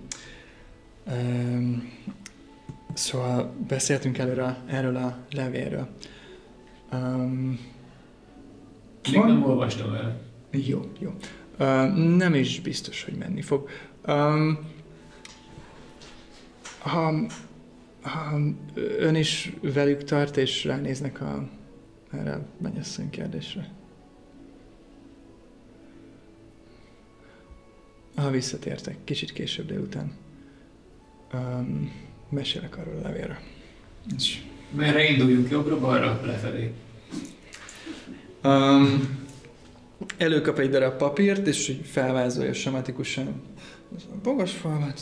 szóval 2.93 3.53
beszéltünk 3.67 4.17
előre 4.17 4.63
erről 4.67 4.95
a 4.95 5.17
levélről. 5.31 5.89
Um, 6.93 7.59
Még 9.11 9.21
nem 9.21 9.43
olvastam 9.43 9.93
el. 9.93 10.21
jó, 10.51 10.91
jó. 10.99 11.15
Uh, 11.59 11.95
nem 12.17 12.33
is 12.33 12.61
biztos, 12.61 13.03
hogy 13.03 13.13
menni 13.13 13.41
fog. 13.41 13.69
Um, 14.07 14.59
ha, 16.79 17.13
ha 18.01 18.37
ön 18.75 19.15
is 19.15 19.53
velük 19.61 20.03
tart, 20.03 20.37
és 20.37 20.63
ránéznek 20.63 21.21
a, 21.21 21.49
erre 22.11 22.33
a 22.33 22.45
mennyasszony 22.57 23.09
kérdésre. 23.09 23.71
Ha 28.15 28.29
visszatértek, 28.29 28.97
kicsit 29.03 29.33
később 29.33 29.67
délután, 29.67 30.11
um, 31.33 31.91
mesélek 32.29 32.77
arról 32.77 32.97
a 32.97 33.01
levélről. 33.01 33.39
És 34.15 34.43
Merre 34.71 35.09
induljunk? 35.09 35.49
Jobbra-balra? 35.49 36.21
Lefelé? 36.25 36.71
Um, 38.43 39.17
előkap 40.17 40.59
egy 40.59 40.69
darab 40.69 40.97
papírt, 40.97 41.47
és 41.47 41.67
így 41.67 41.85
felvázolja 41.85 42.53
sematikusan 42.53 43.27
a 43.95 44.15
bogasfalvat, 44.23 44.99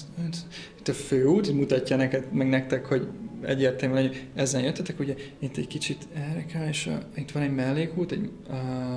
itt 0.80 0.88
a 0.88 0.94
főút, 0.94 1.52
mutatja 1.52 1.96
neked, 1.96 2.34
meg 2.34 2.50
nektek, 2.50 2.86
hogy 2.86 3.08
egyértelműen, 3.42 4.08
hogy 4.08 4.28
ezen 4.36 4.64
jöttetek, 4.64 5.00
ugye 5.00 5.16
itt 5.40 5.58
egy 5.58 5.68
kicsit 5.68 6.08
erre 6.14 6.46
kell, 6.46 6.68
és 6.68 6.88
a, 6.88 7.00
itt 7.16 7.32
van 7.32 7.44
egy 7.44 7.56
mellékút, 7.56 8.12
egy, 8.12 8.30
a, 8.50 8.54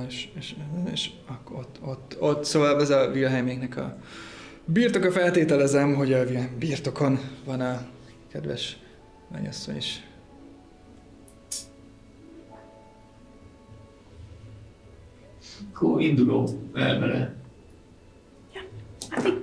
és, 0.09 0.29
és, 0.39 0.55
és 0.93 1.11
akkor 1.27 1.59
ott, 1.59 1.79
ott, 1.83 2.17
ott, 2.19 2.45
szóval 2.45 2.81
ez 2.81 2.91
a 2.91 3.11
Wilhelméknek 3.15 3.77
a 3.77 3.99
birtoka 4.65 5.11
feltételezem, 5.11 5.95
hogy 5.95 6.13
a 6.13 6.23
Wilhelm 6.23 6.59
birtokon 6.59 7.19
van 7.45 7.61
a 7.61 7.87
kedves 8.33 8.77
mennyasszony 9.33 9.77
is. 9.77 10.10
Akkor 15.83 16.01
induló 16.01 16.69
elvele. 16.75 17.35
Addig 19.11 19.35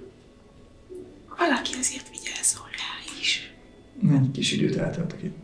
valaki 1.37 1.73
azért 1.79 2.09
vigyázzon 2.09 2.65
rá 2.65 3.19
is. 3.21 3.53
Egy 4.11 4.31
kis 4.31 4.51
időt 4.51 4.75
eltöltök 4.75 5.23
itt. 5.23 5.35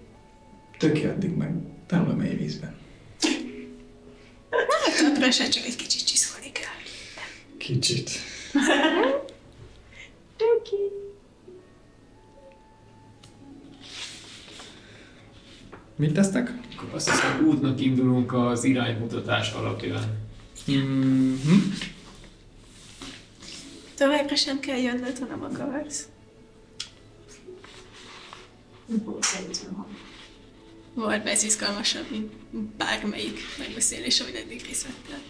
Addig 1.06 1.36
meg 1.36 1.54
tanul 1.86 2.10
a 2.10 2.16
mély 2.16 2.36
vízben. 2.36 2.76
Hát 4.50 4.98
többre 4.98 5.32
se 5.32 5.48
csak 5.48 5.64
egy 5.66 5.76
kicsit 5.76 6.08
csiszolni 6.08 6.52
kell. 6.52 6.82
Kicsit. 7.58 8.10
Oké. 10.58 10.76
Mit 15.96 16.14
tesznek? 16.14 16.54
Akkor 16.76 16.90
azt 16.94 17.10
hiszem 17.10 17.46
útnak 17.48 17.82
indulunk 17.82 18.34
az 18.34 18.64
iránymutatás 18.64 19.52
alapján. 19.52 20.23
Mm-hmm. 20.72 21.72
Továbbra 23.98 24.36
sem 24.36 24.60
kell 24.60 24.78
jönnöd, 24.78 25.20
ha 25.20 25.26
nem 25.26 25.44
akarsz. 25.44 26.08
Volt 30.94 31.26
ez 31.26 31.44
izgalmasabb, 31.44 32.12
mint 32.12 32.32
bármelyik 32.66 33.40
megbeszélés, 33.58 34.20
amit 34.20 34.36
eddig 34.36 34.66
részt 34.66 34.84
vettél. 34.84 35.22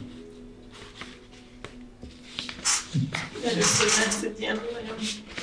Először 3.46 4.06
lesz 4.06 4.22
egy 4.22 4.40
ilyen 4.40 4.56
nagyon 4.72 4.98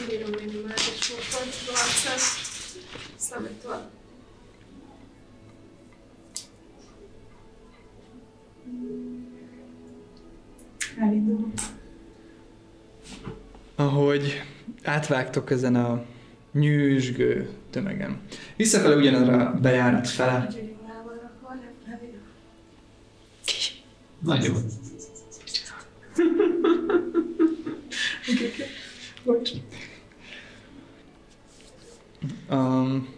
nagyon 0.07 0.31
minimális 0.31 1.09
volt, 1.09 1.55
arcán. 1.69 2.19
Számítva. 3.17 3.91
Elindulunk. 11.01 11.53
Ahogy 13.75 14.43
átvágtok 14.83 15.51
ezen 15.51 15.75
a 15.75 16.05
nyűsgő 16.53 17.49
tömegen. 17.71 18.21
Visszafele 18.57 18.97
ugyanarra 18.97 19.49
a 19.49 19.55
bejárat 19.61 20.09
fele. 20.09 20.49
Nagyon. 24.19 24.57
Um, 32.51 33.09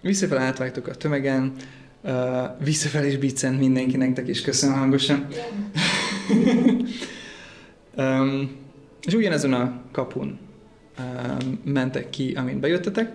visszafele 0.00 0.40
átvágtok 0.40 0.86
a 0.86 0.94
tömegen, 0.94 1.52
uh, 2.02 2.64
visszafele 2.64 3.06
is 3.06 3.16
biccent 3.16 3.58
mindenki 3.58 3.96
nektek, 3.96 4.28
és 4.28 4.40
köszönöm 4.40 4.78
hangosan. 4.78 5.26
Um, 7.96 8.56
és 9.02 9.14
ugyanezon 9.14 9.52
a 9.52 9.80
kapun 9.92 10.38
um, 10.98 11.60
mentek 11.64 12.10
ki, 12.10 12.32
amint 12.32 12.60
bejöttetek, 12.60 13.12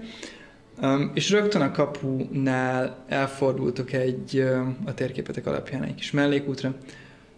um, 0.81 1.11
és 1.13 1.29
rögtön 1.29 1.61
a 1.61 1.71
kapunál 1.71 3.05
elfordultok 3.07 3.91
egy, 3.93 4.39
um, 4.39 4.77
a 4.85 4.93
térképetek 4.93 5.45
alapján 5.45 5.83
egy 5.83 5.95
kis 5.95 6.11
mellékútra, 6.11 6.75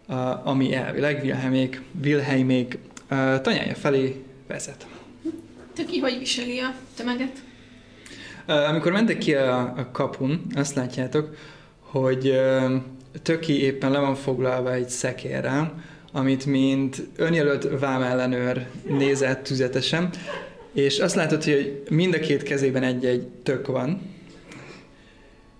uh, 0.07 0.47
ami 0.47 0.73
elvileg 0.73 1.23
Wilhelmék, 1.23 1.81
Wilhelmék 2.03 2.77
uh, 3.11 3.41
tanyája 3.41 3.75
felé 3.75 4.23
vezet. 4.47 4.87
Töki, 5.75 5.99
hogy 5.99 6.19
viseli 6.19 6.59
a 6.59 6.73
tömeget? 6.95 7.43
Ö, 8.45 8.53
Amikor 8.53 8.91
mentek 8.91 9.17
ki 9.17 9.35
a, 9.35 9.59
a 9.59 9.89
kapun, 9.91 10.41
azt 10.55 10.75
látjátok, 10.75 11.35
hogy 11.79 12.27
ö, 12.27 12.75
Töki 13.21 13.61
éppen 13.61 13.91
le 13.91 13.99
van 13.99 14.15
foglalva 14.15 14.73
egy 14.73 14.89
szekérrel, 14.89 15.83
amit 16.11 16.45
mint 16.45 17.01
önjelölt 17.15 17.79
vámellenőr 17.79 18.67
nézett 18.87 19.43
tüzetesen, 19.43 20.09
és 20.73 20.99
azt 20.99 21.15
látod, 21.15 21.43
hogy 21.43 21.83
mind 21.89 22.13
a 22.13 22.19
két 22.19 22.43
kezében 22.43 22.83
egy-egy 22.83 23.27
tök 23.27 23.67
van, 23.67 24.01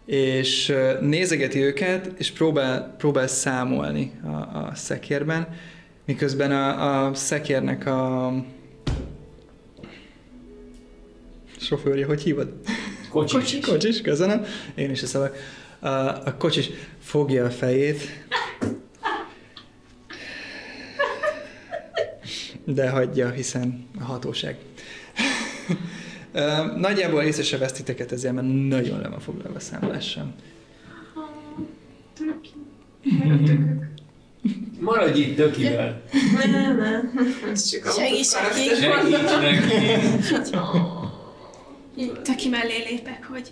és 0.06 0.74
nézegeti 1.02 1.60
őket, 1.60 2.12
és 2.18 2.32
próbál, 2.32 2.96
próbál 2.98 3.28
számolni 3.28 4.12
a, 4.24 4.28
a 4.58 4.72
szekérben, 4.76 5.48
miközben 6.06 6.52
a, 6.52 7.06
a 7.06 7.14
szekérnek 7.14 7.86
a 7.86 8.34
sofőrje, 11.58 12.06
hogy 12.06 12.22
hívod? 12.22 12.54
Kocsi. 13.10 13.36
Kocsi. 13.36 13.60
Kocsis, 13.60 14.02
köszönöm. 14.02 14.46
Én 14.76 14.90
is 14.92 15.02
eszembe. 15.02 15.32
A, 15.82 15.88
a 16.26 16.36
kocsis 16.38 16.70
fogja 17.00 17.46
a 17.46 17.50
fejét, 17.50 18.26
de 22.64 22.90
hagyja, 22.90 23.30
hiszen 23.30 23.88
a 24.00 24.04
hatóság. 24.04 24.58
Nagyjából 26.78 27.22
észre 27.22 27.44
se 27.44 27.58
vesztiteket 27.58 28.12
ezzel, 28.12 28.34
mert 28.34 28.48
nagyon 28.68 29.00
le 29.02 29.08
van 29.08 29.20
foglalva 29.20 29.56
a 29.58 29.60
számolással. 29.60 30.34
Maradj 34.80 35.20
itt 35.20 35.36
tökivel. 35.36 36.02
Nem, 36.52 36.78
nem. 36.78 37.12
Ez 37.52 37.70
csak 37.70 37.86
a 37.86 37.92
Segíts 37.92 38.32
neki. 38.34 38.60
Segíts 38.82 40.52
neki. 40.52 42.12
Töki 42.24 42.50
mellé 42.50 42.84
lépek, 42.90 43.26
hogy 43.26 43.52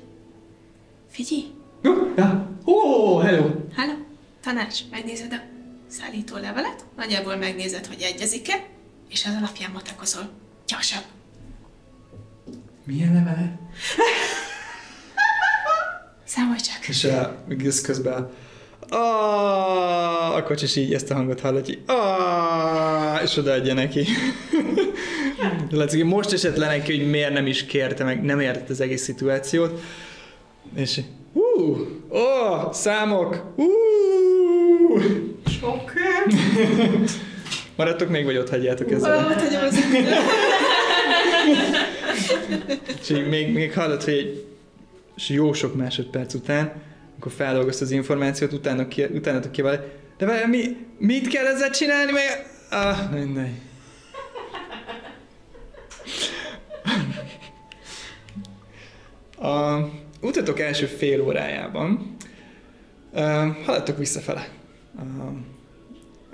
figyelj, 1.09 1.43
Ó, 1.83 3.17
hello! 3.17 3.49
Hello, 3.75 3.93
tanács, 4.41 4.79
megnézed 4.91 5.33
a 5.33 5.41
szállító 5.87 6.35
levelet, 6.35 6.85
nagyjából 6.97 7.35
megnézed, 7.35 7.85
hogy 7.85 8.01
egyezik-e, 8.01 8.65
és 9.09 9.25
az 9.25 9.33
alapján 9.37 9.71
matakozol. 9.71 10.29
Gyorsabb. 10.67 11.03
Milyen 12.83 13.13
levele? 13.13 13.59
Számolj 16.23 16.59
csak. 16.59 16.87
És 16.87 17.03
a, 17.03 17.43
ez 17.65 17.81
közben 17.81 18.29
a, 18.89 20.35
a 20.35 20.43
kocsis 20.43 20.75
így 20.75 20.93
ezt 20.93 21.11
a 21.11 21.13
hangot 21.13 21.39
hallott, 21.39 21.65
hogy 21.65 21.83
a, 21.87 23.21
és 23.23 23.37
odaadja 23.37 23.73
neki. 23.73 24.05
Látszik, 25.71 26.03
most 26.03 26.31
esett 26.31 26.55
le 26.55 26.67
neki, 26.67 26.97
hogy 26.97 27.09
miért 27.09 27.33
nem 27.33 27.47
is 27.47 27.65
kérte 27.65 28.03
meg, 28.03 28.23
nem 28.23 28.39
értett 28.39 28.69
az 28.69 28.81
egész 28.81 29.03
szituációt. 29.03 29.81
És 30.75 31.01
hú, 31.59 31.87
ó, 32.09 32.71
számok, 32.71 33.53
hú. 33.55 33.67
Sok. 35.59 35.93
Maradtok 37.77 38.09
még, 38.09 38.25
vagy 38.25 38.37
ott 38.37 38.49
hagyjátok 38.49 38.91
ezzel? 38.91 39.15
Valahogy 39.15 39.41
hagyom 39.41 39.63
az 39.63 39.79
És 43.01 43.09
így 43.09 43.27
még, 43.27 43.53
még 43.53 43.73
hallott, 43.73 44.03
hogy 44.03 44.13
egy, 44.13 44.45
és 45.15 45.29
jó 45.29 45.53
sok 45.53 45.75
másodperc 45.75 46.33
után, 46.33 46.71
akkor 47.17 47.31
feldolgozta 47.31 47.85
az 47.85 47.91
információt, 47.91 48.53
utána, 48.53 48.87
ki, 48.87 49.03
utána 49.03 49.51
ki 49.51 49.61
vele, 49.61 49.85
de 50.17 50.25
várjál, 50.25 50.47
mi, 50.47 50.77
mit 50.97 51.27
kell 51.27 51.45
ezzel 51.45 51.69
csinálni, 51.69 52.11
meg... 52.11 52.47
Ah, 52.69 53.11
mindegy. 53.11 53.51
A 59.47 59.79
utatok 60.21 60.59
első 60.59 60.85
fél 60.85 61.21
órájában 61.21 62.15
haladtok 63.65 63.97
visszafele. 63.97 64.47
Uh, 64.95 65.03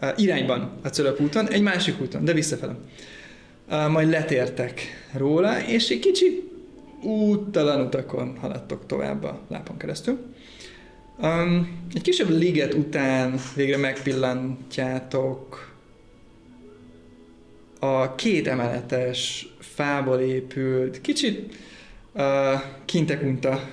uh, 0.02 0.10
irányban 0.16 0.72
a 0.84 0.88
Cölöp 0.88 1.22
úton, 1.22 1.50
egy 1.50 1.62
másik 1.62 2.02
úton, 2.02 2.26
de 2.26 2.34
visszafele. 2.34 2.76
Majd 3.90 4.10
letértek 4.10 4.82
róla, 5.14 5.62
és 5.68 5.90
egy 5.90 6.00
kicsi 6.00 6.52
úttalan 7.04 7.86
utakon 7.86 8.38
haladtok 8.38 8.86
tovább 8.86 9.24
a 9.24 9.40
lápon 9.48 9.78
keresztül. 9.78 10.20
Um, 11.22 11.82
egy 11.94 12.02
kisebb 12.02 12.30
liget 12.30 12.74
után 12.74 13.40
végre 13.56 13.78
megpillantjátok 13.78 15.74
a 17.80 18.16
két 18.16 18.48
emeletes, 18.48 19.48
fából 19.60 20.20
épült, 20.20 21.02
kicsit 21.02 21.56
kintekunta 22.86 23.70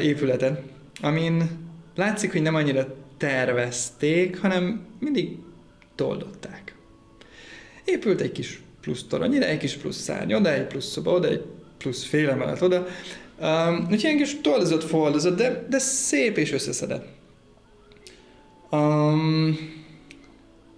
épületet, 0.00 0.62
amin 1.00 1.50
látszik, 1.94 2.32
hogy 2.32 2.42
nem 2.42 2.54
annyira 2.54 2.96
tervezték, 3.16 4.40
hanem 4.40 4.86
mindig 4.98 5.36
toldották. 5.94 6.74
Épült 7.84 8.20
egy 8.20 8.32
kis 8.32 8.60
plusz 8.80 9.04
torony 9.08 9.42
egy 9.42 9.58
kis 9.58 9.74
plusz 9.74 9.96
szárny 9.96 10.32
oda, 10.32 10.52
egy 10.52 10.66
plusz 10.66 10.90
szoba 10.90 11.12
oda, 11.12 11.28
egy 11.28 11.44
plusz 11.78 12.04
fél 12.04 12.28
emelet 12.28 12.62
oda. 12.62 12.86
Um, 13.40 13.80
úgyhogy 13.82 14.02
ilyen 14.02 14.16
kis 14.16 14.40
toldozott, 14.40 14.82
foldozott, 14.82 15.36
de, 15.36 15.66
de 15.68 15.78
szép 15.78 16.36
és 16.36 16.52
összeszedett. 16.52 17.06
Um, 18.70 19.58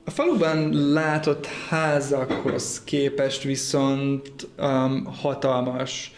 a 0.04 0.10
faluban 0.10 0.92
látott 0.92 1.46
házakhoz 1.46 2.82
képest 2.84 3.42
viszont 3.42 4.48
um, 4.58 5.04
hatalmas, 5.04 6.12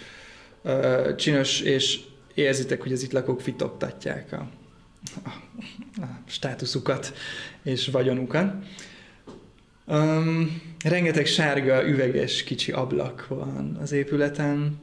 csinos, 1.17 1.61
és 1.61 2.01
érzitek, 2.35 2.83
hogy 2.83 2.93
az 2.93 3.03
itt 3.03 3.13
lakók 3.13 3.41
fitoktatják 3.41 4.33
a, 4.33 4.49
a, 5.25 5.29
a 6.03 6.07
státuszukat 6.27 7.13
és 7.63 7.89
vagyonukat. 7.89 8.55
Um, 9.87 10.63
rengeteg 10.85 11.27
sárga, 11.27 11.89
üveges 11.89 12.43
kicsi 12.43 12.73
ablak 12.73 13.27
van 13.29 13.79
az 13.81 13.93
épületen, 13.93 14.79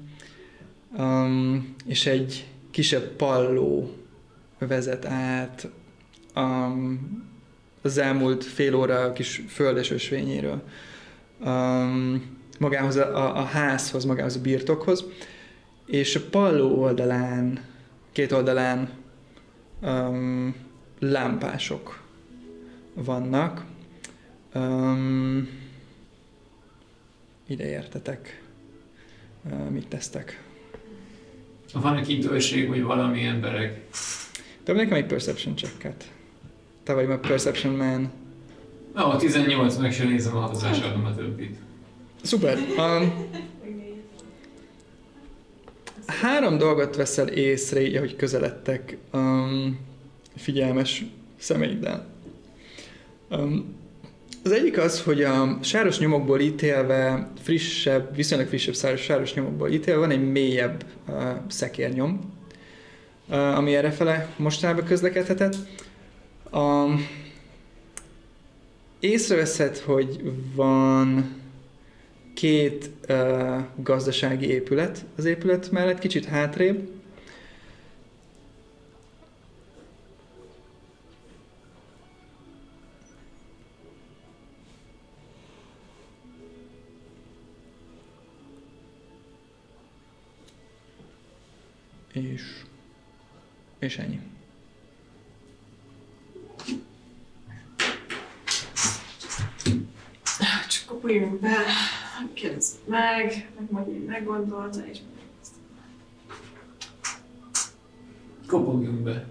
um, 0.97 1.75
és 1.85 2.05
egy 2.05 2.47
kisebb 2.71 3.11
palló 3.15 3.95
vezet 4.59 5.05
át 5.05 5.67
um, 6.35 7.25
az 7.81 7.97
elmúlt 7.97 8.43
fél 8.43 8.75
óra 8.75 9.01
a 9.01 9.13
kis 9.13 9.43
földes 9.47 9.91
ösvényéről. 9.91 10.63
Um, 11.45 12.37
magához 12.59 12.95
a, 12.95 13.37
a 13.37 13.43
házhoz, 13.43 14.05
magához 14.05 14.35
a 14.35 14.41
birtokhoz, 14.41 15.05
és 15.87 16.15
a 16.15 16.21
palló 16.29 16.81
oldalán, 16.81 17.59
két 18.11 18.31
oldalán 18.31 18.89
um, 19.81 20.55
lámpások 20.99 22.03
vannak. 22.93 23.65
Um, 24.55 25.49
ide 27.47 27.69
értetek. 27.69 28.43
Uh, 29.51 29.69
mit 29.69 29.87
tesztek? 29.87 30.43
Van 31.73 31.97
egy 31.97 32.09
időség, 32.09 32.67
vagy 32.67 32.81
valami 32.81 33.23
emberek? 33.23 33.81
De 34.63 34.73
nekem 34.73 34.97
egy 34.97 35.05
perception 35.05 35.55
checket. 35.55 36.11
Te 36.83 36.93
vagy 36.93 37.11
a 37.11 37.19
perception 37.19 37.75
man. 37.75 38.11
Na, 38.93 39.07
a 39.07 39.17
18, 39.17 39.77
meg 39.77 39.93
sem 39.93 40.07
nézem 40.07 40.35
a 40.35 40.39
hatozás, 40.39 40.81
adom 40.81 41.05
a 41.05 41.15
többit. 41.15 41.57
Szuper. 42.21 42.57
Um, 42.77 43.27
három 46.07 46.57
dolgot 46.57 46.95
veszel 46.95 47.27
észre, 47.27 47.81
így, 47.81 47.95
ahogy 47.95 48.15
közeledtek 48.15 48.97
um, 49.13 49.79
figyelmes 50.35 51.05
szemeiddel. 51.39 52.07
Um, 53.29 53.75
az 54.43 54.51
egyik 54.51 54.77
az, 54.77 55.01
hogy 55.01 55.23
a 55.23 55.57
sáros 55.61 55.99
nyomokból 55.99 56.39
ítélve, 56.39 57.29
frissebb, 57.41 58.15
viszonylag 58.15 58.47
frissebb 58.47 58.75
sáros, 58.75 59.01
sáros 59.01 59.33
nyomokból 59.33 59.71
ítélve 59.71 59.99
van 59.99 60.11
egy 60.11 60.31
mélyebb 60.31 60.85
uh, 61.07 61.15
szekérnyom, 61.47 62.33
uh, 63.29 63.57
ami 63.57 63.75
errefele 63.75 64.29
mostanában 64.35 64.85
közlekedhetett. 64.85 65.55
Um, 66.53 67.07
észreveszed, 68.99 69.77
hogy 69.77 70.33
van 70.55 71.29
két 72.37 72.89
uh, 73.09 73.63
gazdasági 73.75 74.49
épület 74.49 75.05
az 75.15 75.25
épület 75.25 75.71
mellett, 75.71 75.99
kicsit 75.99 76.25
hátrébb. 76.25 76.89
És, 92.13 92.41
és 93.79 93.97
ennyi. 93.97 94.19
Csak 100.67 100.85
kopuljunk 100.85 101.39
be, 101.39 101.55
kérdezzük 102.33 102.87
meg, 102.87 103.49
meg 103.59 103.71
majd 103.71 104.05
meggondolta, 104.05 104.79
és 104.91 104.97
Kopogjunk 108.47 108.99
be. 108.99 109.25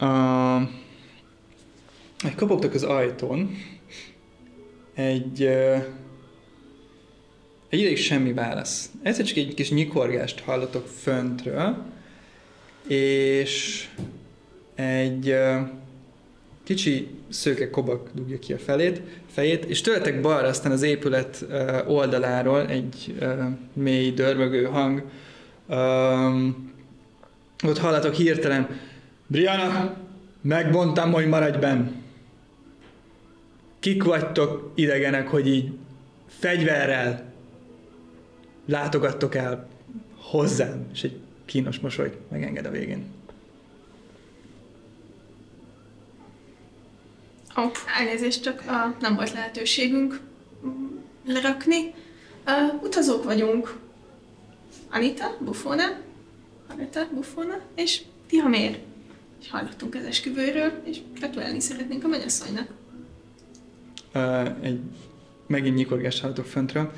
Uh, 0.00 0.62
egy 2.24 2.34
kopogtak 2.36 2.74
az 2.74 2.82
ajtón, 2.82 3.56
egy, 4.94 5.42
uh, 5.42 5.84
egy 7.68 7.78
ideig 7.78 7.96
semmi 7.96 8.32
válasz. 8.32 8.90
Egyszer 9.02 9.24
csak 9.24 9.36
egy 9.36 9.54
kis 9.54 9.70
nyikorgást 9.70 10.40
hallatok 10.40 10.86
föntről, 10.86 11.84
és 12.88 13.88
egy 14.74 15.28
uh, 15.28 15.68
kicsi 16.64 17.08
szőke 17.28 17.70
kobak 17.70 18.08
dugja 18.14 18.38
ki 18.38 18.52
a 18.52 18.58
felét, 18.58 19.00
fejét, 19.32 19.64
és 19.64 19.80
tőletek 19.80 20.20
balra 20.20 20.48
aztán 20.48 20.72
az 20.72 20.82
épület 20.82 21.46
oldaláról 21.86 22.68
egy 22.68 23.14
mély, 23.72 24.10
dörmögő 24.10 24.64
hang. 24.64 25.02
Um, 25.68 26.72
ott 27.64 27.78
hallatok 27.78 28.14
hirtelen, 28.14 28.80
Brianna, 29.26 29.96
megmondtam, 30.40 31.12
hogy 31.12 31.26
maradj 31.26 31.58
benn. 31.58 31.86
Kik 33.80 34.02
vagytok 34.02 34.72
idegenek, 34.74 35.28
hogy 35.28 35.46
így 35.46 35.72
fegyverrel 36.26 37.32
látogattok 38.66 39.34
el 39.34 39.68
hozzám, 40.16 40.86
és 40.92 41.02
egy 41.02 41.16
kínos 41.44 41.78
mosoly 41.78 42.12
megenged 42.30 42.66
a 42.66 42.70
végén. 42.70 43.13
Ó, 47.56 47.62
elnézést, 47.98 48.42
csak 48.42 48.62
uh, 48.66 49.00
nem 49.00 49.14
volt 49.14 49.32
lehetőségünk 49.32 50.20
lerakni. 51.26 51.94
Uh, 52.46 52.82
utazók 52.82 53.24
vagyunk. 53.24 53.76
Anita, 54.90 55.36
Buffona, 55.40 55.84
Anita, 56.68 57.08
Buffona, 57.12 57.60
és 57.74 58.00
Tihamér. 58.28 58.78
És 59.40 59.50
hallottunk 59.50 59.94
az 59.94 60.04
esküvőről, 60.04 60.72
és 60.84 60.98
gratulálni 61.14 61.60
szeretnénk 61.60 62.04
a 62.04 62.08
mennyasszonynak. 62.08 62.68
Uh, 64.14 64.48
egy 64.62 64.80
megint 65.46 65.76
nyikorgást 65.76 66.20
hallatok 66.20 66.46
föntről, 66.46 66.92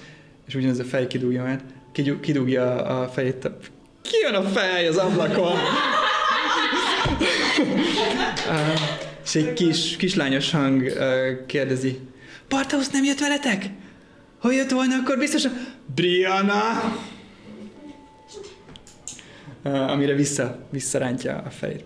és 0.47 0.55
ugyanez 0.55 0.79
a 0.79 0.85
fej 0.85 1.07
kidúgja 1.07 1.43
mert 1.43 1.65
kidú, 1.93 2.21
kidúgja 2.21 2.85
a 2.85 3.09
fejét. 3.09 3.51
Ki 4.03 4.17
jön 4.23 4.35
a 4.35 4.43
fej 4.43 4.89
az 4.89 4.97
ablakon? 4.97 5.57
uh, 8.49 9.06
és 9.27 9.35
egy 9.35 9.53
kis, 9.53 9.97
kislányos 9.97 10.51
hang 10.51 10.83
uh, 10.83 11.47
kérdezi, 11.47 11.99
Bartausz 12.49 12.91
nem 12.91 13.05
jött 13.05 13.19
veletek? 13.19 13.71
Ha 14.39 14.53
jött 14.53 14.71
volna, 14.71 14.95
akkor 14.95 15.19
biztosan... 15.19 15.53
Brianna! 15.95 16.99
Uh, 19.65 19.91
amire 19.91 20.15
vissza, 20.15 20.67
visszarántja 20.71 21.43
a 21.47 21.51
fejét. 21.51 21.85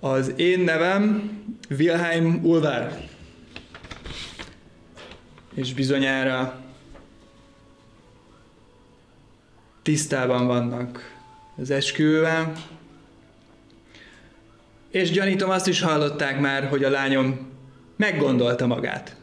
Az 0.00 0.32
én 0.36 0.60
nevem 0.60 1.30
Wilhelm 1.78 2.40
Ulvár. 2.42 3.08
És 5.54 5.74
bizonyára 5.74 6.64
tisztában 9.82 10.46
vannak 10.46 11.14
az 11.56 11.70
esküvővel, 11.70 12.52
és 14.94 15.10
gyanítom 15.10 15.50
azt 15.50 15.68
is 15.68 15.80
hallották 15.80 16.40
már, 16.40 16.68
hogy 16.68 16.84
a 16.84 16.90
lányom 16.90 17.38
meggondolta 17.96 18.66
magát. 18.66 19.16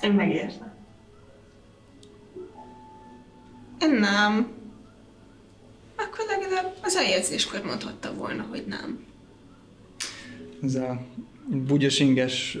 Én 0.00 0.12
megértem. 0.12 0.72
Én 3.80 3.90
nem. 3.90 4.48
Akkor 5.96 6.24
legalább 6.28 6.74
az 6.82 6.96
eljegyzéskor 6.96 7.62
mondhatta 7.64 8.14
volna, 8.14 8.46
hogy 8.50 8.64
nem. 8.68 9.04
Ez 10.62 10.74
a 10.74 11.00
bugyosinges 11.46 12.58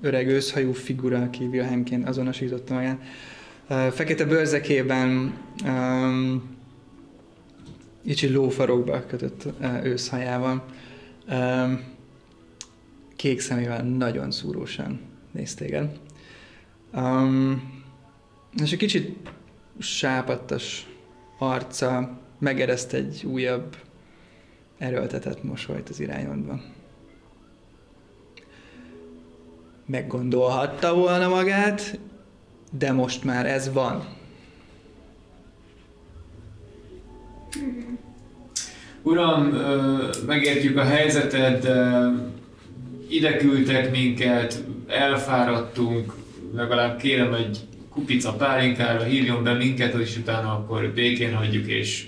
öreg 0.00 0.28
őszhajú 0.28 0.72
figura, 0.72 1.22
aki 1.22 1.44
Wilhelmként 1.44 2.08
azonosította 2.08 2.74
magát. 2.74 3.00
Fekete 3.94 4.24
bőrzekében 4.24 5.38
kicsi 8.06 8.28
lófarokba 8.28 9.06
kötött 9.06 9.46
őszhajával. 9.82 10.64
Kék 13.16 13.40
szemével 13.40 13.82
nagyon 13.82 14.30
szúrósan 14.30 15.00
néz 15.32 15.54
téged. 15.54 15.98
Um, 16.92 17.82
és 18.62 18.72
egy 18.72 18.78
kicsit 18.78 19.30
sápattas 19.78 20.86
arca 21.38 22.18
megereszt 22.38 22.92
egy 22.92 23.24
újabb 23.24 23.76
erőltetett 24.78 25.42
mosolyt 25.42 25.88
az 25.88 26.00
irányodban. 26.00 26.74
Meggondolhatta 29.86 30.94
volna 30.94 31.28
magát, 31.28 31.98
de 32.72 32.92
most 32.92 33.24
már 33.24 33.46
ez 33.46 33.72
van. 33.72 34.16
Uram, 39.02 39.56
megértjük 40.26 40.76
a 40.76 40.84
helyzetet, 40.84 41.62
de 41.62 42.10
ide 43.08 43.36
küldtek 43.36 43.90
minket, 43.90 44.64
elfáradtunk, 44.86 46.14
legalább 46.54 46.98
kérem 46.98 47.34
egy 47.34 47.58
kupica 47.90 48.32
pálinkára, 48.32 49.02
hívjon 49.02 49.42
be 49.42 49.52
minket, 49.52 49.94
és 49.94 50.16
utána 50.16 50.52
akkor 50.52 50.92
békén 50.94 51.34
hagyjuk, 51.34 51.66
és 51.66 52.06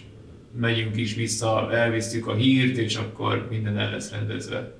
megyünk 0.61 0.97
is 0.97 1.15
vissza, 1.15 1.73
elvisztük 1.73 2.27
a 2.27 2.35
hírt, 2.35 2.77
és 2.77 2.97
akkor 2.97 3.47
minden 3.51 3.79
el 3.79 3.91
lesz 3.91 4.11
rendezve. 4.11 4.77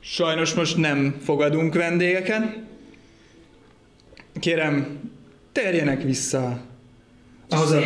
Sajnos 0.00 0.54
most 0.54 0.76
nem 0.76 1.16
fogadunk 1.22 1.74
vendégeket. 1.74 2.58
Kérem, 4.40 5.00
térjenek 5.52 6.02
vissza 6.02 6.60
ahhoz 7.48 7.70
a... 7.70 7.80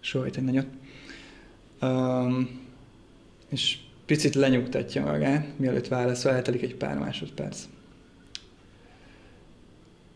Sóhajt 0.00 0.36
egy 0.36 0.44
nagyot. 0.44 0.66
Um, 1.80 2.62
és 3.48 3.78
picit 4.06 4.34
lenyugtatja 4.34 5.04
magát, 5.04 5.58
mielőtt 5.58 5.88
válaszol, 5.88 6.32
eltelik 6.32 6.62
egy 6.62 6.74
pár 6.74 6.98
másodperc. 6.98 7.64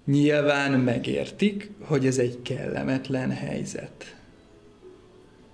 Nyilván 0.04 0.80
megértik, 0.80 1.70
hogy 1.80 2.06
ez 2.06 2.18
egy 2.18 2.42
kellemetlen 2.42 3.30
helyzet. 3.30 4.16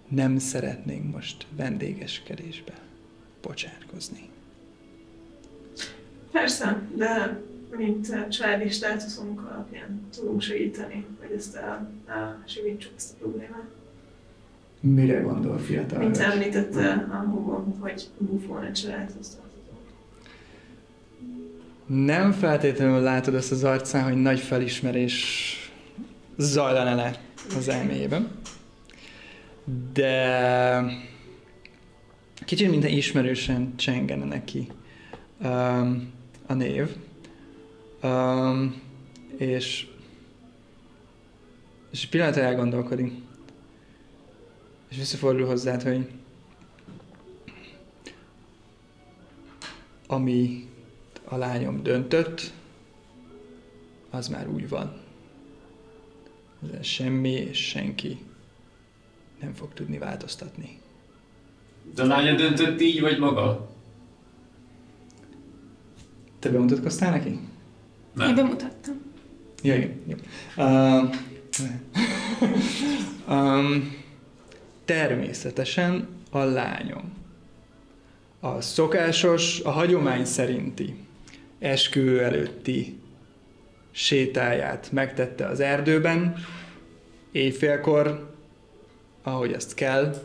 Nem 0.08 0.38
szeretnénk 0.38 1.12
most 1.12 1.46
vendégeskedésbe 1.56 2.78
bocsátkozni. 3.42 4.28
Persze, 6.32 6.88
de 6.96 7.42
mint 7.76 8.10
eh, 8.10 8.28
családi 8.28 8.68
státuszunk 8.68 9.40
alapján 9.40 10.08
tudunk 10.16 10.40
segíteni, 10.40 11.06
hogy 11.20 11.36
ezt 11.36 11.56
el, 11.56 11.90
elsegítsük 12.06 12.92
ezt 12.96 13.12
a 13.12 13.16
problémát. 13.18 13.68
Mire 14.80 15.20
gondol 15.20 15.58
fiatal? 15.58 15.98
Mint 15.98 16.18
említette 16.18 17.06
a 17.10 17.16
húgom, 17.16 17.78
hogy 17.80 18.08
bufón 18.18 18.64
a 18.64 18.72
családhoz. 18.72 19.40
Nem 21.86 22.32
feltétlenül 22.32 23.00
látod 23.00 23.34
azt 23.34 23.52
az 23.52 23.64
arcán, 23.64 24.04
hogy 24.04 24.22
nagy 24.22 24.40
felismerés 24.40 25.54
zajlana 26.36 26.94
le 26.94 27.20
az 27.56 27.68
elméjében. 27.68 28.30
De 29.92 30.84
kicsit 32.44 32.70
minden 32.70 32.90
ismerősen 32.90 33.76
csengene 33.76 34.24
neki 34.24 34.66
um, 35.42 36.12
a 36.46 36.54
név. 36.54 36.88
Um, 38.04 38.82
és, 39.36 39.86
és 41.90 42.02
egy 42.02 42.08
pillanatra 42.08 42.42
elgondolkodik. 42.42 43.12
És 44.88 44.96
visszafordul 44.96 45.46
hozzád, 45.46 45.82
hogy 45.82 46.10
ami 50.06 50.68
a 51.24 51.36
lányom 51.36 51.82
döntött, 51.82 52.52
az 54.10 54.28
már 54.28 54.48
úgy 54.48 54.68
van. 54.68 55.00
Ezen 56.68 56.82
semmi 56.82 57.30
és 57.30 57.68
senki 57.68 58.18
nem 59.40 59.52
fog 59.52 59.72
tudni 59.74 59.98
változtatni. 59.98 60.78
De 61.94 62.02
a 62.02 62.06
lánya 62.06 62.34
döntött 62.34 62.80
így, 62.80 63.00
vagy 63.00 63.18
maga? 63.18 63.70
Te 66.38 66.50
bemutatkoztál 66.50 67.10
neki? 67.10 67.38
Én 68.20 68.24
Nem. 68.26 68.34
bemutattam. 68.34 69.02
Ja, 69.62 69.74
igen. 69.76 70.00
Jó. 70.06 70.16
Uh, 70.56 71.14
um, 73.36 73.96
természetesen 74.84 76.08
a 76.30 76.38
lányom. 76.38 77.12
A 78.40 78.60
szokásos, 78.60 79.60
a 79.60 79.70
hagyomány 79.70 80.24
szerinti 80.24 80.96
esküvő 81.58 82.22
előtti 82.22 82.98
sétáját 83.90 84.92
megtette 84.92 85.46
az 85.46 85.60
erdőben, 85.60 86.36
éjfélkor, 87.32 88.34
ahogy 89.22 89.52
azt 89.52 89.74
kell, 89.74 90.22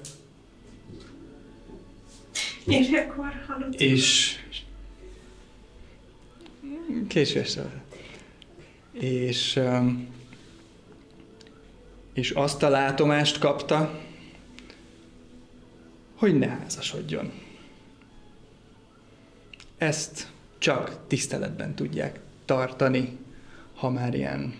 És 2.65 2.89
akkor 2.89 3.43
hallottam. 3.47 3.71
és 3.77 4.37
késő 7.07 7.39
este. 7.39 7.78
És, 8.99 9.55
um, 9.55 10.07
és 12.13 12.31
azt 12.31 12.63
a 12.63 12.69
látomást 12.69 13.39
kapta, 13.39 13.99
hogy 16.15 16.37
ne 16.37 16.47
házasodjon. 16.47 17.31
Ezt 19.77 20.27
csak 20.57 20.99
tiszteletben 21.07 21.75
tudják 21.75 22.19
tartani, 22.45 23.17
ha 23.75 23.89
már 23.89 24.13
ilyen 24.13 24.53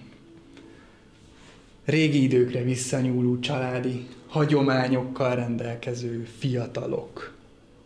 régi 1.85 2.23
időkre 2.23 2.63
visszanyúló 2.63 3.39
családi 3.39 4.07
hagyományokkal 4.27 5.35
rendelkező 5.35 6.23
fiatalok. 6.37 7.35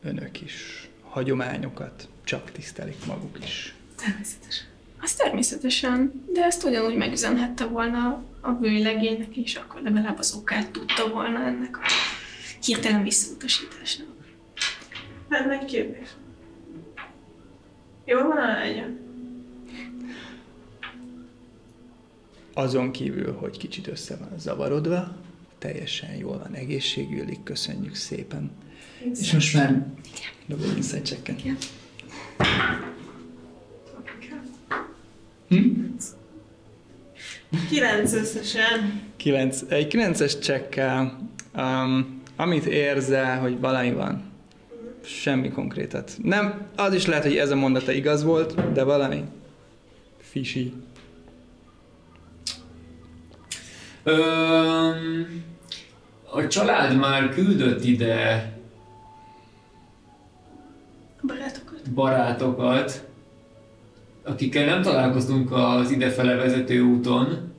Önök 0.04 0.42
is 0.42 0.90
hagyományokat 1.02 2.08
csak 2.24 2.52
tisztelik 2.52 3.06
maguk 3.06 3.38
is. 3.44 3.76
Természetesen. 3.96 4.73
Az 5.04 5.14
természetesen, 5.14 6.24
de 6.34 6.44
ezt 6.44 6.64
ugyanúgy 6.64 6.96
megüzenhette 6.96 7.66
volna 7.66 8.24
a 8.42 8.54
vőlegénynek 8.54 9.38
is, 9.38 9.56
akkor 9.56 9.82
legalább 9.82 10.18
az 10.18 10.36
okát 10.36 10.72
tudta 10.72 11.10
volna 11.10 11.46
ennek 11.46 11.78
a 11.78 11.82
hirtelen 12.66 13.04
visszautasításnak. 13.04 14.08
Lenne 15.30 15.60
egy 15.60 15.66
kérdés. 15.66 16.08
Jól 18.06 18.28
van 18.28 18.38
a 18.38 18.48
lánya? 18.48 18.86
Azon 22.54 22.92
kívül, 22.92 23.34
hogy 23.34 23.58
kicsit 23.58 23.88
össze 23.88 24.16
van 24.18 24.40
zavarodva, 24.40 25.16
teljesen 25.58 26.16
jól 26.16 26.38
van, 26.38 26.54
egészségülik, 26.54 27.44
köszönjük 27.44 27.96
szépen. 27.96 28.52
És 29.20 29.34
most 29.34 29.54
már 29.54 29.86
insight 30.76 31.06
checket. 31.06 31.40
Igen. 31.40 31.58
Hm? 35.54 35.84
Kilenc 37.70 38.14
összesen. 38.14 39.02
Kilenc, 39.18 39.62
egy 39.70 39.88
kilences 39.88 40.40
csekkel, 40.40 41.30
um, 41.56 42.22
amit 42.36 42.66
érzel, 42.66 43.40
hogy 43.40 43.60
valami 43.60 43.92
van. 43.92 44.32
Semmi 45.06 45.50
konkrétat. 45.50 46.18
Nem, 46.22 46.68
az 46.76 46.94
is 46.94 47.06
lehet, 47.06 47.24
hogy 47.24 47.38
ez 47.38 47.52
a 47.52 47.56
mondata 47.56 47.92
igaz 47.92 48.24
volt, 48.24 48.72
de 48.72 48.84
valami 48.84 49.24
fishy. 50.18 50.74
Öm, 54.04 55.44
a 56.32 56.48
család 56.48 56.98
már 56.98 57.30
küldött 57.30 57.84
ide 57.84 58.52
barátokat. 61.22 61.92
barátokat, 61.94 63.08
akikkel 64.24 64.66
nem 64.66 64.82
találkoztunk 64.82 65.52
az 65.52 65.92
idefele 65.92 66.36
vezető 66.36 66.82
úton. 66.82 67.52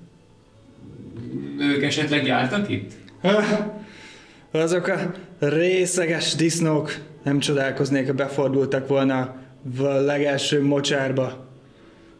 Ők 1.59 1.83
esetleg 1.83 2.27
jártak 2.27 2.69
itt? 2.71 2.93
Azok 4.51 4.87
a 4.87 5.15
részeges 5.39 6.35
disznók 6.35 6.95
nem 7.23 7.39
csodálkoznék, 7.39 8.07
ha 8.07 8.13
befordultak 8.13 8.89
volna 8.89 9.37
a 9.79 9.83
legelső 9.83 10.63
mocsárba. 10.63 11.47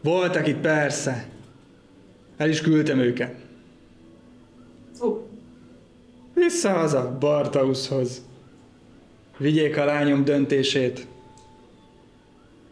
Voltak 0.01 0.47
itt 0.47 0.57
persze. 0.57 1.25
El 2.37 2.49
is 2.49 2.61
küldtem 2.61 2.99
őket. 2.99 3.35
Vissza 6.33 6.69
haza 6.69 7.17
Bartauszhoz. 7.19 8.21
Vigyék 9.37 9.77
a 9.77 9.85
lányom 9.85 10.23
döntését. 10.23 11.07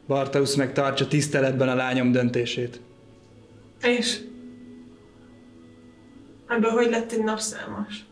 Bartausz 0.07 0.55
meg 0.55 0.73
tartsa 0.73 1.07
tiszteletben 1.07 1.69
a 1.69 1.75
lányom 1.75 2.11
döntését. 2.11 2.81
és? 3.81 4.19
Ebből 6.47 6.71
hogy 6.71 6.89
lett 6.89 7.11
egy 7.11 7.23
napszámos? 7.23 8.05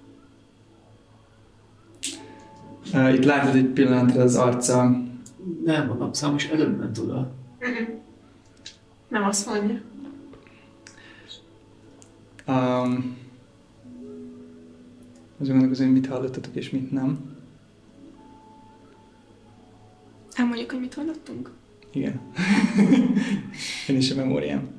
Itt 2.94 3.24
látod 3.24 3.56
egy 3.56 3.66
pillanatra 3.66 4.22
az 4.22 4.36
arca. 4.36 5.02
Nem, 5.66 5.92
a 5.92 5.94
napszámos 5.94 6.46
előbb 6.46 6.78
ment 6.80 6.98
oda. 6.98 7.32
Nem 9.08 9.24
azt 9.24 9.46
mondja. 9.46 9.82
Um, 12.48 13.18
azon 15.40 15.54
gondolkozom, 15.54 15.86
hogy 15.86 15.96
mit 15.96 16.08
hallottatok 16.08 16.56
és 16.56 16.70
mit 16.70 16.92
nem. 16.92 17.36
Elmondjuk, 20.34 20.72
hogy 20.72 20.80
mit 20.80 20.94
hallottunk? 20.94 21.52
Igen. 21.92 22.22
Én 23.88 23.98
is 23.98 24.12
a 24.12 24.16
memóriám. 24.16 24.70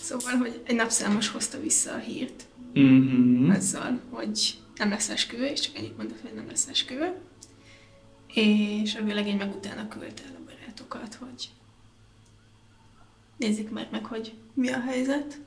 Szóval, 0.00 0.32
hogy 0.32 0.62
egy 0.66 0.74
napszámos 0.74 1.28
hozta 1.28 1.60
vissza 1.60 1.92
a 1.92 1.98
hírt 1.98 2.46
Mm-hmm. 2.78 3.50
azzal, 3.50 4.00
hogy 4.10 4.54
nem 4.76 4.88
lesz 4.88 5.08
esküvő, 5.08 5.44
és 5.44 5.60
csak 5.60 5.76
ennyit 5.76 5.96
mondott, 5.96 6.20
hogy 6.20 6.34
nem 6.34 6.46
lesz 6.46 6.68
esküvő. 6.68 7.14
És 8.34 8.94
a 8.94 9.04
vőlegény 9.04 9.36
meg 9.36 9.54
utána 9.54 9.88
küldte 9.88 10.22
el 10.28 10.36
a 10.40 10.44
barátokat, 10.44 11.14
hogy 11.14 11.48
nézzük 13.36 13.70
meg 13.70 13.88
meg, 13.90 14.04
hogy 14.04 14.34
mi 14.54 14.68
a 14.68 14.80
helyzet. 14.80 15.40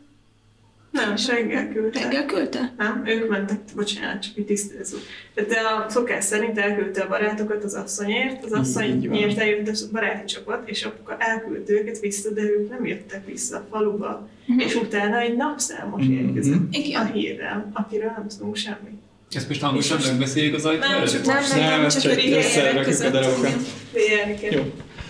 Nem, 1.06 1.14
és 1.16 1.28
reggel 1.28 1.68
küldte. 1.74 2.02
Reggel 2.04 2.26
küldte? 2.26 2.74
Nem, 2.78 3.04
ők 3.06 3.30
mentek, 3.30 3.58
bocsánat, 3.76 4.22
csak 4.22 4.38
így 4.38 4.46
tisztázunk. 4.46 5.02
Tehát 5.34 5.66
a 5.66 5.90
szokás 5.90 6.24
szerint 6.24 6.58
elküldte 6.58 7.02
a 7.02 7.08
barátokat 7.08 7.64
az 7.64 7.74
asszonyért, 7.74 8.46
az 8.46 8.52
asszonyért 8.52 9.38
eljött 9.38 9.68
a 9.68 9.74
baráti 9.92 10.26
csapat, 10.26 10.70
és 10.70 10.84
apuka 10.84 11.16
elküldte 11.20 11.74
őket 11.74 12.00
vissza, 12.00 12.30
de 12.30 12.42
ők 12.42 12.70
nem 12.70 12.86
jöttek 12.86 13.26
vissza 13.26 13.58
a 13.58 13.66
faluba. 13.72 14.28
Mhm. 14.46 14.60
És 14.60 14.76
utána 14.76 15.20
egy 15.20 15.36
napszámos 15.36 16.04
Mhm. 16.04 16.12
érkezett 16.14 16.94
a 16.94 17.04
hírrel, 17.14 17.70
akiről 17.74 18.12
nem 18.16 18.28
tudunk 18.28 18.56
semmit. 18.56 19.02
Ezt 19.32 19.48
most 19.48 19.62
hangosan 19.62 19.98
megbeszéljük 20.06 20.56
az 20.56 20.66
ajtó 20.66 20.88
Nem, 20.88 21.06
csak 21.06 21.26
Nem, 21.26 21.36
most 21.36 21.56
nem, 21.56 21.60
nem, 21.60 21.80
Nem, 21.80 21.90
csak 21.90 22.02
csak 22.02 22.12
összerakjuk 22.38 23.00
a 23.00 23.10
darabokat. 23.10 23.56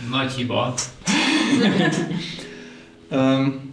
Nagy 0.10 0.32
hiba. 0.32 0.74
Um, 3.12 3.66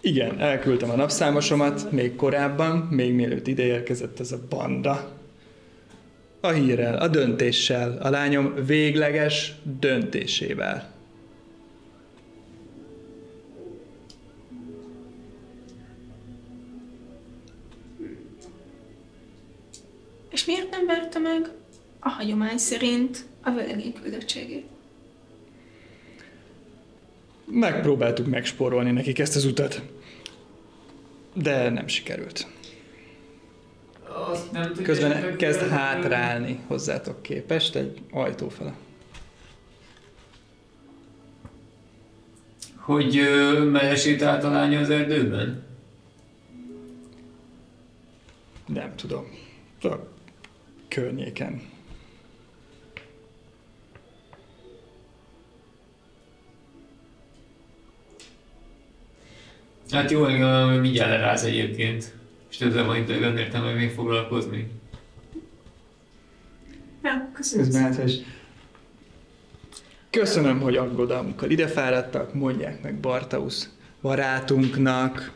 igen, 0.00 0.40
elküldtem 0.40 0.90
a 0.90 0.96
napszámosomat 0.96 1.92
még 1.92 2.16
korábban, 2.16 2.76
még 2.76 3.14
mielőtt 3.14 3.46
ide 3.46 3.62
érkezett 3.62 4.20
ez 4.20 4.32
a 4.32 4.40
banda. 4.48 5.16
A 6.40 6.48
hírrel, 6.48 6.98
a 6.98 7.08
döntéssel, 7.08 7.98
a 8.02 8.10
lányom 8.10 8.54
végleges 8.66 9.54
döntésével. 9.78 10.92
És 20.30 20.44
miért 20.44 20.70
nem 20.70 20.86
verte 20.86 21.18
meg 21.18 21.50
a 22.00 22.08
hagyomány 22.08 22.58
szerint 22.58 23.24
a 23.42 23.50
vőlegény 23.50 23.92
küldöttségét? 24.02 24.77
Megpróbáltuk 27.50 28.26
megspórolni 28.26 28.90
nekik 28.90 29.18
ezt 29.18 29.36
az 29.36 29.44
utat, 29.44 29.82
de 31.34 31.70
nem 31.70 31.86
sikerült. 31.86 32.46
Azt 34.30 34.52
nem 34.52 34.72
Közben 34.82 35.36
kezd 35.36 35.60
hátrálni 35.60 36.58
hozzátok 36.66 37.22
képest 37.22 37.74
egy 37.74 38.00
ajtó 38.10 38.48
fele. 38.48 38.74
Hogy 42.76 43.16
a 44.44 44.50
lánya 44.50 44.80
az 44.80 44.90
erdőben? 44.90 45.62
Nem 48.66 48.96
tudom. 48.96 49.26
A 49.82 49.94
környéken. 50.88 51.67
Hát 59.90 60.10
jó, 60.10 60.26
ö, 60.26 60.80
mindjárt 60.80 61.10
leráz 61.10 61.44
egyébként. 61.44 62.12
És 62.50 62.60
ezzel 62.60 62.84
van 62.84 62.96
itt 62.96 63.20
nem 63.20 63.36
értem 63.36 63.64
meg 63.64 63.76
még 63.76 63.90
foglalkozni. 63.90 64.70
Ja, 67.02 67.30
köszönöm. 67.34 67.64
Közben. 67.64 68.10
Köszönöm, 70.10 70.60
hogy 70.60 70.76
aggodalmukkal 70.76 71.50
ide 71.50 71.66
fáradtak, 71.66 72.34
mondják 72.34 72.82
meg 72.82 72.94
Bartausz 72.94 73.68
barátunknak, 74.02 75.32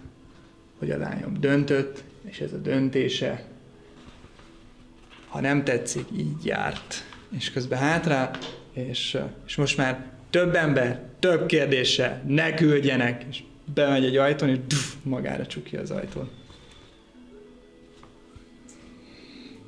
hogy 0.78 0.90
a 0.90 0.96
lányom 0.96 1.40
döntött, 1.40 2.02
és 2.24 2.40
ez 2.40 2.52
a 2.52 2.56
döntése, 2.56 3.44
ha 5.28 5.40
nem 5.40 5.64
tetszik, 5.64 6.04
így 6.16 6.44
járt. 6.44 7.04
És 7.36 7.50
közben 7.50 7.78
hátra, 7.78 8.30
és, 8.72 9.18
és 9.46 9.56
most 9.56 9.76
már 9.76 10.06
több 10.30 10.54
ember, 10.54 11.02
több 11.18 11.46
kérdése, 11.46 12.22
ne 12.26 12.54
küldjenek, 12.54 13.24
és 13.30 13.42
bemegy 13.64 14.04
egy 14.04 14.16
ajtón, 14.16 14.48
és 14.48 14.58
duf, 14.66 14.94
magára 15.02 15.46
csukja 15.46 15.80
az 15.80 15.90
ajtón. 15.90 16.30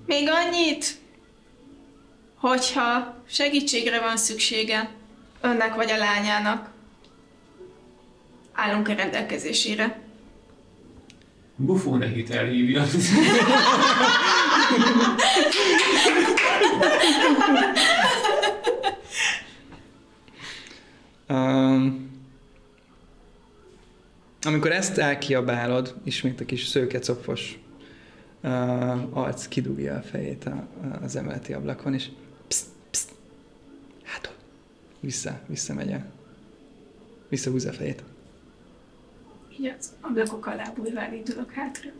Még 0.06 0.28
annyit, 0.28 0.98
hogyha 2.34 3.16
segítségre 3.26 4.00
van 4.00 4.16
szüksége 4.16 4.90
önnek 5.40 5.74
vagy 5.74 5.90
a 5.90 5.96
lányának, 5.96 6.70
állunk 8.52 8.88
a 8.88 8.94
rendelkezésére. 8.94 10.02
Bufó 11.56 11.96
nekit 11.96 12.30
elhívja. 12.30 12.84
Um, 21.28 22.10
amikor 24.46 24.72
ezt 24.72 24.98
elkiabálod, 24.98 25.94
ismét 26.02 26.40
a 26.40 26.44
kis 26.44 26.66
szőkecopos 26.66 27.58
uh, 28.42 29.18
arc 29.18 29.48
kidugja 29.48 29.94
a 29.96 30.02
fejét 30.02 30.44
a, 30.44 30.66
az 31.02 31.16
emeleti 31.16 31.52
ablakon, 31.52 31.94
és 31.94 32.08
pszt, 32.48 32.66
pszt, 32.90 33.10
hát 34.02 34.34
vissza, 35.00 35.40
visszamegy 35.46 35.90
el. 35.90 36.12
Visszahúzza 37.28 37.68
a 37.68 37.72
fejét. 37.72 38.02
Így 39.58 39.74
az 39.78 39.92
ablakok 40.00 40.46
alá 40.46 40.72
bújván 40.76 41.14
indulok 41.14 41.52
hátra. 41.52 41.90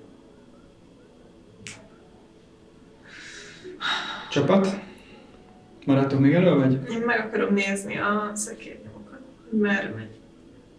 Csapat? 4.31 4.81
Maradtok 5.87 6.21
még 6.21 6.33
elő, 6.33 6.55
vagy? 6.55 6.91
Én 6.91 7.01
meg 7.01 7.21
akarom 7.21 7.55
nézni 7.55 7.99
a 7.99 8.31
szekérnyomokat, 8.35 9.21
hogy 9.51 9.59
merre 9.59 9.89
megy 9.89 10.14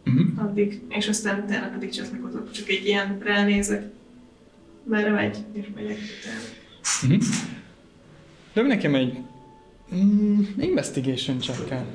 Uh-huh. 0.06 0.44
addig, 0.44 0.82
és 0.90 1.07
aztán 1.07 1.44
utána 1.44 1.68
pedig 1.68 1.90
csatlakozok. 1.90 2.52
Csak 2.52 2.69
egy 2.69 2.86
ilyen 2.86 3.19
ránézek, 3.19 3.91
merre 4.84 5.11
megy, 5.11 5.38
és 5.53 5.65
megyek 5.76 5.98
utána. 5.98 6.40
Uh-huh. 7.03 7.23
Dobj 8.53 8.68
nekem 8.68 8.95
egy 8.95 9.18
mm, 9.95 10.44
investigation 10.60 11.40
check 11.40 11.69
-el. 11.69 11.86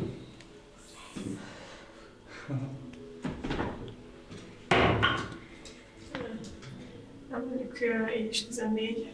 Nem 7.30 7.44
mondjuk 7.48 7.78
így 8.18 8.28
is 8.30 8.46
14. 8.46 9.10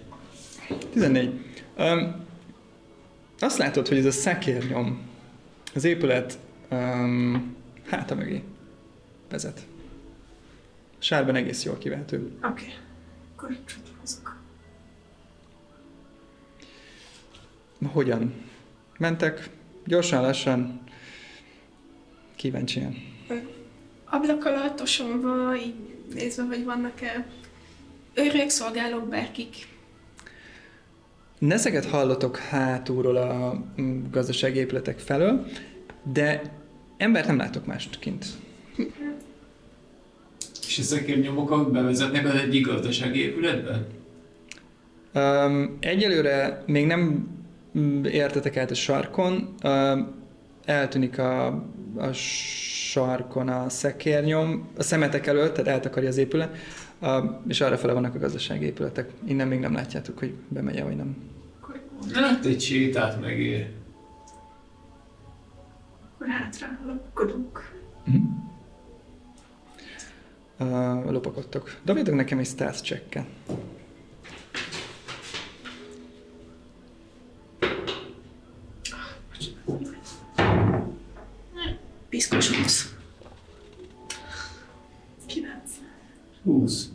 14. 0.93 1.41
Um, 1.79 2.25
azt 3.39 3.59
látod, 3.59 3.89
hogy 3.89 3.99
ez 3.99 4.05
a 4.05 4.11
szekérnyom 4.11 4.99
az 5.75 5.85
épület 5.85 6.39
um, 6.71 7.55
háta 7.85 8.15
mögé 8.15 8.43
vezet. 9.31 9.67
A 10.99 11.03
sárban 11.03 11.35
egész 11.35 11.65
jól 11.65 11.79
kivehető. 11.79 12.17
Oké, 12.17 12.47
okay. 12.47 12.75
akkor 13.35 13.57
csatlakozok. 13.65 14.37
Hogyan? 17.93 18.35
Mentek? 18.99 19.51
Gyorsan, 19.85 20.23
lassan? 20.23 20.81
Kíváncsian. 22.35 22.97
Ablak 24.05 24.45
alatt 24.45 24.81
osonva, 24.81 25.57
így 25.57 25.75
nézve, 26.15 26.43
hogy 26.43 26.65
vannak-e 26.65 27.27
őrök, 28.15 28.49
szolgálók, 28.49 29.09
bárkik. 29.09 29.55
Neszeket 31.39 31.85
hallotok 31.85 32.37
hátulról 32.37 33.17
a 33.17 33.65
mm, 33.81 34.05
gazdasági 34.11 34.59
épületek 34.59 34.99
felől, 34.99 35.47
de 36.03 36.43
embert 36.97 37.27
nem 37.27 37.37
látok 37.37 37.67
mást 37.67 37.99
kint. 37.99 38.27
És 40.67 40.79
ezek 40.79 41.23
nyomokat 41.23 41.73
bevezetnek 41.73 42.27
az 42.27 42.35
egyik 42.35 42.67
gazdasági 42.67 43.21
épületbe? 43.21 43.87
Um, 45.15 45.77
egyelőre 45.81 46.63
még 46.67 46.87
nem 46.87 47.29
értetek 48.05 48.57
át 48.57 48.71
a 48.71 48.75
sarkon, 48.75 49.55
um, 49.63 50.15
eltűnik 50.65 51.19
a, 51.19 51.47
a 51.97 52.13
sarkon 52.13 53.49
a 53.49 53.69
szekérnyom, 53.69 54.69
a 54.77 54.83
szemetek 54.83 55.27
előtt, 55.27 55.55
tehát 55.55 55.71
eltakarja 55.71 56.09
az 56.09 56.17
épület, 56.17 56.57
uh, 57.01 57.09
és 57.49 57.61
arra 57.61 57.77
fele 57.77 57.93
vannak 57.93 58.15
a 58.15 58.19
gazdasági 58.19 58.65
épületek. 58.65 59.11
Innen 59.27 59.49
még 59.49 59.61
nem 59.61 59.73
látjátok, 59.73 60.19
hogy 60.19 60.35
bemegy 60.49 60.83
vagy 60.83 60.97
nem. 60.97 61.17
Hát 62.13 62.45
egy 62.45 62.61
sétát 62.61 63.21
megér. 63.21 63.69
akkor 66.15 66.27
hátra 66.29 66.67
lapkodunk. 66.87 67.71
Uh, 70.59 71.11
lopakodtok. 71.11 71.77
Dobjatok 71.85 72.15
nekem 72.15 72.39
egy 72.39 72.47
stats 72.47 72.81
check 72.81 73.19
Piszkos 82.09 82.49
20. 82.49 82.95
9. 85.27 85.51
20. 86.45 86.89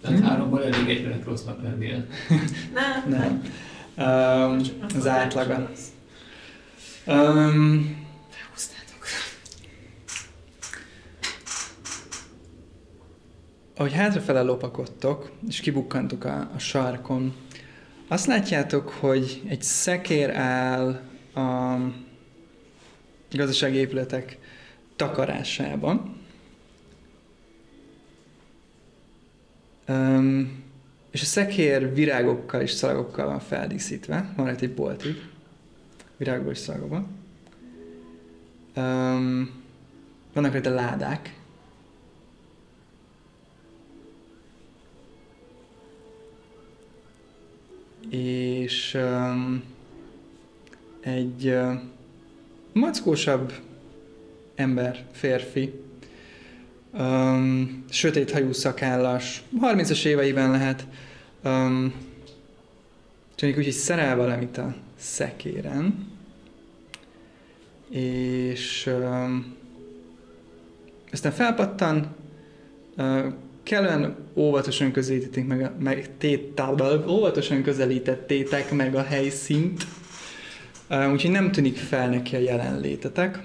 Tehát 0.00 0.20
háromból 0.20 0.64
elég 0.64 0.88
egyben 0.88 1.22
rossznak 1.24 1.62
lennél. 1.62 2.06
Nem, 2.74 3.08
Nem. 3.08 3.42
Um, 3.96 4.60
az 4.96 5.06
átlaga. 5.06 5.70
Um, 7.06 8.07
ahogy 13.78 13.92
hátrafele 13.92 14.40
lopakodtok, 14.40 15.30
és 15.48 15.60
kibukkantok 15.60 16.24
a, 16.24 16.50
a 16.54 16.58
sarkon, 16.58 17.34
azt 18.08 18.26
látjátok, 18.26 18.88
hogy 18.88 19.42
egy 19.48 19.62
szekér 19.62 20.30
áll 20.30 21.00
a 21.34 21.76
gazdasági 23.30 23.76
épületek 23.76 24.38
takarásában. 24.96 26.16
Um, 29.88 30.64
és 31.10 31.22
a 31.22 31.24
szekér 31.24 31.94
virágokkal 31.94 32.60
és 32.60 32.70
szalagokkal 32.70 33.26
van 33.26 33.40
feldíszítve. 33.40 34.32
Van 34.36 34.48
itt 34.48 34.60
egy 34.60 34.74
boltig, 34.74 35.28
virágokból 36.16 36.52
és 36.52 36.58
szalagokban. 36.58 37.06
Um, 38.76 39.50
vannak 40.32 40.52
rajta 40.52 40.70
ládák. 40.70 41.37
És 48.10 48.94
um, 48.94 49.62
egy 51.00 51.46
uh, 51.46 51.72
mackósabb 52.72 53.52
ember, 54.54 55.04
férfi, 55.12 55.72
um, 56.92 57.84
sötét 57.90 58.30
hajú 58.30 58.52
szakállas, 58.52 59.42
30-as 59.60 60.04
éveiben 60.04 60.50
lehet, 60.50 60.86
um, 61.44 61.94
tűnik 63.34 63.56
úgy, 63.56 63.64
hogy 63.64 63.72
szerel 63.72 64.16
valamit 64.16 64.58
a 64.58 64.74
szekéren, 64.98 66.06
és 67.90 68.86
um, 68.86 69.56
aztán 71.12 71.32
felpattan, 71.32 72.14
uh, 72.96 73.32
kellően 73.68 74.16
óvatosan 74.34 74.92
közelítették 74.92 75.46
meg, 75.46 75.62
a, 75.62 75.72
meg 75.78 76.08
tétával, 76.18 77.04
óvatosan 77.08 77.62
közelítettétek 77.62 78.72
meg 78.72 78.94
a 78.94 79.02
helyszínt, 79.02 79.86
uh, 80.90 81.12
úgyhogy 81.12 81.30
nem 81.30 81.52
tűnik 81.52 81.76
fel 81.76 82.08
neki 82.08 82.36
a 82.36 82.38
jelenlétetek. 82.38 83.38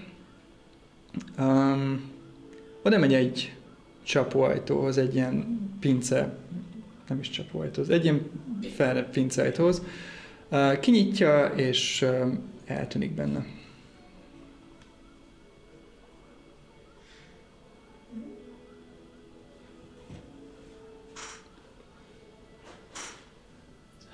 Um, 1.39 2.11
oda 2.83 2.97
megy 2.97 3.13
egy 3.13 3.53
csapóajtóhoz, 4.03 4.97
egy 4.97 5.15
ilyen 5.15 5.59
pince, 5.79 6.37
nem 7.07 7.19
is 7.19 7.29
csapóajtóhoz, 7.29 7.89
egy 7.89 8.03
ilyen 8.03 8.29
fel 8.75 9.03
pinceajtóhoz. 9.03 9.81
Uh, 10.51 10.79
kinyitja, 10.79 11.45
és 11.55 12.01
uh, 12.01 12.33
eltűnik 12.65 13.11
benne. 13.11 13.45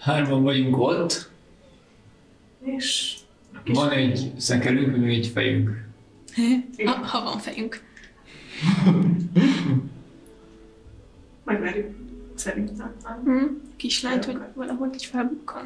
Hárman 0.09 0.43
vagyunk 0.43 0.77
ott, 0.77 1.29
És 2.63 3.17
van 3.65 3.91
egy 3.91 4.31
szekerünk, 4.37 4.97
meg 4.97 5.09
egy 5.09 5.27
fejünk. 5.27 5.87
Ha, 6.85 6.91
ha 6.91 7.23
van 7.23 7.37
fejünk. 7.37 7.83
megverjük 11.43 11.95
szerintem. 12.35 12.93
Hm? 13.23 13.43
Kislányt, 13.75 14.25
hogy 14.25 14.37
valahogy 14.53 14.93
így 14.93 15.05
felbukkan. 15.05 15.63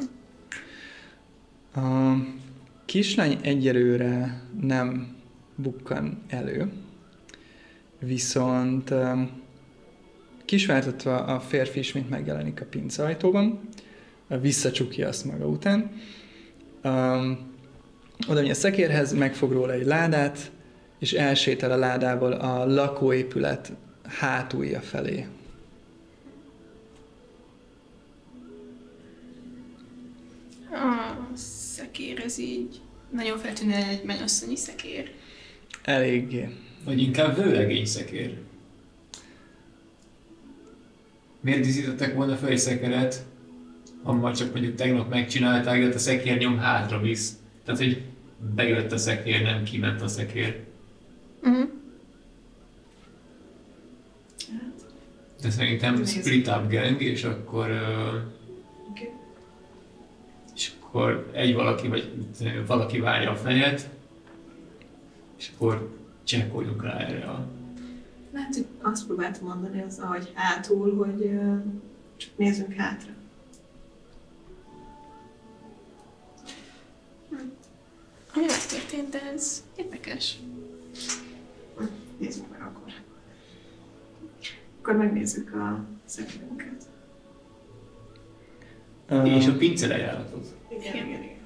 A 1.74 2.14
kislány 2.84 3.38
egyelőre 3.42 4.42
nem 4.60 5.16
bukkan 5.54 6.22
elő, 6.28 6.72
viszont 7.98 8.94
kisváltatva 10.44 11.24
a 11.24 11.40
férfi 11.40 11.78
ismét 11.78 12.08
megjelenik 12.08 12.60
a 12.60 12.64
pincajtóban, 12.64 13.60
visszacsukja 14.28 15.08
azt 15.08 15.24
maga 15.24 15.46
után. 15.46 15.90
Um, 16.84 17.52
oda 18.28 18.40
megy 18.40 18.50
a 18.50 18.54
szekérhez, 18.54 19.12
megfog 19.12 19.52
róla 19.52 19.72
egy 19.72 19.84
ládát, 19.84 20.50
és 20.98 21.12
elsétál 21.12 21.70
a 21.70 21.76
ládával 21.76 22.32
a 22.32 22.66
lakóépület 22.66 23.72
hátulja 24.04 24.80
felé. 24.80 25.26
A 30.70 31.36
szekér, 31.36 32.20
ez 32.24 32.38
így 32.38 32.80
nagyon 33.10 33.38
feltűnő 33.38 33.74
egy 33.74 34.04
mennyasszonyi 34.04 34.56
szekér. 34.56 35.10
Eléggé. 35.82 36.48
Vagy 36.84 37.02
inkább 37.02 37.36
vőlegény 37.36 37.84
szekér. 37.86 38.38
Miért 41.40 41.60
díszítettek 41.60 42.14
volna 42.14 42.36
fel 42.36 42.48
egy 42.48 42.58
szekeret, 42.58 43.24
ha 44.04 44.12
már 44.12 44.36
csak 44.36 44.52
mondjuk 44.52 44.74
tegnap 44.74 45.10
megcsinálták, 45.10 45.88
de 45.88 45.94
a 45.94 45.98
szekér 45.98 46.38
nyom 46.38 46.58
hátra 46.58 47.00
visz. 47.00 47.32
Tehát, 47.64 47.80
hogy 47.80 48.02
bejött 48.54 48.92
a 48.92 48.96
szekér, 48.96 49.42
nem 49.42 49.62
kiment 49.62 50.00
a 50.00 50.08
szekér. 50.08 50.64
Uh-huh. 51.42 51.68
De 55.42 55.50
szerintem 55.50 55.94
Nézzük. 55.94 56.22
split 56.22 56.46
up 56.46 56.70
gang, 56.70 57.02
és 57.02 57.24
akkor, 57.24 57.70
uh, 57.70 58.90
Oké. 58.90 59.10
és 60.54 60.72
akkor 60.80 61.30
egy 61.32 61.54
valaki, 61.54 61.88
vagy 61.88 62.12
valaki 62.66 62.98
várja 62.98 63.30
a 63.30 63.36
fejet, 63.36 63.88
és 65.38 65.50
akkor 65.54 65.96
csekkoljunk 66.24 66.82
rá 66.82 66.98
erre 66.98 67.24
a... 67.24 67.46
Lehet, 68.32 68.54
hogy 68.54 68.66
azt 68.82 69.06
próbáltam 69.06 69.46
mondani 69.46 69.82
az, 69.82 70.00
hogy 70.00 70.30
hátul, 70.34 70.96
hogy 70.96 71.22
ö, 71.22 71.54
csak 72.16 72.30
nézzünk 72.36 72.72
hátra. 72.72 73.10
Megtörtént, 78.96 79.10
de 79.10 79.32
ez 79.34 79.64
érdekes. 79.76 80.36
Nézzük 82.18 82.44
meg 82.50 82.60
akkor. 82.60 82.92
Akkor 84.80 84.96
megnézzük 84.96 85.54
a 85.54 85.84
szekerünket. 86.04 86.82
Um, 89.10 89.24
És 89.24 89.46
a 89.46 89.56
pince 89.56 89.86
lejáratot. 89.86 90.46
Igen, 90.70 90.94
igen, 90.94 91.22
igen. 91.22 91.36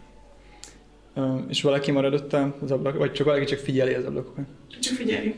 um, 1.15 1.47
és 1.49 1.63
valaki 1.63 1.91
maradott 1.91 2.33
az 2.33 2.71
ablak, 2.71 2.97
vagy 2.97 3.13
csak 3.13 3.27
valaki 3.27 3.45
csak 3.45 3.59
figyeli 3.59 3.95
az 3.95 4.05
ablakokat? 4.05 4.45
Csak 4.81 4.95
figyeljük. 4.95 5.37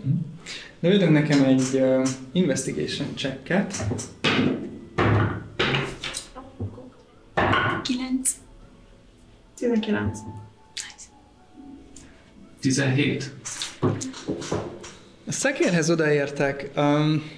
Lődünk 0.81 1.13
nekem 1.13 1.45
egy 1.45 1.75
uh, 1.75 2.09
investigation 2.33 3.09
checket. 3.17 3.75
Kilenc. 7.83 8.31
19. 9.55 10.19
17. 12.61 13.33
A 15.27 15.33
szekérhez 15.33 15.91
odaértek. 15.91 16.71
Um, 16.77 17.31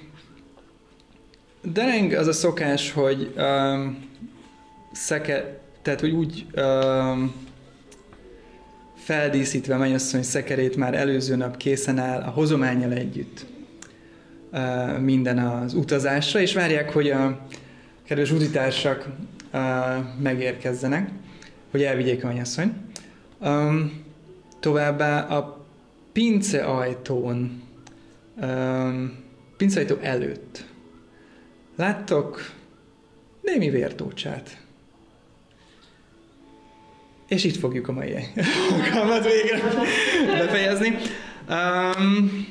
dereng 1.62 2.12
az 2.12 2.26
a 2.26 2.32
szokás, 2.32 2.92
hogy 2.92 3.34
um, 3.36 4.08
szeke, 4.92 5.60
tehát 5.82 6.00
hogy 6.00 6.10
úgy 6.10 6.46
um, 6.56 7.34
feldíszítve 8.96 9.76
mennyasszony 9.76 10.22
szekerét 10.22 10.76
már 10.76 10.94
előző 10.94 11.36
nap 11.36 11.56
készen 11.56 11.98
áll 11.98 12.20
a 12.20 12.30
hozományjal 12.30 12.92
együtt 12.92 13.46
uh, 14.52 14.98
minden 14.98 15.38
az 15.38 15.74
utazásra, 15.74 16.40
és 16.40 16.54
várják, 16.54 16.92
hogy 16.92 17.10
a 17.10 17.46
kedves 18.04 18.30
utitársak 18.30 19.06
uh, 19.52 19.60
megérkezzenek, 20.22 21.10
hogy 21.70 21.82
elvigyék 21.82 22.24
a 22.24 22.26
mennyasszony. 22.26 22.74
Um, 23.40 24.01
továbbá 24.62 25.20
a 25.20 25.66
pince 26.12 26.64
ajtón, 26.64 27.62
um, 28.42 29.16
pince 29.56 29.80
ajtó 29.80 29.96
előtt 30.00 30.64
láttok 31.76 32.50
némi 33.40 33.70
vértócsát. 33.70 34.60
És 37.28 37.44
itt 37.44 37.56
fogjuk 37.56 37.88
a 37.88 37.92
mai 37.92 38.14
alkalmat 38.70 39.24
végre 39.24 39.60
befejezni. 40.26 40.96
Um, 41.48 42.46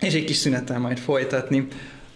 és 0.00 0.14
egy 0.14 0.24
kis 0.24 0.36
szünettel 0.36 0.78
majd 0.78 0.98
folytatni 0.98 1.68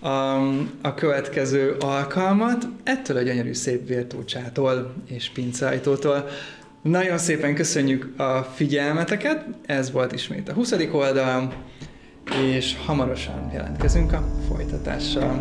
um, 0.03 0.70
a 0.83 0.95
következő 0.95 1.77
alkalmat 1.81 2.66
ettől 2.83 3.16
a 3.16 3.23
gyönyörű 3.23 3.53
szép 3.53 3.87
vértócsától 3.87 4.95
és 5.07 5.29
pinceajtótól. 5.29 6.29
Nagyon 6.83 7.19
szépen 7.19 7.55
köszönjük 7.55 8.21
a 8.21 8.43
figyelmeteket, 8.55 9.45
ez 9.67 9.91
volt 9.91 10.13
ismét 10.13 10.49
a 10.49 10.53
20. 10.53 10.73
oldal, 10.93 11.53
és 12.53 12.77
hamarosan 12.87 13.51
jelentkezünk 13.53 14.13
a 14.13 14.25
folytatással. 14.49 15.39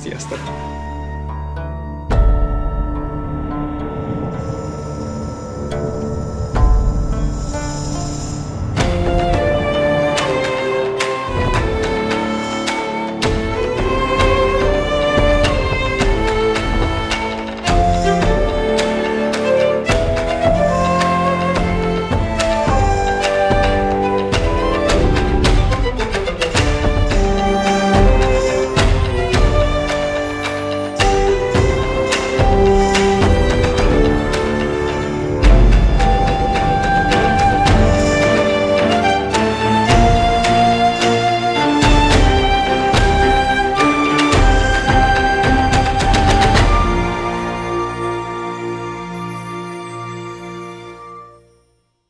Sziasztok! 0.00 0.38